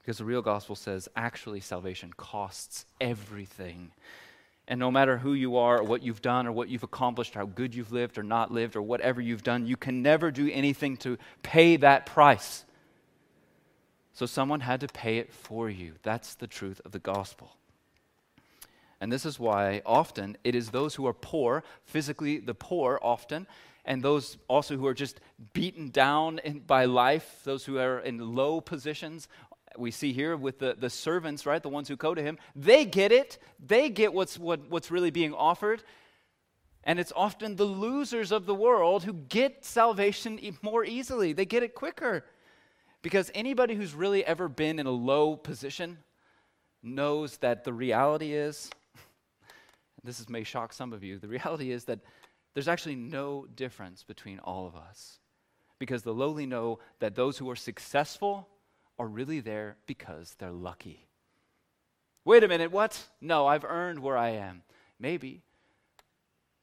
Because 0.08 0.20
the 0.20 0.24
real 0.24 0.42
gospel 0.42 0.74
says 0.74 1.10
actually 1.18 1.60
salvation 1.60 2.14
costs 2.16 2.86
everything. 3.02 3.92
And 4.66 4.80
no 4.80 4.90
matter 4.90 5.18
who 5.18 5.34
you 5.34 5.58
are, 5.58 5.80
or 5.80 5.84
what 5.84 6.02
you've 6.02 6.22
done, 6.22 6.48
or 6.48 6.54
what 6.54 6.70
you've 6.70 6.84
accomplished, 6.84 7.34
how 7.34 7.46
good 7.46 7.76
you've 7.76 7.92
lived 7.92 8.18
or 8.18 8.24
not 8.24 8.50
lived, 8.50 8.78
or 8.78 8.82
whatever 8.82 9.20
you've 9.20 9.44
done, 9.44 9.68
you 9.68 9.76
can 9.76 10.02
never 10.02 10.32
do 10.32 10.50
anything 10.50 10.96
to 11.00 11.18
pay 11.44 11.76
that 11.76 12.06
price. 12.06 12.64
So 14.14 14.26
someone 14.26 14.62
had 14.62 14.80
to 14.80 14.88
pay 14.88 15.18
it 15.18 15.34
for 15.34 15.70
you. 15.70 15.96
That's 16.04 16.36
the 16.36 16.48
truth 16.48 16.80
of 16.86 16.94
the 16.94 17.00
gospel. 17.00 17.58
And 19.02 19.12
this 19.12 19.26
is 19.26 19.38
why 19.38 19.82
often 19.86 20.38
it 20.46 20.56
is 20.56 20.70
those 20.70 20.96
who 20.96 21.06
are 21.06 21.14
poor, 21.14 21.66
physically 21.84 22.38
the 22.38 22.56
poor 22.56 22.98
often, 23.02 23.46
and 23.88 24.04
those 24.04 24.38
also 24.50 24.76
who 24.76 24.86
are 24.86 24.94
just 24.94 25.22
beaten 25.54 25.90
down 25.90 26.40
in, 26.40 26.60
by 26.60 26.84
life, 26.86 27.40
those 27.46 27.64
who 27.64 27.78
are 27.80 28.00
in 28.00 28.36
low 28.36 28.60
positions. 28.60 29.30
We 29.78 29.92
see 29.92 30.14
here 30.14 30.36
with 30.36 30.60
the, 30.60 30.76
the 30.78 30.90
servants, 30.90 31.46
right, 31.46 31.62
the 31.62 31.70
ones 31.70 31.88
who 31.88 31.96
go 31.96 32.16
to 32.16 32.22
him, 32.22 32.38
they 32.56 32.86
get 32.86 33.12
it. 33.12 33.38
They 33.66 33.90
get 33.90 34.14
what's, 34.14 34.38
what, 34.38 34.70
what's 34.70 34.92
really 34.92 35.12
being 35.12 35.34
offered. 35.34 35.84
And 36.84 37.00
it's 37.00 37.12
often 37.16 37.56
the 37.56 37.66
losers 37.66 38.32
of 38.32 38.46
the 38.46 38.56
world 38.56 39.04
who 39.04 39.14
get 39.14 39.66
salvation 39.66 40.40
more 40.62 40.86
easily. 40.86 41.34
They 41.34 41.46
get 41.46 41.64
it 41.64 41.76
quicker. 41.76 42.26
Because 43.02 43.30
anybody 43.36 43.76
who's 43.76 43.94
really 43.94 44.26
ever 44.26 44.48
been 44.48 44.80
in 44.80 44.86
a 44.86 44.92
low 44.92 45.36
position 45.36 45.98
knows 46.82 47.38
that 47.38 47.64
the 47.64 47.74
reality 47.74 48.34
is 48.34 48.70
this 50.04 50.20
is, 50.20 50.30
may 50.30 50.44
shock 50.44 50.74
some 50.74 50.94
of 50.94 51.04
you. 51.04 51.20
The 51.20 51.28
reality 51.28 51.72
is 51.72 51.86
that 51.86 52.00
there's 52.54 52.68
actually 52.68 52.96
no 52.96 53.46
difference 53.56 54.04
between 54.04 54.40
all 54.40 54.66
of 54.66 54.76
us. 54.76 55.20
Because 55.80 56.04
the 56.04 56.14
lowly 56.14 56.46
know 56.46 56.80
that 57.00 57.16
those 57.16 57.38
who 57.38 57.50
are 57.50 57.56
successful 57.56 58.48
are 59.00 59.08
really 59.08 59.40
there 59.40 59.78
because 59.86 60.36
they're 60.40 60.52
lucky. 60.52 61.08
Wait 62.26 62.44
a 62.44 62.48
minute, 62.48 62.72
what? 62.72 63.02
No, 63.22 63.48
I've 63.48 63.64
earned 63.64 64.00
where 64.00 64.18
I 64.18 64.32
am. 64.32 64.64
Maybe. 65.00 65.44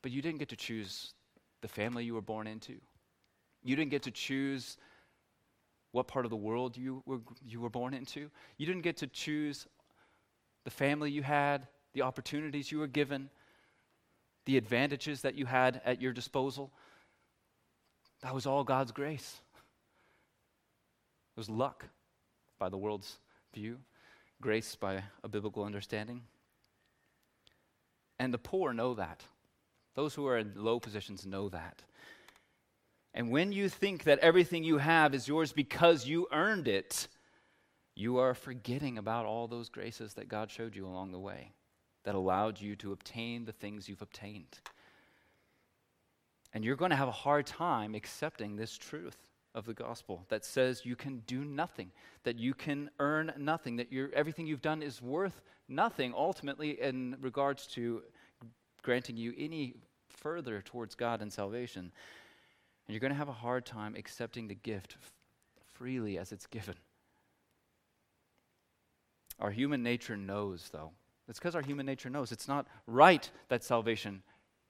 But 0.02 0.12
you 0.12 0.20
didn't 0.20 0.38
get 0.38 0.50
to 0.50 0.56
choose 0.56 1.14
the 1.62 1.68
family 1.68 2.04
you 2.04 2.14
were 2.14 2.20
born 2.20 2.46
into. 2.46 2.74
You 3.62 3.76
didn't 3.76 3.90
get 3.90 4.02
to 4.02 4.10
choose 4.10 4.76
what 5.92 6.08
part 6.08 6.26
of 6.26 6.30
the 6.30 6.36
world 6.36 6.76
you 6.76 7.02
were, 7.06 7.20
you 7.46 7.60
were 7.60 7.70
born 7.70 7.94
into. 7.94 8.30
You 8.58 8.66
didn't 8.66 8.82
get 8.82 8.98
to 8.98 9.06
choose 9.06 9.66
the 10.64 10.70
family 10.70 11.10
you 11.10 11.22
had, 11.22 11.66
the 11.94 12.02
opportunities 12.02 12.70
you 12.70 12.78
were 12.78 12.86
given, 12.86 13.30
the 14.44 14.56
advantages 14.56 15.22
that 15.22 15.34
you 15.34 15.46
had 15.46 15.80
at 15.84 16.02
your 16.02 16.12
disposal. 16.12 16.72
That 18.22 18.34
was 18.34 18.44
all 18.44 18.64
God's 18.64 18.92
grace. 18.92 19.40
It 21.36 21.40
was 21.40 21.48
luck 21.48 21.86
by 22.58 22.68
the 22.68 22.76
world's 22.76 23.18
view, 23.52 23.78
grace 24.40 24.74
by 24.74 25.02
a 25.22 25.28
biblical 25.28 25.64
understanding. 25.64 26.22
And 28.18 28.32
the 28.32 28.38
poor 28.38 28.72
know 28.72 28.94
that. 28.94 29.22
Those 29.94 30.14
who 30.14 30.26
are 30.26 30.38
in 30.38 30.52
low 30.56 30.80
positions 30.80 31.26
know 31.26 31.48
that. 31.50 31.82
And 33.12 33.30
when 33.30 33.52
you 33.52 33.68
think 33.68 34.04
that 34.04 34.18
everything 34.18 34.64
you 34.64 34.78
have 34.78 35.14
is 35.14 35.28
yours 35.28 35.52
because 35.52 36.06
you 36.06 36.26
earned 36.32 36.66
it, 36.66 37.06
you 37.94 38.18
are 38.18 38.34
forgetting 38.34 38.98
about 38.98 39.24
all 39.24 39.46
those 39.46 39.68
graces 39.68 40.14
that 40.14 40.28
God 40.28 40.50
showed 40.50 40.74
you 40.74 40.86
along 40.86 41.12
the 41.12 41.18
way 41.18 41.52
that 42.04 42.14
allowed 42.14 42.60
you 42.60 42.76
to 42.76 42.92
obtain 42.92 43.44
the 43.44 43.52
things 43.52 43.88
you've 43.88 44.02
obtained. 44.02 44.58
And 46.52 46.64
you're 46.64 46.76
going 46.76 46.90
to 46.90 46.96
have 46.96 47.08
a 47.08 47.12
hard 47.12 47.46
time 47.46 47.94
accepting 47.94 48.56
this 48.56 48.76
truth 48.76 49.23
of 49.54 49.66
the 49.66 49.74
gospel 49.74 50.24
that 50.28 50.44
says 50.44 50.84
you 50.84 50.96
can 50.96 51.22
do 51.26 51.44
nothing, 51.44 51.92
that 52.24 52.38
you 52.38 52.54
can 52.54 52.90
earn 52.98 53.32
nothing, 53.38 53.76
that 53.76 53.88
everything 54.14 54.46
you've 54.46 54.62
done 54.62 54.82
is 54.82 55.00
worth 55.00 55.40
nothing 55.68 56.12
ultimately 56.16 56.80
in 56.80 57.16
regards 57.20 57.66
to 57.68 58.02
granting 58.82 59.16
you 59.16 59.32
any 59.38 59.74
further 60.08 60.60
towards 60.62 60.94
God 60.94 61.22
and 61.22 61.32
salvation. 61.32 61.92
And 62.86 62.94
you're 62.94 63.00
going 63.00 63.12
to 63.12 63.18
have 63.18 63.28
a 63.28 63.32
hard 63.32 63.64
time 63.64 63.94
accepting 63.96 64.48
the 64.48 64.54
gift 64.54 64.96
f- 65.00 65.12
freely 65.72 66.18
as 66.18 66.32
it's 66.32 66.46
given. 66.46 66.74
Our 69.40 69.50
human 69.50 69.82
nature 69.82 70.16
knows, 70.16 70.68
though. 70.72 70.92
It's 71.28 71.38
because 71.38 71.54
our 71.54 71.62
human 71.62 71.86
nature 71.86 72.10
knows 72.10 72.30
it's 72.30 72.48
not 72.48 72.66
right 72.86 73.28
that 73.48 73.64
salvation 73.64 74.22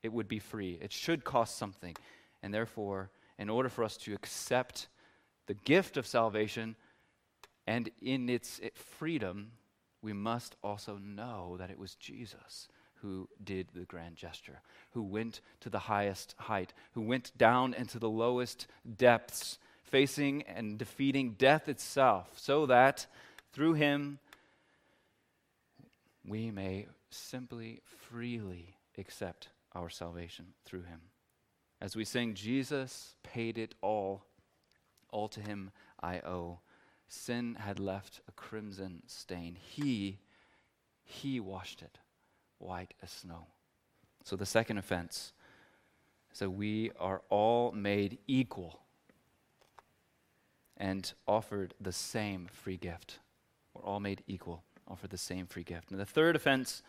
it 0.03 0.13
would 0.13 0.29
be 0.29 0.39
free. 0.39 0.79
It 0.81 0.93
should 0.93 1.25
cost 1.25 1.57
something. 1.57 1.97
And 2.43 2.53
therefore, 2.53 3.11
in 3.39 3.51
order 3.51 3.69
for 3.69 3.85
us 3.85 3.97
to 3.99 4.15
accept 4.15 4.89
the 5.47 5.55
gift 5.55 5.97
of 5.97 6.07
salvation 6.07 6.77
and 7.67 7.91
in 8.01 8.29
its 8.29 8.61
freedom, 8.75 9.53
we 10.03 10.13
must 10.13 10.57
also 10.63 10.99
know 10.99 11.57
that 11.59 11.71
it 11.71 11.79
was 11.79 11.95
Jesus 11.95 12.69
who 12.97 13.29
did 13.43 13.69
the 13.75 13.85
grand 13.85 14.17
gesture, 14.17 14.61
who 14.93 15.03
went 15.03 15.41
to 15.61 15.69
the 15.69 15.79
highest 15.79 16.35
height, 16.39 16.73
who 16.93 17.03
went 17.03 17.37
down 17.37 17.75
into 17.75 17.99
the 17.99 18.09
lowest 18.09 18.67
depths, 18.97 19.59
facing 19.83 20.43
and 20.43 20.79
defeating 20.79 21.35
death 21.39 21.69
itself, 21.69 22.31
so 22.37 22.67
that 22.67 23.07
through 23.53 23.75
him 23.75 24.19
we 26.27 26.51
may 26.51 26.87
simply, 27.11 27.81
freely 27.85 28.77
accept 28.97 29.49
our 29.75 29.91
salvation 29.91 30.47
through 30.65 30.83
him. 30.83 31.01
As 31.85 31.95
we 31.95 32.07
sing, 32.07 32.33
Jesus 32.33 33.15
paid 33.23 33.59
it 33.59 33.75
all, 33.83 34.25
all 35.11 35.29
to 35.29 35.39
him 35.39 35.71
I 36.01 36.21
owe. 36.21 36.61
Sin 37.09 37.59
had 37.61 37.79
left 37.79 38.23
a 38.27 38.33
crimson 38.33 39.03
stain. 39.07 39.59
He, 39.61 40.19
he 41.03 41.41
washed 41.41 41.83
it 41.83 41.99
white 42.57 42.95
as 43.03 43.11
snow. 43.11 43.49
So 44.23 44.35
the 44.35 44.47
second 44.47 44.79
offense 44.79 45.35
is 46.33 46.39
that 46.39 46.49
we 46.49 46.91
are 46.99 47.21
all 47.29 47.71
made 47.73 48.17
equal 48.27 48.81
and 50.79 51.13
offered 51.29 51.75
the 51.79 51.93
same 51.93 52.49
free 52.51 52.79
gift. 52.79 53.19
We're 53.75 53.85
all 53.85 54.01
made 54.01 54.25
equal, 54.27 54.63
offered 54.89 55.11
the 55.11 55.19
same 55.19 55.45
free 55.45 55.65
gift. 55.65 55.91
And 55.91 56.01
the 56.01 56.07
third 56.07 56.35
offense 56.35 56.83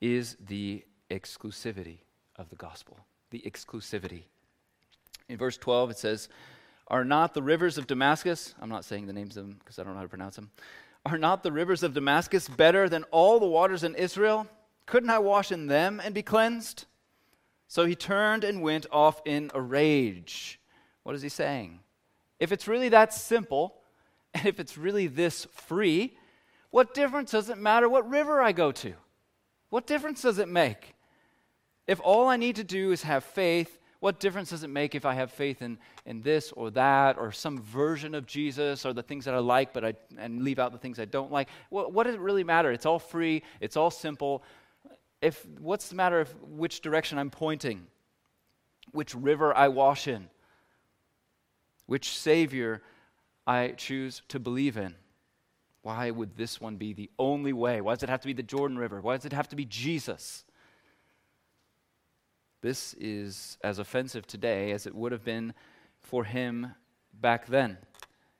is 0.00 0.36
the 0.38 0.84
exclusivity 1.10 2.02
of 2.36 2.50
the 2.50 2.56
gospel. 2.56 3.00
The 3.32 3.40
exclusivity. 3.40 4.24
In 5.28 5.38
verse 5.38 5.56
12, 5.56 5.92
it 5.92 5.98
says, 5.98 6.28
Are 6.86 7.04
not 7.04 7.32
the 7.32 7.42
rivers 7.42 7.78
of 7.78 7.86
Damascus, 7.86 8.54
I'm 8.60 8.68
not 8.68 8.84
saying 8.84 9.06
the 9.06 9.14
names 9.14 9.38
of 9.38 9.46
them 9.46 9.56
because 9.58 9.78
I 9.78 9.82
don't 9.82 9.94
know 9.94 9.98
how 9.98 10.04
to 10.04 10.08
pronounce 10.10 10.36
them, 10.36 10.50
are 11.06 11.16
not 11.16 11.42
the 11.42 11.50
rivers 11.50 11.82
of 11.82 11.94
Damascus 11.94 12.46
better 12.46 12.90
than 12.90 13.04
all 13.04 13.40
the 13.40 13.46
waters 13.46 13.84
in 13.84 13.94
Israel? 13.94 14.46
Couldn't 14.84 15.08
I 15.08 15.18
wash 15.18 15.50
in 15.50 15.66
them 15.66 15.98
and 16.04 16.14
be 16.14 16.22
cleansed? 16.22 16.84
So 17.68 17.86
he 17.86 17.94
turned 17.94 18.44
and 18.44 18.60
went 18.60 18.84
off 18.92 19.22
in 19.24 19.50
a 19.54 19.60
rage. 19.60 20.60
What 21.04 21.14
is 21.14 21.22
he 21.22 21.30
saying? 21.30 21.80
If 22.38 22.52
it's 22.52 22.68
really 22.68 22.90
that 22.90 23.14
simple, 23.14 23.76
and 24.34 24.44
if 24.44 24.60
it's 24.60 24.76
really 24.76 25.06
this 25.06 25.46
free, 25.52 26.18
what 26.70 26.92
difference 26.92 27.30
does 27.30 27.48
it 27.48 27.56
matter 27.56 27.88
what 27.88 28.08
river 28.10 28.42
I 28.42 28.52
go 28.52 28.72
to? 28.72 28.92
What 29.70 29.86
difference 29.86 30.20
does 30.20 30.38
it 30.38 30.48
make? 30.48 30.91
If 31.86 32.00
all 32.02 32.28
I 32.28 32.36
need 32.36 32.56
to 32.56 32.64
do 32.64 32.92
is 32.92 33.02
have 33.02 33.24
faith, 33.24 33.78
what 34.00 34.18
difference 34.18 34.50
does 34.50 34.64
it 34.64 34.68
make 34.68 34.94
if 34.94 35.04
I 35.04 35.14
have 35.14 35.30
faith 35.30 35.62
in, 35.62 35.78
in 36.06 36.22
this 36.22 36.52
or 36.52 36.70
that 36.70 37.18
or 37.18 37.30
some 37.32 37.62
version 37.62 38.14
of 38.14 38.26
Jesus 38.26 38.84
or 38.84 38.92
the 38.92 39.02
things 39.02 39.24
that 39.26 39.34
I 39.34 39.38
like 39.38 39.72
but 39.72 39.84
I, 39.84 39.94
and 40.18 40.42
leave 40.42 40.58
out 40.58 40.72
the 40.72 40.78
things 40.78 40.98
I 40.98 41.04
don't 41.04 41.30
like? 41.30 41.48
What, 41.70 41.92
what 41.92 42.04
does 42.04 42.14
it 42.14 42.20
really 42.20 42.44
matter? 42.44 42.72
It's 42.72 42.86
all 42.86 42.98
free, 42.98 43.42
it's 43.60 43.76
all 43.76 43.90
simple 43.90 44.42
if 45.22 45.46
what's 45.60 45.88
the 45.88 45.94
matter 45.94 46.20
if 46.20 46.34
which 46.42 46.80
direction 46.80 47.16
I'm 47.16 47.30
pointing, 47.30 47.86
which 48.90 49.14
river 49.14 49.56
I 49.56 49.68
wash 49.68 50.08
in, 50.08 50.28
which 51.86 52.18
Savior 52.18 52.82
I 53.46 53.68
choose 53.76 54.22
to 54.28 54.40
believe 54.40 54.76
in? 54.76 54.96
Why 55.82 56.10
would 56.10 56.36
this 56.36 56.60
one 56.60 56.76
be 56.76 56.92
the 56.92 57.10
only 57.18 57.52
way? 57.52 57.80
Why 57.80 57.94
does 57.94 58.02
it 58.02 58.08
have 58.08 58.20
to 58.20 58.26
be 58.26 58.32
the 58.32 58.42
Jordan 58.42 58.76
River? 58.76 59.00
Why 59.00 59.16
does 59.16 59.24
it 59.24 59.32
have 59.32 59.48
to 59.48 59.56
be 59.56 59.64
Jesus? 59.64 60.44
This 62.62 62.94
is 62.94 63.58
as 63.62 63.80
offensive 63.80 64.26
today 64.26 64.70
as 64.70 64.86
it 64.86 64.94
would 64.94 65.12
have 65.12 65.24
been 65.24 65.52
for 66.00 66.24
him 66.24 66.74
back 67.12 67.46
then. 67.46 67.76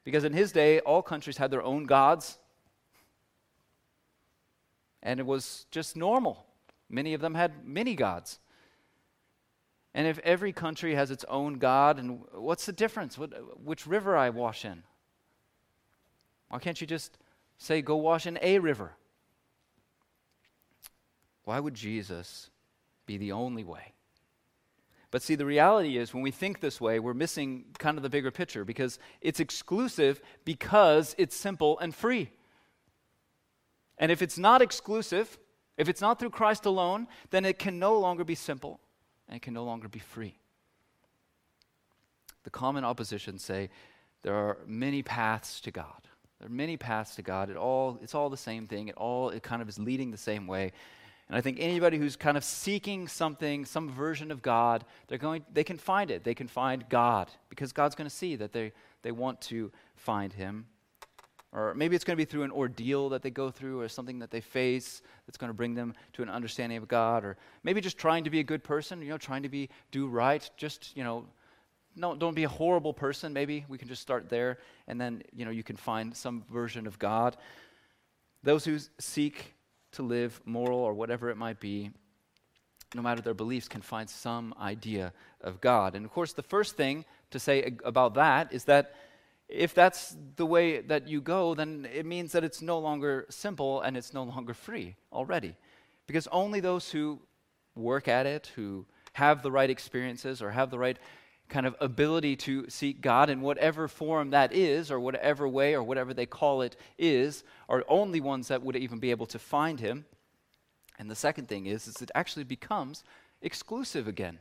Because 0.04 0.24
in 0.24 0.32
his 0.32 0.52
day, 0.52 0.78
all 0.80 1.02
countries 1.02 1.36
had 1.36 1.50
their 1.50 1.62
own 1.62 1.84
gods, 1.84 2.38
and 5.02 5.18
it 5.18 5.26
was 5.26 5.66
just 5.70 5.96
normal. 5.96 6.46
Many 6.88 7.14
of 7.14 7.20
them 7.20 7.34
had 7.34 7.66
many 7.66 7.94
gods. 7.94 8.38
And 9.94 10.06
if 10.06 10.18
every 10.20 10.52
country 10.52 10.94
has 10.94 11.10
its 11.10 11.24
own 11.28 11.54
God, 11.54 11.98
and 11.98 12.22
what's 12.32 12.66
the 12.66 12.72
difference? 12.72 13.18
What, 13.18 13.32
which 13.62 13.86
river 13.86 14.16
I 14.16 14.30
wash 14.30 14.64
in? 14.64 14.84
Why 16.48 16.60
can't 16.60 16.80
you 16.80 16.86
just 16.86 17.18
say, 17.58 17.82
go 17.82 17.96
wash 17.96 18.26
in 18.26 18.38
a 18.40 18.58
river? 18.60 18.92
Why 21.44 21.58
would 21.58 21.74
Jesus 21.74 22.50
be 23.04 23.16
the 23.18 23.32
only 23.32 23.64
way? 23.64 23.92
But 25.12 25.22
see, 25.22 25.34
the 25.34 25.44
reality 25.44 25.98
is 25.98 26.14
when 26.14 26.22
we 26.22 26.30
think 26.30 26.60
this 26.60 26.80
way, 26.80 26.98
we're 26.98 27.12
missing 27.12 27.66
kind 27.78 27.98
of 27.98 28.02
the 28.02 28.08
bigger 28.08 28.30
picture 28.30 28.64
because 28.64 28.98
it's 29.20 29.40
exclusive 29.40 30.22
because 30.46 31.14
it's 31.18 31.36
simple 31.36 31.78
and 31.78 31.94
free. 31.94 32.30
And 33.98 34.10
if 34.10 34.22
it's 34.22 34.38
not 34.38 34.62
exclusive, 34.62 35.38
if 35.76 35.90
it's 35.90 36.00
not 36.00 36.18
through 36.18 36.30
Christ 36.30 36.64
alone, 36.64 37.08
then 37.30 37.44
it 37.44 37.58
can 37.58 37.78
no 37.78 37.98
longer 37.98 38.24
be 38.24 38.34
simple 38.34 38.80
and 39.28 39.36
it 39.36 39.42
can 39.42 39.52
no 39.52 39.64
longer 39.64 39.86
be 39.86 39.98
free. 39.98 40.38
The 42.44 42.50
common 42.50 42.82
oppositions 42.82 43.44
say 43.44 43.68
there 44.22 44.34
are 44.34 44.60
many 44.66 45.02
paths 45.02 45.60
to 45.60 45.70
God. 45.70 46.08
There 46.38 46.48
are 46.48 46.52
many 46.52 46.78
paths 46.78 47.16
to 47.16 47.22
God. 47.22 47.50
It 47.50 47.58
all, 47.58 47.98
it's 48.02 48.14
all 48.14 48.30
the 48.30 48.36
same 48.38 48.66
thing. 48.66 48.88
It 48.88 48.96
all 48.96 49.28
it 49.28 49.42
kind 49.42 49.60
of 49.60 49.68
is 49.68 49.78
leading 49.78 50.10
the 50.10 50.16
same 50.16 50.46
way. 50.46 50.72
And 51.32 51.38
I 51.38 51.40
think 51.40 51.56
anybody 51.60 51.96
who's 51.96 52.14
kind 52.14 52.36
of 52.36 52.44
seeking 52.44 53.08
something, 53.08 53.64
some 53.64 53.88
version 53.88 54.30
of 54.30 54.42
God, 54.42 54.84
they're 55.08 55.16
going, 55.16 55.46
they 55.50 55.64
can 55.64 55.78
find 55.78 56.10
it. 56.10 56.24
They 56.24 56.34
can 56.34 56.46
find 56.46 56.86
God 56.90 57.30
because 57.48 57.72
God's 57.72 57.94
going 57.94 58.08
to 58.08 58.14
see 58.14 58.36
that 58.36 58.52
they, 58.52 58.70
they 59.00 59.12
want 59.12 59.40
to 59.42 59.72
find 59.96 60.30
Him. 60.30 60.66
Or 61.50 61.72
maybe 61.72 61.96
it's 61.96 62.04
going 62.04 62.18
to 62.18 62.20
be 62.20 62.26
through 62.26 62.42
an 62.42 62.50
ordeal 62.50 63.08
that 63.08 63.22
they 63.22 63.30
go 63.30 63.50
through 63.50 63.80
or 63.80 63.88
something 63.88 64.18
that 64.18 64.30
they 64.30 64.42
face 64.42 65.00
that's 65.26 65.38
going 65.38 65.48
to 65.48 65.54
bring 65.54 65.74
them 65.74 65.94
to 66.12 66.22
an 66.22 66.28
understanding 66.28 66.76
of 66.76 66.86
God. 66.86 67.24
Or 67.24 67.38
maybe 67.62 67.80
just 67.80 67.96
trying 67.96 68.24
to 68.24 68.30
be 68.30 68.40
a 68.40 68.44
good 68.44 68.62
person, 68.62 69.00
you 69.00 69.08
know, 69.08 69.16
trying 69.16 69.44
to 69.44 69.48
be, 69.48 69.70
do 69.90 70.08
right. 70.08 70.50
Just, 70.58 70.94
you 70.94 71.02
know, 71.02 71.24
no, 71.96 72.14
don't 72.14 72.34
be 72.34 72.44
a 72.44 72.48
horrible 72.50 72.92
person. 72.92 73.32
Maybe 73.32 73.64
we 73.70 73.78
can 73.78 73.88
just 73.88 74.02
start 74.02 74.28
there 74.28 74.58
and 74.86 75.00
then, 75.00 75.22
you 75.34 75.46
know, 75.46 75.50
you 75.50 75.62
can 75.62 75.76
find 75.76 76.14
some 76.14 76.44
version 76.52 76.86
of 76.86 76.98
God. 76.98 77.38
Those 78.42 78.66
who 78.66 78.76
seek 78.98 79.54
to 79.92 80.02
live 80.02 80.40
moral 80.44 80.78
or 80.78 80.94
whatever 80.94 81.30
it 81.30 81.36
might 81.36 81.60
be, 81.60 81.90
no 82.94 83.02
matter 83.02 83.22
their 83.22 83.34
beliefs, 83.34 83.68
can 83.68 83.80
find 83.80 84.08
some 84.08 84.54
idea 84.60 85.12
of 85.40 85.60
God. 85.60 85.94
And 85.94 86.04
of 86.04 86.12
course, 86.12 86.32
the 86.32 86.42
first 86.42 86.76
thing 86.76 87.04
to 87.30 87.38
say 87.38 87.74
about 87.84 88.14
that 88.14 88.52
is 88.52 88.64
that 88.64 88.94
if 89.48 89.74
that's 89.74 90.16
the 90.36 90.46
way 90.46 90.80
that 90.80 91.08
you 91.08 91.20
go, 91.20 91.54
then 91.54 91.86
it 91.92 92.06
means 92.06 92.32
that 92.32 92.44
it's 92.44 92.62
no 92.62 92.78
longer 92.78 93.26
simple 93.28 93.82
and 93.82 93.96
it's 93.96 94.14
no 94.14 94.22
longer 94.22 94.54
free 94.54 94.96
already. 95.12 95.54
Because 96.06 96.26
only 96.28 96.60
those 96.60 96.90
who 96.90 97.20
work 97.74 98.08
at 98.08 98.26
it, 98.26 98.50
who 98.56 98.86
have 99.12 99.42
the 99.42 99.50
right 99.50 99.68
experiences 99.68 100.40
or 100.40 100.50
have 100.50 100.70
the 100.70 100.78
right 100.78 100.98
kind 101.48 101.66
of 101.66 101.76
ability 101.80 102.36
to 102.36 102.68
seek 102.68 103.00
God 103.00 103.28
in 103.28 103.40
whatever 103.40 103.88
form 103.88 104.30
that 104.30 104.52
is, 104.52 104.90
or 104.90 104.98
whatever 104.98 105.46
way, 105.46 105.74
or 105.74 105.82
whatever 105.82 106.14
they 106.14 106.26
call 106.26 106.62
it 106.62 106.76
is, 106.98 107.44
are 107.68 107.84
only 107.88 108.20
ones 108.20 108.48
that 108.48 108.62
would 108.62 108.76
even 108.76 108.98
be 108.98 109.10
able 109.10 109.26
to 109.26 109.38
find 109.38 109.80
Him. 109.80 110.04
And 110.98 111.10
the 111.10 111.14
second 111.14 111.48
thing 111.48 111.66
is, 111.66 111.86
is 111.86 112.00
it 112.00 112.10
actually 112.14 112.44
becomes 112.44 113.04
exclusive 113.42 114.08
again. 114.08 114.38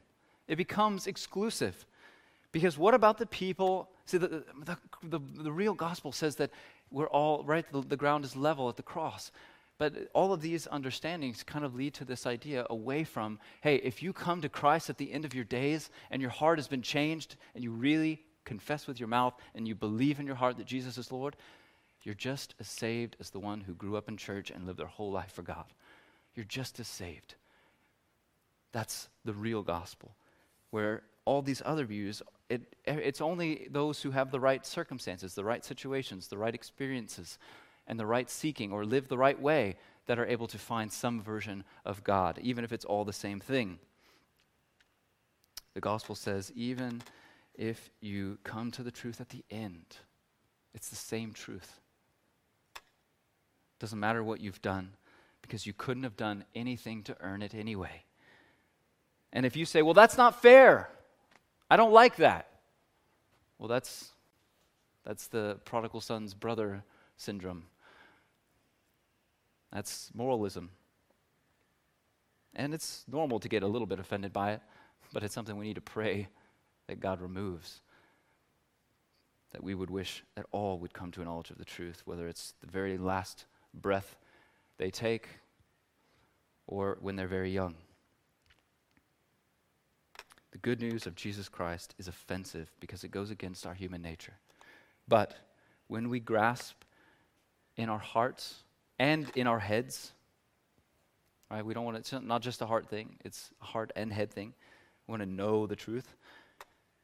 It 0.48 0.56
becomes 0.56 1.08
exclusive. 1.08 1.86
Because 2.52 2.78
what 2.78 2.94
about 2.94 3.18
the 3.18 3.26
people? 3.26 3.90
See, 4.06 4.18
the, 4.18 4.44
the, 4.64 4.78
the, 5.04 5.20
the 5.38 5.52
real 5.52 5.74
gospel 5.74 6.12
says 6.12 6.36
that 6.36 6.52
we're 6.92 7.08
all, 7.08 7.44
right, 7.44 7.66
the, 7.72 7.82
the 7.82 7.96
ground 7.96 8.26
is 8.26 8.36
level 8.36 8.68
at 8.70 8.76
the 8.76 8.84
cross. 8.84 9.32
But 9.82 10.12
all 10.14 10.32
of 10.32 10.42
these 10.42 10.68
understandings 10.70 11.42
kind 11.42 11.66
of 11.66 11.74
lead 11.74 11.96
to 11.96 12.06
this 12.06 12.28
idea 12.28 12.68
away 12.70 13.04
from 13.04 13.40
hey, 13.62 13.78
if 13.78 14.04
you 14.04 14.14
come 14.14 14.40
to 14.42 14.48
Christ 14.48 14.92
at 14.92 15.00
the 15.00 15.12
end 15.12 15.26
of 15.26 15.34
your 15.34 15.44
days 15.44 15.90
and 16.12 16.22
your 16.22 16.30
heart 16.30 16.60
has 16.60 16.68
been 16.68 16.84
changed 16.84 17.36
and 17.56 17.64
you 17.64 17.72
really 17.72 18.22
confess 18.46 18.86
with 18.86 19.00
your 19.00 19.10
mouth 19.10 19.34
and 19.56 19.68
you 19.68 19.74
believe 19.74 20.20
in 20.20 20.28
your 20.28 20.36
heart 20.36 20.58
that 20.58 20.68
Jesus 20.68 21.00
is 21.00 21.12
Lord, 21.12 21.36
you're 22.04 22.14
just 22.14 22.54
as 22.60 22.68
saved 22.68 23.16
as 23.20 23.32
the 23.32 23.40
one 23.40 23.62
who 23.62 23.74
grew 23.74 23.98
up 23.98 24.08
in 24.08 24.18
church 24.18 24.52
and 24.52 24.68
lived 24.68 24.78
their 24.78 24.86
whole 24.86 25.12
life 25.12 25.32
for 25.32 25.42
God. 25.42 25.66
You're 26.36 26.46
just 26.46 26.80
as 26.80 26.88
saved. 26.88 27.34
That's 28.74 29.10
the 29.26 29.34
real 29.34 29.64
gospel, 29.64 30.14
where 30.70 31.02
all 31.26 31.42
these 31.42 31.64
other 31.66 31.86
views 31.86 32.22
it, 32.50 32.76
it's 32.86 33.22
only 33.22 33.68
those 33.72 34.04
who 34.04 34.12
have 34.12 34.30
the 34.30 34.40
right 34.40 34.64
circumstances, 34.64 35.34
the 35.34 35.44
right 35.44 35.66
situations, 35.66 36.28
the 36.28 36.38
right 36.38 36.54
experiences, 36.54 37.40
and 37.92 38.00
the 38.00 38.06
right 38.06 38.30
seeking 38.30 38.72
or 38.72 38.86
live 38.86 39.10
the 39.10 39.18
right 39.18 39.40
way 39.40 39.76
that 40.08 40.18
are 40.18 40.26
able 40.26 40.48
to 40.48 40.58
find 40.58 40.92
some 40.92 41.22
version 41.22 41.66
of 41.86 42.06
God, 42.06 42.40
even 42.42 42.64
if 42.64 42.72
it's 42.72 42.86
all 42.86 43.04
the 43.04 43.12
same 43.12 43.42
thing. 43.42 43.80
The 45.74 45.82
gospel 45.82 46.16
says, 46.16 46.54
even 46.56 47.02
if 47.54 47.92
you 48.00 48.38
come 48.46 48.72
to 48.72 48.82
the 48.82 48.92
truth 48.92 49.20
at 49.20 49.28
the 49.28 49.44
end, 49.52 49.98
it's 50.74 50.88
the 50.88 50.96
same 50.96 51.34
truth. 51.34 51.82
Doesn't 53.78 54.00
matter 54.00 54.24
what 54.24 54.40
you've 54.40 54.62
done, 54.62 54.92
because 55.42 55.66
you 55.66 55.74
couldn't 55.74 56.04
have 56.04 56.16
done 56.16 56.46
anything 56.56 57.04
to 57.04 57.18
earn 57.20 57.42
it 57.42 57.54
anyway. 57.54 58.06
And 59.34 59.46
if 59.46 59.58
you 59.58 59.66
say, 59.66 59.82
well, 59.82 59.94
that's 59.94 60.18
not 60.18 60.42
fair, 60.42 60.90
I 61.70 61.76
don't 61.76 61.92
like 61.92 62.16
that. 62.18 62.48
Well, 63.60 63.68
that's, 63.68 64.12
that's 65.06 65.28
the 65.28 65.60
prodigal 65.66 66.00
son's 66.00 66.34
brother 66.34 66.84
syndrome. 67.18 67.66
That's 69.72 70.12
moralism. 70.14 70.70
And 72.56 72.74
it's 72.74 73.06
normal 73.08 73.40
to 73.40 73.48
get 73.48 73.64
a 73.64 73.68
little 73.68 73.86
bit 73.86 74.00
offended 74.00 74.34
by 74.34 74.52
it, 74.52 74.62
but 75.14 75.24
it's 75.24 75.34
something 75.34 75.58
we 75.58 75.68
need 75.68 75.76
to 75.76 75.82
pray 75.82 76.28
that 76.88 77.00
God 77.00 77.22
removes. 77.22 77.82
That 79.52 79.64
we 79.64 79.76
would 79.76 79.90
wish 79.90 80.24
that 80.36 80.46
all 80.52 80.80
would 80.80 80.94
come 80.94 81.12
to 81.12 81.22
a 81.22 81.26
knowledge 81.26 81.52
of 81.52 81.58
the 81.58 81.66
truth, 81.66 82.02
whether 82.06 82.28
it's 82.28 82.54
the 82.62 82.72
very 82.72 82.98
last 82.98 83.46
breath 83.74 84.18
they 84.78 84.92
take 84.92 85.28
or 86.68 86.98
when 87.02 87.16
they're 87.16 87.28
very 87.28 87.52
young. 87.52 87.76
The 90.52 90.58
good 90.58 90.82
news 90.82 91.08
of 91.08 91.16
Jesus 91.16 91.48
Christ 91.48 91.96
is 91.98 92.08
offensive 92.08 92.72
because 92.80 93.04
it 93.04 93.12
goes 93.12 93.32
against 93.32 93.66
our 93.66 93.74
human 93.74 94.02
nature. 94.02 94.34
But 95.08 95.36
when 95.88 96.10
we 96.10 96.20
grasp 96.20 96.84
in 97.78 97.90
our 97.90 98.00
hearts 98.00 98.64
and 99.02 99.32
in 99.36 99.48
our 99.48 99.60
heads, 99.60 100.12
right? 101.50 101.66
We 101.66 101.74
don't 101.74 101.86
want 101.86 101.98
it, 101.98 102.00
it's 102.02 102.14
not 102.14 102.42
just 102.42 102.62
a 102.62 102.66
heart 102.66 102.88
thing, 102.88 103.18
it's 103.26 103.50
a 103.62 103.66
heart 103.66 103.92
and 103.96 104.14
head 104.14 104.32
thing. 104.32 104.54
We 105.08 105.12
want 105.12 105.24
to 105.24 105.30
know 105.30 105.66
the 105.66 105.76
truth. 105.76 106.16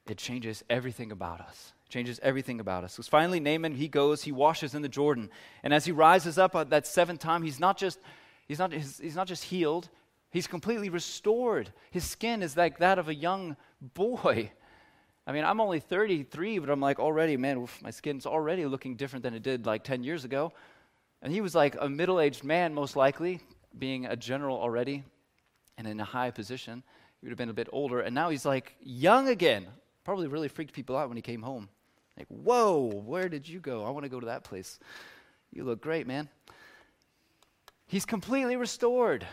It 0.07 0.17
changes 0.17 0.63
everything 0.69 1.11
about 1.11 1.41
us. 1.41 1.73
Changes 1.89 2.19
everything 2.21 2.59
about 2.59 2.83
us. 2.83 2.93
Because 2.93 3.07
finally, 3.07 3.39
Naaman, 3.39 3.73
he 3.73 3.87
goes, 3.87 4.23
he 4.23 4.31
washes 4.31 4.75
in 4.75 4.81
the 4.81 4.89
Jordan. 4.89 5.29
And 5.63 5.73
as 5.73 5.85
he 5.85 5.91
rises 5.91 6.37
up 6.37 6.55
at 6.55 6.69
that 6.69 6.85
seventh 6.85 7.19
time, 7.19 7.41
he's 7.41 7.59
not 7.59 7.77
just, 7.77 7.99
he's 8.47 8.59
not, 8.59 8.71
he's, 8.71 8.99
he's 8.99 9.15
not 9.15 9.27
just 9.27 9.45
healed, 9.45 9.89
He's 10.29 10.47
completely 10.47 10.89
restored. 10.89 11.71
His 11.89 12.03
skin 12.03 12.43
is 12.43 12.57
like 12.57 12.79
that 12.79 12.99
of 12.99 13.07
a 13.07 13.15
young 13.15 13.55
boy. 13.81 14.51
I 15.25 15.31
mean, 15.31 15.43
I'm 15.43 15.59
only 15.59 15.79
33, 15.79 16.59
but 16.59 16.69
I'm 16.69 16.79
like 16.79 16.99
already, 16.99 17.37
man, 17.37 17.57
oof, 17.57 17.81
my 17.81 17.91
skin's 17.91 18.25
already 18.25 18.65
looking 18.65 18.95
different 18.95 19.23
than 19.23 19.33
it 19.33 19.43
did 19.43 19.65
like 19.65 19.83
10 19.83 20.03
years 20.03 20.25
ago. 20.25 20.53
And 21.21 21.33
he 21.33 21.41
was 21.41 21.55
like 21.55 21.75
a 21.79 21.89
middle 21.89 22.19
aged 22.19 22.43
man, 22.43 22.73
most 22.73 22.95
likely, 22.95 23.41
being 23.77 24.05
a 24.05 24.15
general 24.15 24.57
already 24.57 25.03
and 25.77 25.87
in 25.87 25.99
a 25.99 26.05
high 26.05 26.31
position. 26.31 26.83
He 27.19 27.25
would 27.25 27.31
have 27.31 27.37
been 27.37 27.49
a 27.49 27.53
bit 27.53 27.69
older. 27.71 28.01
And 28.01 28.13
now 28.13 28.29
he's 28.29 28.45
like 28.45 28.75
young 28.81 29.27
again. 29.27 29.67
Probably 30.03 30.27
really 30.27 30.47
freaked 30.47 30.73
people 30.73 30.95
out 30.95 31.09
when 31.09 31.17
he 31.17 31.21
came 31.21 31.41
home. 31.41 31.69
Like, 32.17 32.27
whoa, 32.29 32.87
where 33.05 33.29
did 33.29 33.47
you 33.47 33.59
go? 33.59 33.85
I 33.85 33.89
want 33.91 34.03
to 34.03 34.09
go 34.09 34.19
to 34.19 34.27
that 34.27 34.43
place. 34.43 34.79
You 35.51 35.63
look 35.63 35.81
great, 35.81 36.07
man. 36.07 36.29
He's 37.87 38.05
completely 38.05 38.55
restored. 38.55 39.25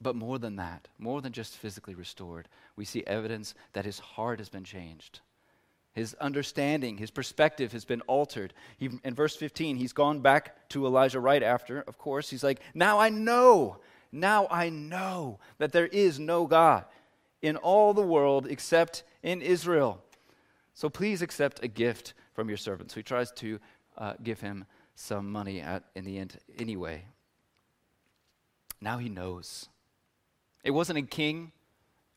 But 0.00 0.16
more 0.16 0.38
than 0.38 0.56
that, 0.56 0.88
more 0.98 1.22
than 1.22 1.32
just 1.32 1.56
physically 1.56 1.94
restored, 1.94 2.48
we 2.76 2.84
see 2.84 3.02
evidence 3.06 3.54
that 3.72 3.84
his 3.84 3.98
heart 3.98 4.38
has 4.40 4.48
been 4.48 4.64
changed. 4.64 5.20
His 5.96 6.12
understanding, 6.20 6.98
his 6.98 7.10
perspective 7.10 7.72
has 7.72 7.86
been 7.86 8.02
altered. 8.02 8.52
He, 8.76 8.90
in 9.02 9.14
verse 9.14 9.34
15, 9.34 9.76
he's 9.76 9.94
gone 9.94 10.20
back 10.20 10.68
to 10.68 10.84
Elijah 10.84 11.20
right 11.20 11.42
after, 11.42 11.80
of 11.80 11.96
course. 11.96 12.28
He's 12.28 12.44
like, 12.44 12.60
Now 12.74 12.98
I 12.98 13.08
know, 13.08 13.78
now 14.12 14.46
I 14.50 14.68
know 14.68 15.38
that 15.56 15.72
there 15.72 15.86
is 15.86 16.18
no 16.18 16.46
God 16.46 16.84
in 17.40 17.56
all 17.56 17.94
the 17.94 18.02
world 18.02 18.46
except 18.46 19.04
in 19.22 19.40
Israel. 19.40 20.02
So 20.74 20.90
please 20.90 21.22
accept 21.22 21.64
a 21.64 21.68
gift 21.68 22.12
from 22.34 22.48
your 22.48 22.58
servant. 22.58 22.90
So 22.90 22.96
he 22.96 23.02
tries 23.02 23.32
to 23.32 23.58
uh, 23.96 24.12
give 24.22 24.42
him 24.42 24.66
some 24.96 25.32
money 25.32 25.62
at, 25.62 25.84
in 25.94 26.04
the 26.04 26.18
end 26.18 26.36
anyway. 26.58 27.06
Now 28.82 28.98
he 28.98 29.08
knows. 29.08 29.70
It 30.62 30.72
wasn't 30.72 30.98
a 30.98 31.02
king, 31.02 31.52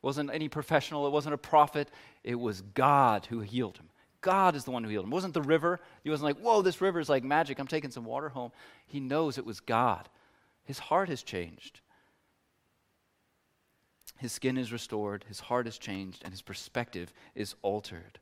it 0.02 0.06
wasn't 0.06 0.30
any 0.34 0.50
professional, 0.50 1.06
it 1.06 1.12
wasn't 1.12 1.32
a 1.32 1.38
prophet. 1.38 1.88
It 2.24 2.34
was 2.38 2.60
God 2.60 3.26
who 3.26 3.40
healed 3.40 3.78
him. 3.78 3.88
God 4.20 4.54
is 4.54 4.64
the 4.64 4.70
one 4.70 4.84
who 4.84 4.90
healed 4.90 5.06
him. 5.06 5.12
It 5.12 5.14
wasn't 5.14 5.34
the 5.34 5.42
river. 5.42 5.80
He 6.04 6.10
wasn't 6.10 6.26
like, 6.26 6.44
whoa, 6.44 6.62
this 6.62 6.80
river 6.80 7.00
is 7.00 7.08
like 7.08 7.24
magic. 7.24 7.58
I'm 7.58 7.66
taking 7.66 7.90
some 7.90 8.04
water 8.04 8.28
home. 8.28 8.52
He 8.86 9.00
knows 9.00 9.38
it 9.38 9.46
was 9.46 9.60
God. 9.60 10.08
His 10.64 10.78
heart 10.78 11.08
has 11.08 11.22
changed. 11.22 11.80
His 14.20 14.32
skin 14.32 14.58
is 14.58 14.70
restored, 14.70 15.24
his 15.28 15.40
heart 15.40 15.66
is 15.66 15.78
changed, 15.78 16.22
and 16.24 16.32
his 16.32 16.42
perspective 16.42 17.10
is 17.34 17.54
altered. 17.62 18.18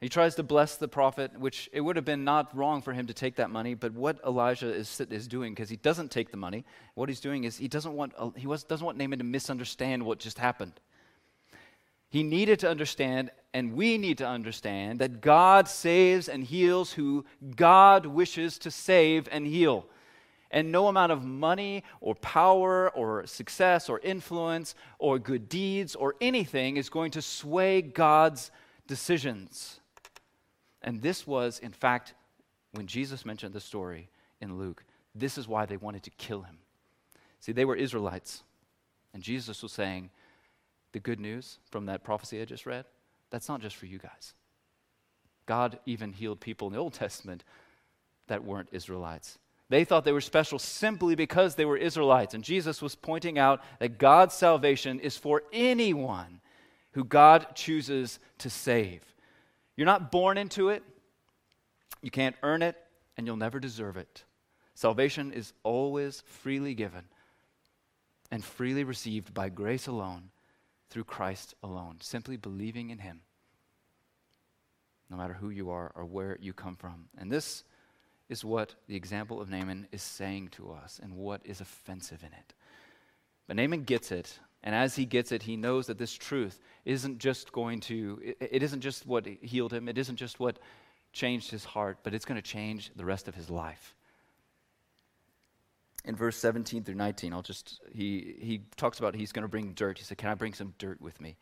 He 0.00 0.08
tries 0.08 0.34
to 0.36 0.42
bless 0.42 0.76
the 0.76 0.88
prophet, 0.88 1.38
which 1.38 1.68
it 1.74 1.82
would 1.82 1.96
have 1.96 2.06
been 2.06 2.24
not 2.24 2.56
wrong 2.56 2.80
for 2.80 2.94
him 2.94 3.06
to 3.06 3.12
take 3.12 3.36
that 3.36 3.50
money, 3.50 3.74
but 3.74 3.92
what 3.92 4.18
Elijah 4.26 4.72
is, 4.72 4.98
is 4.98 5.28
doing, 5.28 5.52
because 5.52 5.68
he 5.68 5.76
doesn't 5.76 6.10
take 6.10 6.30
the 6.30 6.38
money, 6.38 6.64
what 6.94 7.10
he's 7.10 7.20
doing 7.20 7.44
is 7.44 7.58
he 7.58 7.68
doesn't 7.68 7.92
want, 7.92 8.14
uh, 8.16 8.30
he 8.30 8.46
was, 8.46 8.64
doesn't 8.64 8.84
want 8.84 8.96
Naaman 8.96 9.18
to 9.18 9.24
misunderstand 9.24 10.02
what 10.02 10.18
just 10.18 10.38
happened. 10.38 10.80
He 12.10 12.22
needed 12.22 12.58
to 12.60 12.68
understand, 12.68 13.30
and 13.54 13.74
we 13.74 13.96
need 13.96 14.18
to 14.18 14.26
understand, 14.26 14.98
that 14.98 15.20
God 15.20 15.68
saves 15.68 16.28
and 16.28 16.44
heals 16.44 16.92
who 16.92 17.24
God 17.56 18.04
wishes 18.04 18.58
to 18.58 18.70
save 18.70 19.28
and 19.30 19.46
heal. 19.46 19.86
And 20.50 20.72
no 20.72 20.88
amount 20.88 21.12
of 21.12 21.24
money 21.24 21.84
or 22.00 22.16
power 22.16 22.90
or 22.90 23.24
success 23.26 23.88
or 23.88 24.00
influence 24.00 24.74
or 24.98 25.20
good 25.20 25.48
deeds 25.48 25.94
or 25.94 26.16
anything 26.20 26.76
is 26.76 26.90
going 26.90 27.12
to 27.12 27.22
sway 27.22 27.80
God's 27.80 28.50
decisions. 28.88 29.78
And 30.82 31.00
this 31.00 31.24
was, 31.24 31.60
in 31.60 31.70
fact, 31.70 32.14
when 32.72 32.88
Jesus 32.88 33.24
mentioned 33.24 33.54
the 33.54 33.60
story 33.60 34.08
in 34.40 34.58
Luke, 34.58 34.82
this 35.14 35.38
is 35.38 35.46
why 35.46 35.66
they 35.66 35.76
wanted 35.76 36.02
to 36.02 36.10
kill 36.10 36.42
him. 36.42 36.58
See, 37.38 37.52
they 37.52 37.64
were 37.64 37.76
Israelites. 37.76 38.42
And 39.14 39.22
Jesus 39.22 39.62
was 39.62 39.70
saying, 39.70 40.10
the 40.92 41.00
good 41.00 41.20
news 41.20 41.58
from 41.70 41.86
that 41.86 42.04
prophecy 42.04 42.40
I 42.40 42.44
just 42.44 42.66
read, 42.66 42.84
that's 43.30 43.48
not 43.48 43.60
just 43.60 43.76
for 43.76 43.86
you 43.86 43.98
guys. 43.98 44.34
God 45.46 45.78
even 45.86 46.12
healed 46.12 46.40
people 46.40 46.68
in 46.68 46.74
the 46.74 46.78
Old 46.78 46.94
Testament 46.94 47.44
that 48.28 48.44
weren't 48.44 48.68
Israelites. 48.72 49.38
They 49.68 49.84
thought 49.84 50.04
they 50.04 50.12
were 50.12 50.20
special 50.20 50.58
simply 50.58 51.14
because 51.14 51.54
they 51.54 51.64
were 51.64 51.76
Israelites. 51.76 52.34
And 52.34 52.42
Jesus 52.42 52.82
was 52.82 52.96
pointing 52.96 53.38
out 53.38 53.62
that 53.78 53.98
God's 53.98 54.34
salvation 54.34 54.98
is 54.98 55.16
for 55.16 55.44
anyone 55.52 56.40
who 56.92 57.04
God 57.04 57.54
chooses 57.54 58.18
to 58.38 58.50
save. 58.50 59.02
You're 59.76 59.86
not 59.86 60.10
born 60.10 60.38
into 60.38 60.68
it, 60.70 60.82
you 62.02 62.10
can't 62.10 62.36
earn 62.42 62.62
it, 62.62 62.76
and 63.16 63.26
you'll 63.26 63.36
never 63.36 63.60
deserve 63.60 63.96
it. 63.96 64.24
Salvation 64.74 65.32
is 65.32 65.52
always 65.62 66.22
freely 66.26 66.74
given 66.74 67.04
and 68.30 68.44
freely 68.44 68.84
received 68.84 69.34
by 69.34 69.48
grace 69.48 69.86
alone 69.86 70.30
through 70.90 71.04
Christ 71.04 71.54
alone, 71.62 71.96
simply 72.00 72.36
believing 72.36 72.90
in 72.90 72.98
Him, 72.98 73.20
no 75.08 75.16
matter 75.16 75.34
who 75.34 75.50
you 75.50 75.70
are 75.70 75.92
or 75.94 76.04
where 76.04 76.36
you 76.40 76.52
come 76.52 76.76
from. 76.76 77.08
And 77.16 77.30
this 77.30 77.64
is 78.28 78.44
what 78.44 78.74
the 78.86 78.96
example 78.96 79.40
of 79.40 79.48
Naaman 79.48 79.88
is 79.92 80.02
saying 80.02 80.48
to 80.48 80.70
us 80.72 81.00
and 81.02 81.16
what 81.16 81.40
is 81.44 81.60
offensive 81.60 82.22
in 82.22 82.32
it. 82.32 82.54
But 83.46 83.56
Naaman 83.56 83.84
gets 83.84 84.12
it, 84.12 84.38
and 84.62 84.74
as 84.74 84.94
he 84.94 85.06
gets 85.06 85.32
it, 85.32 85.42
he 85.42 85.56
knows 85.56 85.86
that 85.86 85.98
this 85.98 86.12
truth 86.12 86.60
isn't 86.84 87.18
just 87.18 87.50
going 87.50 87.80
to, 87.80 88.20
it, 88.22 88.36
it 88.40 88.62
isn't 88.62 88.80
just 88.80 89.06
what 89.06 89.26
healed 89.26 89.72
him, 89.72 89.88
it 89.88 89.98
isn't 89.98 90.16
just 90.16 90.38
what 90.38 90.58
changed 91.12 91.50
his 91.50 91.64
heart, 91.64 91.98
but 92.02 92.14
it's 92.14 92.24
going 92.24 92.40
to 92.40 92.48
change 92.48 92.92
the 92.94 93.04
rest 93.04 93.26
of 93.26 93.34
his 93.34 93.50
life 93.50 93.94
in 96.04 96.16
verse 96.16 96.36
17 96.36 96.84
through 96.84 96.94
19, 96.94 97.32
I'll 97.32 97.42
just, 97.42 97.80
he, 97.92 98.36
he 98.40 98.62
talks 98.76 98.98
about 98.98 99.14
he's 99.14 99.32
going 99.32 99.42
to 99.42 99.48
bring 99.48 99.72
dirt. 99.72 99.98
He 99.98 100.04
said, 100.04 100.18
Can 100.18 100.30
I 100.30 100.34
bring 100.34 100.54
some 100.54 100.74
dirt 100.78 101.00
with 101.00 101.20
me? 101.20 101.36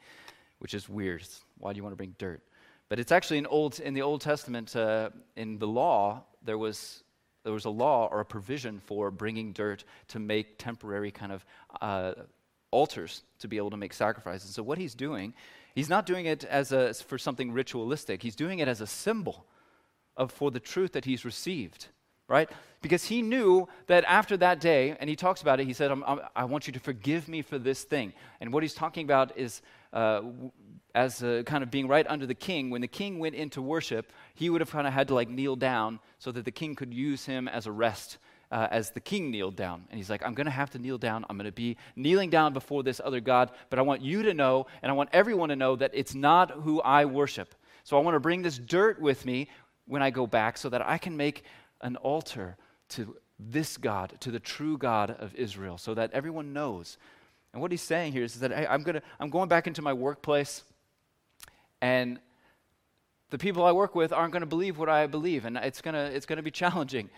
Which 0.58 0.74
is 0.74 0.88
weird. 0.88 1.22
Why 1.58 1.72
do 1.72 1.76
you 1.76 1.82
want 1.82 1.92
to 1.92 1.96
bring 1.96 2.14
dirt? 2.18 2.42
But 2.88 2.98
it's 2.98 3.12
actually 3.12 3.38
in, 3.38 3.46
old, 3.46 3.80
in 3.80 3.94
the 3.94 4.02
Old 4.02 4.20
Testament, 4.20 4.74
uh, 4.74 5.10
in 5.36 5.58
the 5.58 5.68
law, 5.68 6.24
there 6.42 6.58
was, 6.58 7.04
there 7.44 7.52
was 7.52 7.66
a 7.66 7.70
law 7.70 8.08
or 8.10 8.20
a 8.20 8.24
provision 8.24 8.80
for 8.80 9.10
bringing 9.10 9.52
dirt 9.52 9.84
to 10.08 10.18
make 10.18 10.58
temporary 10.58 11.10
kind 11.10 11.32
of 11.32 11.44
uh, 11.80 12.14
altars 12.70 13.22
to 13.40 13.48
be 13.48 13.58
able 13.58 13.70
to 13.70 13.76
make 13.76 13.92
sacrifices. 13.92 14.50
So 14.50 14.62
what 14.62 14.78
he's 14.78 14.94
doing, 14.94 15.34
he's 15.74 15.88
not 15.88 16.06
doing 16.06 16.26
it 16.26 16.44
as 16.44 16.72
a, 16.72 16.94
for 16.94 17.18
something 17.18 17.52
ritualistic, 17.52 18.22
he's 18.22 18.36
doing 18.36 18.58
it 18.58 18.68
as 18.68 18.80
a 18.80 18.86
symbol 18.86 19.44
of, 20.16 20.32
for 20.32 20.50
the 20.50 20.60
truth 20.60 20.92
that 20.92 21.04
he's 21.04 21.24
received 21.24 21.88
right? 22.28 22.48
Because 22.80 23.04
he 23.04 23.22
knew 23.22 23.66
that 23.86 24.04
after 24.04 24.36
that 24.36 24.60
day, 24.60 24.96
and 25.00 25.10
he 25.10 25.16
talks 25.16 25.42
about 25.42 25.58
it, 25.58 25.66
he 25.66 25.72
said, 25.72 25.90
I'm, 25.90 26.04
I'm, 26.04 26.20
i 26.36 26.44
want 26.44 26.66
you 26.66 26.72
to 26.74 26.78
forgive 26.80 27.26
me 27.26 27.42
for 27.42 27.58
this 27.58 27.82
thing. 27.82 28.12
And 28.40 28.52
what 28.52 28.62
he's 28.62 28.74
talking 28.74 29.04
about 29.04 29.36
is 29.36 29.62
uh, 29.92 30.22
as 30.94 31.22
a, 31.22 31.42
kind 31.44 31.62
of 31.64 31.70
being 31.70 31.88
right 31.88 32.06
under 32.08 32.26
the 32.26 32.34
king. 32.34 32.70
When 32.70 32.80
the 32.80 32.88
king 32.88 33.18
went 33.18 33.34
into 33.34 33.60
worship, 33.60 34.12
he 34.34 34.50
would 34.50 34.60
have 34.60 34.70
kind 34.70 34.86
of 34.86 34.92
had 34.92 35.08
to 35.08 35.14
like 35.14 35.28
kneel 35.28 35.56
down 35.56 35.98
so 36.18 36.30
that 36.32 36.44
the 36.44 36.50
king 36.50 36.74
could 36.74 36.94
use 36.94 37.24
him 37.24 37.48
as 37.48 37.66
a 37.66 37.72
rest. 37.72 38.18
Uh, 38.50 38.66
as 38.70 38.92
the 38.92 39.00
king 39.00 39.30
kneeled 39.30 39.56
down. 39.56 39.84
And 39.90 39.98
he's 39.98 40.08
like, 40.08 40.24
I'm 40.24 40.32
going 40.32 40.46
to 40.46 40.50
have 40.50 40.70
to 40.70 40.78
kneel 40.78 40.96
down. 40.96 41.26
I'm 41.28 41.36
going 41.36 41.44
to 41.44 41.52
be 41.52 41.76
kneeling 41.96 42.30
down 42.30 42.54
before 42.54 42.82
this 42.82 42.98
other 43.04 43.20
God, 43.20 43.50
but 43.68 43.78
I 43.78 43.82
want 43.82 44.00
you 44.00 44.22
to 44.22 44.32
know, 44.32 44.66
and 44.80 44.90
I 44.90 44.94
want 44.94 45.10
everyone 45.12 45.50
to 45.50 45.56
know 45.56 45.76
that 45.76 45.90
it's 45.92 46.14
not 46.14 46.52
who 46.52 46.80
I 46.80 47.04
worship. 47.04 47.54
So 47.84 47.98
I 47.98 48.00
want 48.00 48.14
to 48.14 48.20
bring 48.20 48.40
this 48.40 48.56
dirt 48.56 49.02
with 49.02 49.26
me 49.26 49.48
when 49.84 50.00
I 50.00 50.08
go 50.08 50.26
back 50.26 50.56
so 50.56 50.70
that 50.70 50.80
I 50.80 50.96
can 50.96 51.14
make 51.14 51.44
an 51.80 51.96
altar 51.96 52.56
to 52.90 53.16
this 53.38 53.76
God, 53.76 54.14
to 54.20 54.30
the 54.30 54.40
true 54.40 54.76
God 54.78 55.10
of 55.10 55.34
Israel, 55.34 55.78
so 55.78 55.94
that 55.94 56.12
everyone 56.12 56.52
knows. 56.52 56.98
And 57.52 57.62
what 57.62 57.70
he's 57.70 57.82
saying 57.82 58.12
here 58.12 58.24
is 58.24 58.40
that 58.40 58.50
hey, 58.50 58.66
I'm, 58.68 58.82
gonna, 58.82 59.02
I'm 59.20 59.30
going 59.30 59.48
back 59.48 59.66
into 59.66 59.82
my 59.82 59.92
workplace, 59.92 60.64
and 61.80 62.18
the 63.30 63.38
people 63.38 63.64
I 63.64 63.72
work 63.72 63.94
with 63.94 64.12
aren't 64.12 64.32
going 64.32 64.40
to 64.40 64.46
believe 64.46 64.78
what 64.78 64.88
I 64.88 65.06
believe, 65.06 65.44
and 65.44 65.56
it's 65.56 65.80
going 65.80 65.94
to 65.94 66.00
it's 66.00 66.26
gonna 66.26 66.42
be 66.42 66.50
challenging. 66.50 67.10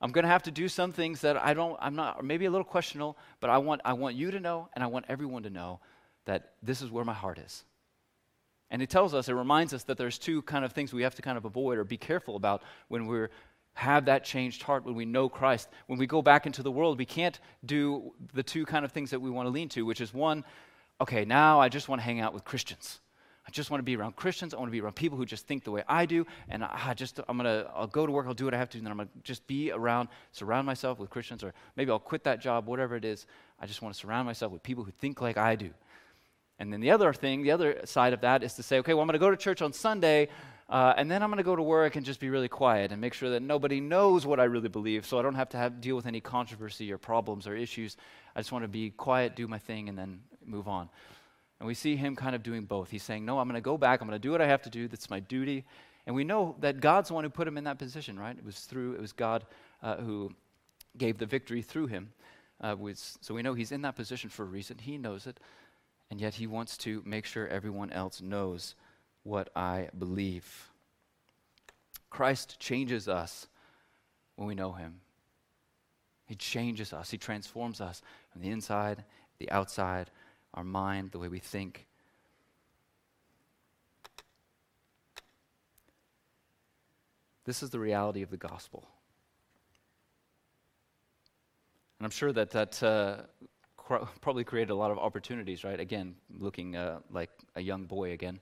I'm 0.00 0.12
going 0.12 0.24
to 0.24 0.28
have 0.28 0.42
to 0.42 0.50
do 0.50 0.68
some 0.68 0.92
things 0.92 1.22
that 1.22 1.42
I 1.42 1.54
don't, 1.54 1.78
I'm 1.80 1.96
not, 1.96 2.22
maybe 2.22 2.44
a 2.44 2.50
little 2.50 2.64
questionable, 2.64 3.16
but 3.40 3.48
I 3.48 3.56
want, 3.56 3.80
I 3.86 3.94
want 3.94 4.16
you 4.16 4.30
to 4.32 4.38
know, 4.38 4.68
and 4.74 4.84
I 4.84 4.86
want 4.86 5.06
everyone 5.08 5.44
to 5.44 5.50
know 5.50 5.80
that 6.26 6.52
this 6.62 6.82
is 6.82 6.90
where 6.90 7.06
my 7.06 7.14
heart 7.14 7.38
is. 7.38 7.64
And 8.70 8.82
it 8.82 8.90
tells 8.90 9.14
us, 9.14 9.30
it 9.30 9.34
reminds 9.34 9.72
us 9.72 9.84
that 9.84 9.96
there's 9.96 10.18
two 10.18 10.42
kind 10.42 10.62
of 10.62 10.72
things 10.72 10.92
we 10.92 11.04
have 11.04 11.14
to 11.14 11.22
kind 11.22 11.38
of 11.38 11.46
avoid 11.46 11.78
or 11.78 11.84
be 11.84 11.96
careful 11.96 12.36
about 12.36 12.62
when 12.88 13.06
we're 13.06 13.30
have 13.74 14.06
that 14.06 14.24
changed 14.24 14.62
heart 14.62 14.84
when 14.84 14.94
we 14.94 15.04
know 15.04 15.28
Christ. 15.28 15.68
When 15.86 15.98
we 15.98 16.06
go 16.06 16.22
back 16.22 16.46
into 16.46 16.62
the 16.62 16.70
world, 16.70 16.98
we 16.98 17.04
can't 17.04 17.38
do 17.64 18.12
the 18.32 18.42
two 18.42 18.64
kind 18.64 18.84
of 18.84 18.92
things 18.92 19.10
that 19.10 19.20
we 19.20 19.30
want 19.30 19.46
to 19.46 19.50
lean 19.50 19.68
to, 19.70 19.82
which 19.82 20.00
is 20.00 20.14
one, 20.14 20.44
okay, 21.00 21.24
now 21.24 21.60
I 21.60 21.68
just 21.68 21.88
want 21.88 22.00
to 22.00 22.04
hang 22.04 22.20
out 22.20 22.32
with 22.32 22.44
Christians. 22.44 23.00
I 23.46 23.50
just 23.50 23.70
want 23.70 23.80
to 23.80 23.84
be 23.84 23.96
around 23.96 24.16
Christians. 24.16 24.54
I 24.54 24.56
want 24.56 24.68
to 24.68 24.72
be 24.72 24.80
around 24.80 24.94
people 24.94 25.18
who 25.18 25.26
just 25.26 25.46
think 25.46 25.64
the 25.64 25.70
way 25.70 25.82
I 25.86 26.06
do. 26.06 26.26
And 26.48 26.64
I 26.64 26.94
just, 26.94 27.20
I'm 27.28 27.36
going 27.36 27.44
to, 27.44 27.70
I'll 27.74 27.86
go 27.86 28.06
to 28.06 28.12
work, 28.12 28.26
I'll 28.26 28.32
do 28.32 28.46
what 28.46 28.54
I 28.54 28.58
have 28.58 28.70
to, 28.70 28.78
and 28.78 28.86
then 28.86 28.92
I'm 28.92 28.96
going 28.96 29.08
to 29.08 29.22
just 29.22 29.46
be 29.46 29.70
around, 29.70 30.08
surround 30.32 30.66
myself 30.66 30.98
with 30.98 31.10
Christians, 31.10 31.44
or 31.44 31.52
maybe 31.76 31.90
I'll 31.90 31.98
quit 31.98 32.24
that 32.24 32.40
job, 32.40 32.66
whatever 32.66 32.96
it 32.96 33.04
is. 33.04 33.26
I 33.60 33.66
just 33.66 33.82
want 33.82 33.94
to 33.94 34.00
surround 34.00 34.24
myself 34.24 34.50
with 34.50 34.62
people 34.62 34.84
who 34.84 34.92
think 34.92 35.20
like 35.20 35.36
I 35.36 35.56
do. 35.56 35.70
And 36.58 36.72
then 36.72 36.80
the 36.80 36.92
other 36.92 37.12
thing, 37.12 37.42
the 37.42 37.50
other 37.50 37.80
side 37.84 38.12
of 38.12 38.20
that 38.22 38.42
is 38.42 38.54
to 38.54 38.62
say, 38.62 38.78
okay, 38.78 38.94
well, 38.94 39.02
I'm 39.02 39.08
going 39.08 39.14
to 39.14 39.18
go 39.18 39.30
to 39.30 39.36
church 39.36 39.60
on 39.60 39.72
Sunday, 39.72 40.28
uh, 40.68 40.94
and 40.96 41.10
then 41.10 41.22
I'm 41.22 41.28
going 41.28 41.38
to 41.38 41.44
go 41.44 41.56
to 41.56 41.62
work 41.62 41.96
and 41.96 42.06
just 42.06 42.20
be 42.20 42.30
really 42.30 42.48
quiet 42.48 42.90
and 42.90 43.00
make 43.00 43.12
sure 43.12 43.30
that 43.30 43.40
nobody 43.40 43.80
knows 43.80 44.24
what 44.24 44.40
I 44.40 44.44
really 44.44 44.68
believe 44.68 45.04
so 45.04 45.18
I 45.18 45.22
don't 45.22 45.34
have 45.34 45.50
to 45.50 45.58
have, 45.58 45.80
deal 45.80 45.94
with 45.94 46.06
any 46.06 46.20
controversy 46.20 46.90
or 46.90 46.96
problems 46.96 47.46
or 47.46 47.54
issues. 47.54 47.96
I 48.34 48.40
just 48.40 48.50
want 48.50 48.64
to 48.64 48.68
be 48.68 48.90
quiet, 48.90 49.36
do 49.36 49.46
my 49.46 49.58
thing, 49.58 49.88
and 49.88 49.98
then 49.98 50.20
move 50.44 50.66
on. 50.66 50.88
And 51.60 51.66
we 51.66 51.74
see 51.74 51.96
him 51.96 52.16
kind 52.16 52.34
of 52.34 52.42
doing 52.42 52.64
both. 52.64 52.90
He's 52.90 53.02
saying, 53.02 53.24
No, 53.24 53.38
I'm 53.38 53.46
going 53.46 53.60
to 53.60 53.64
go 53.64 53.78
back. 53.78 54.00
I'm 54.00 54.08
going 54.08 54.18
to 54.18 54.22
do 54.22 54.32
what 54.32 54.40
I 54.40 54.46
have 54.46 54.62
to 54.62 54.70
do. 54.70 54.88
That's 54.88 55.10
my 55.10 55.20
duty. 55.20 55.64
And 56.06 56.14
we 56.16 56.24
know 56.24 56.56
that 56.60 56.80
God's 56.80 57.08
the 57.08 57.14
one 57.14 57.24
who 57.24 57.30
put 57.30 57.48
him 57.48 57.56
in 57.56 57.64
that 57.64 57.78
position, 57.78 58.18
right? 58.18 58.36
It 58.36 58.44
was 58.44 58.60
through, 58.60 58.94
it 58.94 59.00
was 59.00 59.12
God 59.12 59.46
uh, 59.82 59.96
who 59.96 60.32
gave 60.98 61.18
the 61.18 61.26
victory 61.26 61.62
through 61.62 61.86
him. 61.86 62.12
Uh, 62.60 62.74
was, 62.78 63.18
so 63.20 63.34
we 63.34 63.42
know 63.42 63.54
he's 63.54 63.72
in 63.72 63.82
that 63.82 63.96
position 63.96 64.30
for 64.30 64.42
a 64.42 64.46
reason. 64.46 64.78
He 64.78 64.98
knows 64.98 65.26
it. 65.26 65.40
And 66.10 66.20
yet 66.20 66.34
he 66.34 66.46
wants 66.46 66.76
to 66.78 67.02
make 67.04 67.26
sure 67.26 67.48
everyone 67.48 67.90
else 67.90 68.20
knows 68.20 68.74
what 69.24 69.48
I 69.56 69.88
believe. 69.98 70.70
Christ 72.10 72.60
changes 72.60 73.08
us 73.08 73.48
when 74.36 74.46
we 74.46 74.54
know 74.54 74.72
him. 74.72 75.00
He 76.26 76.36
changes 76.36 76.92
us, 76.92 77.10
he 77.10 77.18
transforms 77.18 77.80
us 77.80 78.00
from 78.32 78.40
the 78.40 78.50
inside, 78.50 79.04
the 79.38 79.50
outside, 79.50 80.10
our 80.54 80.64
mind, 80.64 81.10
the 81.10 81.18
way 81.18 81.28
we 81.28 81.38
think. 81.38 81.86
This 87.44 87.62
is 87.62 87.70
the 87.70 87.78
reality 87.78 88.22
of 88.22 88.30
the 88.30 88.38
gospel. 88.38 88.88
And 91.98 92.06
I'm 92.06 92.10
sure 92.10 92.32
that 92.32 92.50
that 92.52 92.82
uh, 92.82 93.16
probably 94.22 94.44
created 94.44 94.70
a 94.70 94.74
lot 94.74 94.90
of 94.90 94.98
opportunities, 94.98 95.62
right? 95.62 95.78
Again, 95.78 96.14
looking 96.38 96.74
uh, 96.74 97.00
like 97.10 97.30
a 97.54 97.60
young 97.60 97.84
boy 97.84 98.12
again 98.12 98.40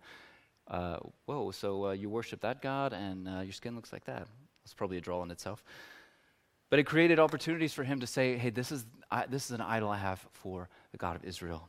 uh, 0.68 0.98
whoa, 1.26 1.50
so 1.50 1.86
uh, 1.86 1.90
you 1.92 2.08
worship 2.08 2.40
that 2.40 2.62
God 2.62 2.92
and 2.92 3.28
uh, 3.28 3.40
your 3.40 3.52
skin 3.52 3.74
looks 3.74 3.92
like 3.92 4.04
that. 4.04 4.26
That's 4.64 4.74
probably 4.74 4.96
a 4.96 5.00
draw 5.00 5.22
in 5.22 5.30
itself. 5.30 5.64
But 6.70 6.78
it 6.78 6.84
created 6.84 7.18
opportunities 7.18 7.72
for 7.72 7.84
him 7.84 8.00
to 8.00 8.06
say, 8.06 8.36
hey, 8.38 8.50
this 8.50 8.72
is, 8.72 8.86
I, 9.10 9.26
this 9.26 9.44
is 9.46 9.50
an 9.50 9.60
idol 9.60 9.90
I 9.90 9.98
have 9.98 10.26
for 10.32 10.68
the 10.92 10.98
God 10.98 11.16
of 11.16 11.24
Israel. 11.24 11.68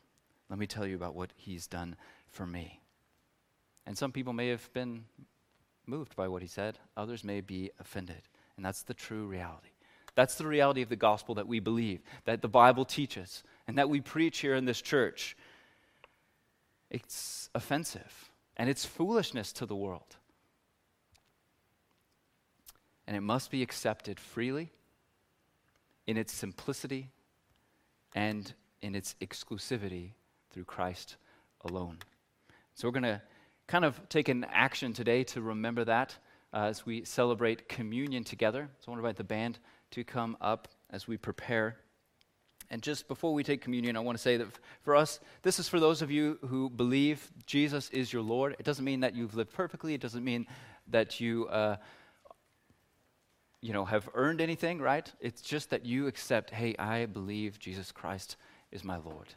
Let 0.50 0.60
me 0.60 0.68
tell 0.68 0.88
you 0.88 0.96
about 0.96 1.16
what 1.16 1.32
he's 1.36 1.68
done 1.68 1.96
for 2.30 2.46
me. 2.46 2.80
And 3.86 3.98
some 3.98 4.12
people 4.12 4.32
may 4.32 4.48
have 4.48 4.72
been 4.74 5.04
moved 5.86 6.16
by 6.16 6.30
what 6.30 6.42
he 6.42 6.48
said, 6.48 6.80
others 6.96 7.24
may 7.24 7.42
be 7.42 7.72
offended. 7.80 8.22
And 8.56 8.66
that's 8.66 8.84
the 8.84 8.94
true 8.94 9.26
reality. 9.26 9.70
That's 10.16 10.36
the 10.36 10.48
reality 10.48 10.84
of 10.84 10.90
the 10.90 10.96
gospel 10.96 11.36
that 11.36 11.48
we 11.48 11.60
believe, 11.60 12.02
that 12.26 12.42
the 12.42 12.48
Bible 12.48 12.86
teaches, 12.86 13.44
and 13.68 13.78
that 13.78 13.90
we 13.90 14.00
preach 14.00 14.40
here 14.40 14.56
in 14.56 14.66
this 14.66 14.82
church. 14.82 15.36
It's 16.90 17.50
offensive 17.56 18.32
and 18.58 18.70
it's 18.70 18.86
foolishness 18.86 19.52
to 19.54 19.66
the 19.66 19.76
world. 19.76 20.18
And 23.08 23.18
it 23.18 23.22
must 23.22 23.52
be 23.52 23.62
accepted 23.62 24.20
freely 24.20 24.72
in 26.08 26.18
its 26.18 26.34
simplicity 26.34 27.10
and 28.16 28.54
in 28.82 28.96
its 28.96 29.16
exclusivity 29.22 30.12
through 30.52 30.66
Christ 30.66 31.18
alone. 31.62 31.98
So 32.76 32.88
we're 32.88 32.94
going 32.94 33.04
to 33.04 33.22
kind 33.68 33.86
of 33.86 34.00
take 34.10 34.30
an 34.30 34.46
action 34.52 34.94
today 34.94 35.24
to 35.24 35.42
remember 35.42 35.84
that 35.86 36.18
uh, 36.54 36.66
as 36.66 36.86
we 36.86 37.04
celebrate 37.04 37.68
communion 37.68 38.24
together. 38.24 38.70
So 38.80 38.86
I 38.88 38.92
want 38.92 39.02
to 39.02 39.08
invite 39.08 39.18
the 39.18 39.24
band 39.24 39.60
to 39.92 40.04
come 40.04 40.38
up 40.42 40.68
as 40.90 41.08
we 41.08 41.18
prepare. 41.18 41.78
And 42.74 42.82
just 42.82 43.08
before 43.08 43.36
we 43.36 43.44
take 43.44 43.62
communion, 43.62 43.96
I 43.96 44.00
want 44.00 44.18
to 44.18 44.22
say 44.22 44.36
that 44.38 44.48
for 44.82 44.96
us, 44.96 45.20
this 45.44 45.60
is 45.60 45.70
for 45.70 45.80
those 45.80 46.02
of 46.02 46.10
you 46.10 46.40
who 46.48 46.72
believe 46.72 47.32
Jesus 47.46 47.88
is 47.92 48.12
your 48.12 48.24
Lord. 48.24 48.56
It 48.58 48.66
doesn't 48.66 48.84
mean 48.84 49.02
that 49.02 49.14
you've 49.14 49.36
lived 49.36 49.54
perfectly, 49.54 49.94
it 49.94 50.02
doesn't 50.02 50.24
mean 50.24 50.48
that 50.88 51.22
you. 51.22 51.46
Uh, 51.48 51.78
you 53.62 53.72
know, 53.72 53.86
have 53.86 54.10
earned 54.14 54.42
anything, 54.42 54.82
right? 54.82 55.10
It's 55.22 55.42
just 55.42 55.70
that 55.70 55.86
you 55.86 56.08
accept, 56.08 56.50
hey, 56.50 56.76
I 56.78 57.06
believe 57.06 57.60
Jesus 57.60 57.94
Christ 57.94 58.36
is 58.74 58.84
my 58.84 58.98
Lord. 58.98 59.28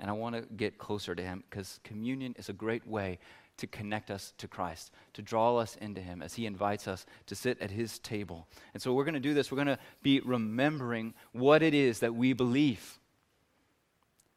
And 0.00 0.10
I 0.10 0.14
want 0.14 0.34
to 0.34 0.42
get 0.56 0.78
closer 0.78 1.14
to 1.14 1.22
him 1.22 1.44
because 1.48 1.78
communion 1.84 2.34
is 2.38 2.48
a 2.48 2.52
great 2.52 2.84
way 2.88 3.20
to 3.58 3.66
connect 3.66 4.10
us 4.10 4.32
to 4.38 4.48
Christ, 4.48 4.90
to 5.12 5.22
draw 5.22 5.56
us 5.56 5.76
into 5.76 6.00
him 6.00 6.22
as 6.22 6.34
he 6.34 6.46
invites 6.46 6.88
us 6.88 7.06
to 7.26 7.34
sit 7.34 7.60
at 7.60 7.70
his 7.70 7.98
table. 7.98 8.46
And 8.72 8.82
so 8.82 8.94
we're 8.94 9.04
going 9.04 9.14
to 9.14 9.20
do 9.20 9.34
this. 9.34 9.52
We're 9.52 9.56
going 9.56 9.68
to 9.68 9.78
be 10.02 10.20
remembering 10.20 11.14
what 11.32 11.62
it 11.62 11.74
is 11.74 12.00
that 12.00 12.14
we 12.14 12.32
believe 12.32 12.98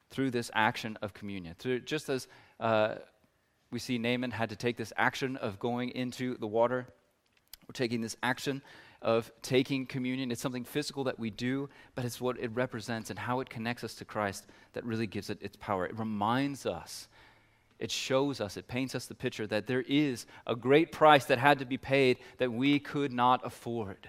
through 0.09 0.32
this 0.32 0.51
action 0.53 0.97
of 1.01 1.13
communion. 1.13 1.55
Through, 1.57 1.82
just 1.82 2.09
as 2.09 2.28
uh, 2.59 2.95
we 3.72 3.80
see 3.80 3.97
Naaman 3.97 4.32
had 4.32 4.49
to 4.49 4.55
take 4.55 4.76
this 4.76 4.91
action 4.97 5.38
of 5.38 5.57
going 5.59 5.89
into 5.89 6.36
the 6.38 6.47
water, 6.47 6.88
we're 7.67 7.74
taking 7.74 8.01
this 8.01 8.17
action 8.22 8.61
of 9.01 9.32
taking 9.41 9.86
communion. 9.86 10.32
It's 10.32 10.41
something 10.41 10.65
physical 10.65 11.05
that 11.05 11.17
we 11.17 11.30
do, 11.30 11.69
but 11.95 12.05
it's 12.05 12.22
what 12.22 12.38
it 12.39 12.51
represents 12.53 13.09
and 13.09 13.17
how 13.17 13.39
it 13.39 13.49
connects 13.49 13.84
us 13.84 13.95
to 13.95 14.05
Christ 14.05 14.45
that 14.74 14.86
really 14.86 15.07
gives 15.07 15.30
it 15.30 15.41
its 15.41 15.55
power. 15.55 15.86
It 15.86 15.97
reminds 15.97 16.65
us, 16.65 17.07
it 17.82 17.90
shows 17.90 18.40
us, 18.40 18.58
it 18.58 18.68
paints 18.68 18.94
us 18.94 19.08
the 19.08 19.16
picture 19.16 19.48
that 19.48 19.66
there 19.66 19.84
is 19.88 20.28
a 20.46 20.56
great 20.56 20.92
price 20.92 21.26
that 21.26 21.40
had 21.40 21.60
to 21.60 21.66
be 21.66 21.78
paid 21.78 22.20
that 22.38 22.54
we 22.54 22.80
could 22.80 23.12
not 23.12 23.42
afford. 23.44 24.08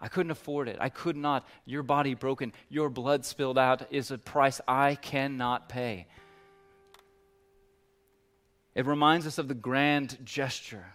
I 0.00 0.06
couldn't 0.06 0.30
afford 0.30 0.68
it. 0.68 0.76
I 0.78 0.88
could 0.88 1.16
not. 1.16 1.46
Your 1.64 1.82
body 1.82 2.14
broken, 2.14 2.52
your 2.68 2.88
blood 2.88 3.24
spilled 3.24 3.58
out 3.58 3.90
is 3.90 4.12
a 4.12 4.18
price 4.18 4.60
I 4.68 4.94
cannot 4.94 5.68
pay. 5.68 6.06
It 8.76 8.86
reminds 8.86 9.26
us 9.26 9.38
of 9.38 9.48
the 9.48 9.54
grand 9.54 10.18
gesture, 10.24 10.86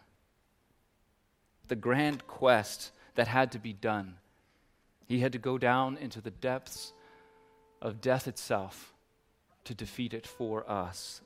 the 1.68 1.76
grand 1.76 2.26
quest 2.26 2.92
that 3.16 3.28
had 3.28 3.52
to 3.52 3.60
be 3.60 3.74
done. 3.74 4.16
He 5.08 5.20
had 5.20 5.34
to 5.34 5.40
go 5.40 5.58
down 5.58 5.98
into 5.98 6.22
the 6.22 6.32
depths 6.32 6.94
of 7.82 8.00
death 8.00 8.30
itself 8.30 8.94
to 9.66 9.74
defeat 9.74 10.14
it 10.14 10.26
for 10.26 10.70
us. 10.70 11.22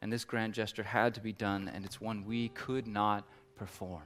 And 0.00 0.12
this 0.12 0.24
grand 0.24 0.54
gesture 0.54 0.82
had 0.82 1.14
to 1.14 1.20
be 1.20 1.32
done, 1.32 1.70
and 1.72 1.84
it's 1.84 2.00
one 2.00 2.24
we 2.24 2.50
could 2.50 2.86
not 2.86 3.24
perform. 3.56 4.04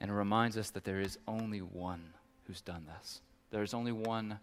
And 0.00 0.10
it 0.10 0.14
reminds 0.14 0.56
us 0.56 0.70
that 0.70 0.84
there 0.84 1.00
is 1.00 1.18
only 1.26 1.60
one 1.60 2.14
who's 2.46 2.60
done 2.60 2.86
this. 2.86 3.20
There 3.50 3.62
is 3.62 3.74
only 3.74 3.92
one 3.92 4.38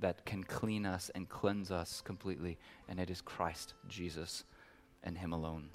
that 0.00 0.24
can 0.24 0.42
clean 0.42 0.86
us 0.86 1.10
and 1.14 1.28
cleanse 1.28 1.70
us 1.70 2.00
completely, 2.00 2.58
and 2.88 2.98
it 2.98 3.10
is 3.10 3.20
Christ 3.20 3.74
Jesus 3.88 4.44
and 5.04 5.16
Him 5.16 5.32
alone. 5.32 5.68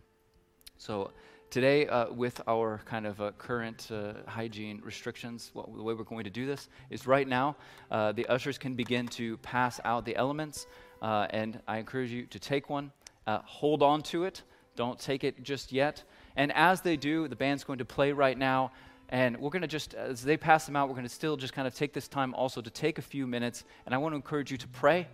So, 0.77 1.11
Today, 1.49 1.87
uh, 1.87 2.11
with 2.11 2.41
our 2.45 2.81
kind 2.83 3.07
of 3.07 3.21
uh, 3.21 3.31
current 3.37 3.87
uh, 3.89 4.15
hygiene 4.27 4.81
restrictions, 4.83 5.49
what, 5.53 5.73
the 5.73 5.81
way 5.81 5.93
we're 5.93 6.03
going 6.03 6.25
to 6.25 6.29
do 6.29 6.45
this 6.45 6.67
is 6.89 7.07
right 7.07 7.25
now, 7.25 7.55
uh, 7.89 8.11
the 8.11 8.25
ushers 8.27 8.57
can 8.57 8.75
begin 8.75 9.07
to 9.07 9.37
pass 9.37 9.79
out 9.85 10.03
the 10.03 10.13
elements, 10.17 10.67
uh, 11.01 11.25
and 11.29 11.61
I 11.65 11.77
encourage 11.77 12.11
you 12.11 12.25
to 12.25 12.37
take 12.37 12.69
one, 12.69 12.91
uh, 13.27 13.39
hold 13.43 13.83
on 13.83 14.01
to 14.01 14.23
it, 14.23 14.41
don't 14.75 14.97
take 14.97 15.23
it 15.23 15.43
just 15.43 15.71
yet. 15.71 16.03
And 16.35 16.51
as 16.53 16.81
they 16.81 16.97
do, 16.97 17.27
the 17.27 17.35
band's 17.35 17.63
going 17.63 17.79
to 17.79 17.85
play 17.85 18.11
right 18.13 18.37
now, 18.37 18.71
and 19.09 19.37
we're 19.37 19.49
going 19.49 19.61
to 19.61 19.67
just, 19.67 19.93
as 19.93 20.23
they 20.23 20.37
pass 20.37 20.65
them 20.65 20.75
out, 20.75 20.87
we're 20.87 20.95
going 20.95 21.05
to 21.07 21.13
still 21.13 21.37
just 21.37 21.53
kind 21.53 21.67
of 21.67 21.75
take 21.75 21.93
this 21.93 22.07
time 22.07 22.33
also 22.33 22.61
to 22.61 22.69
take 22.69 22.97
a 22.97 23.01
few 23.01 23.27
minutes, 23.27 23.63
and 23.85 23.93
I 23.93 23.97
want 23.99 24.13
to 24.13 24.15
encourage 24.15 24.51
you 24.51 24.57
to 24.57 24.67
pray. 24.69 25.07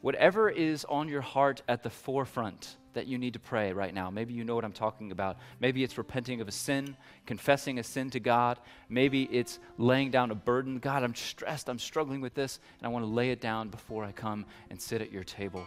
Whatever 0.00 0.48
is 0.48 0.84
on 0.84 1.08
your 1.08 1.20
heart 1.20 1.62
at 1.68 1.82
the 1.82 1.90
forefront, 1.90 2.76
that 2.94 3.06
you 3.06 3.18
need 3.18 3.34
to 3.34 3.38
pray 3.38 3.72
right 3.72 3.94
now. 3.94 4.10
Maybe 4.10 4.34
you 4.34 4.42
know 4.42 4.56
what 4.56 4.64
I'm 4.64 4.72
talking 4.72 5.12
about. 5.12 5.36
Maybe 5.60 5.84
it's 5.84 5.96
repenting 5.98 6.40
of 6.40 6.48
a 6.48 6.52
sin, 6.52 6.96
confessing 7.26 7.78
a 7.78 7.84
sin 7.84 8.10
to 8.10 8.18
God. 8.18 8.58
Maybe 8.88 9.22
it's 9.24 9.60
laying 9.76 10.10
down 10.10 10.32
a 10.32 10.34
burden. 10.34 10.78
God, 10.78 11.04
I'm 11.04 11.14
stressed. 11.14 11.68
I'm 11.68 11.78
struggling 11.78 12.20
with 12.20 12.34
this, 12.34 12.58
and 12.78 12.86
I 12.86 12.90
want 12.90 13.04
to 13.04 13.08
lay 13.08 13.30
it 13.30 13.40
down 13.40 13.68
before 13.68 14.04
I 14.04 14.10
come 14.10 14.46
and 14.68 14.80
sit 14.80 15.00
at 15.00 15.12
your 15.12 15.22
table 15.22 15.64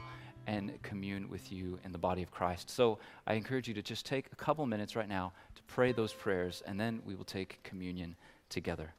and 0.51 0.81
commune 0.83 1.29
with 1.29 1.49
you 1.49 1.79
in 1.85 1.93
the 1.93 1.97
body 1.97 2.21
of 2.21 2.29
Christ. 2.29 2.69
So 2.69 2.99
I 3.25 3.35
encourage 3.35 3.69
you 3.69 3.73
to 3.75 3.81
just 3.81 4.05
take 4.05 4.25
a 4.33 4.35
couple 4.35 4.65
minutes 4.65 4.97
right 4.97 5.07
now 5.07 5.31
to 5.55 5.61
pray 5.63 5.93
those 5.93 6.11
prayers, 6.11 6.61
and 6.67 6.77
then 6.77 7.01
we 7.05 7.15
will 7.15 7.23
take 7.23 7.63
communion 7.63 8.17
together. 8.49 8.93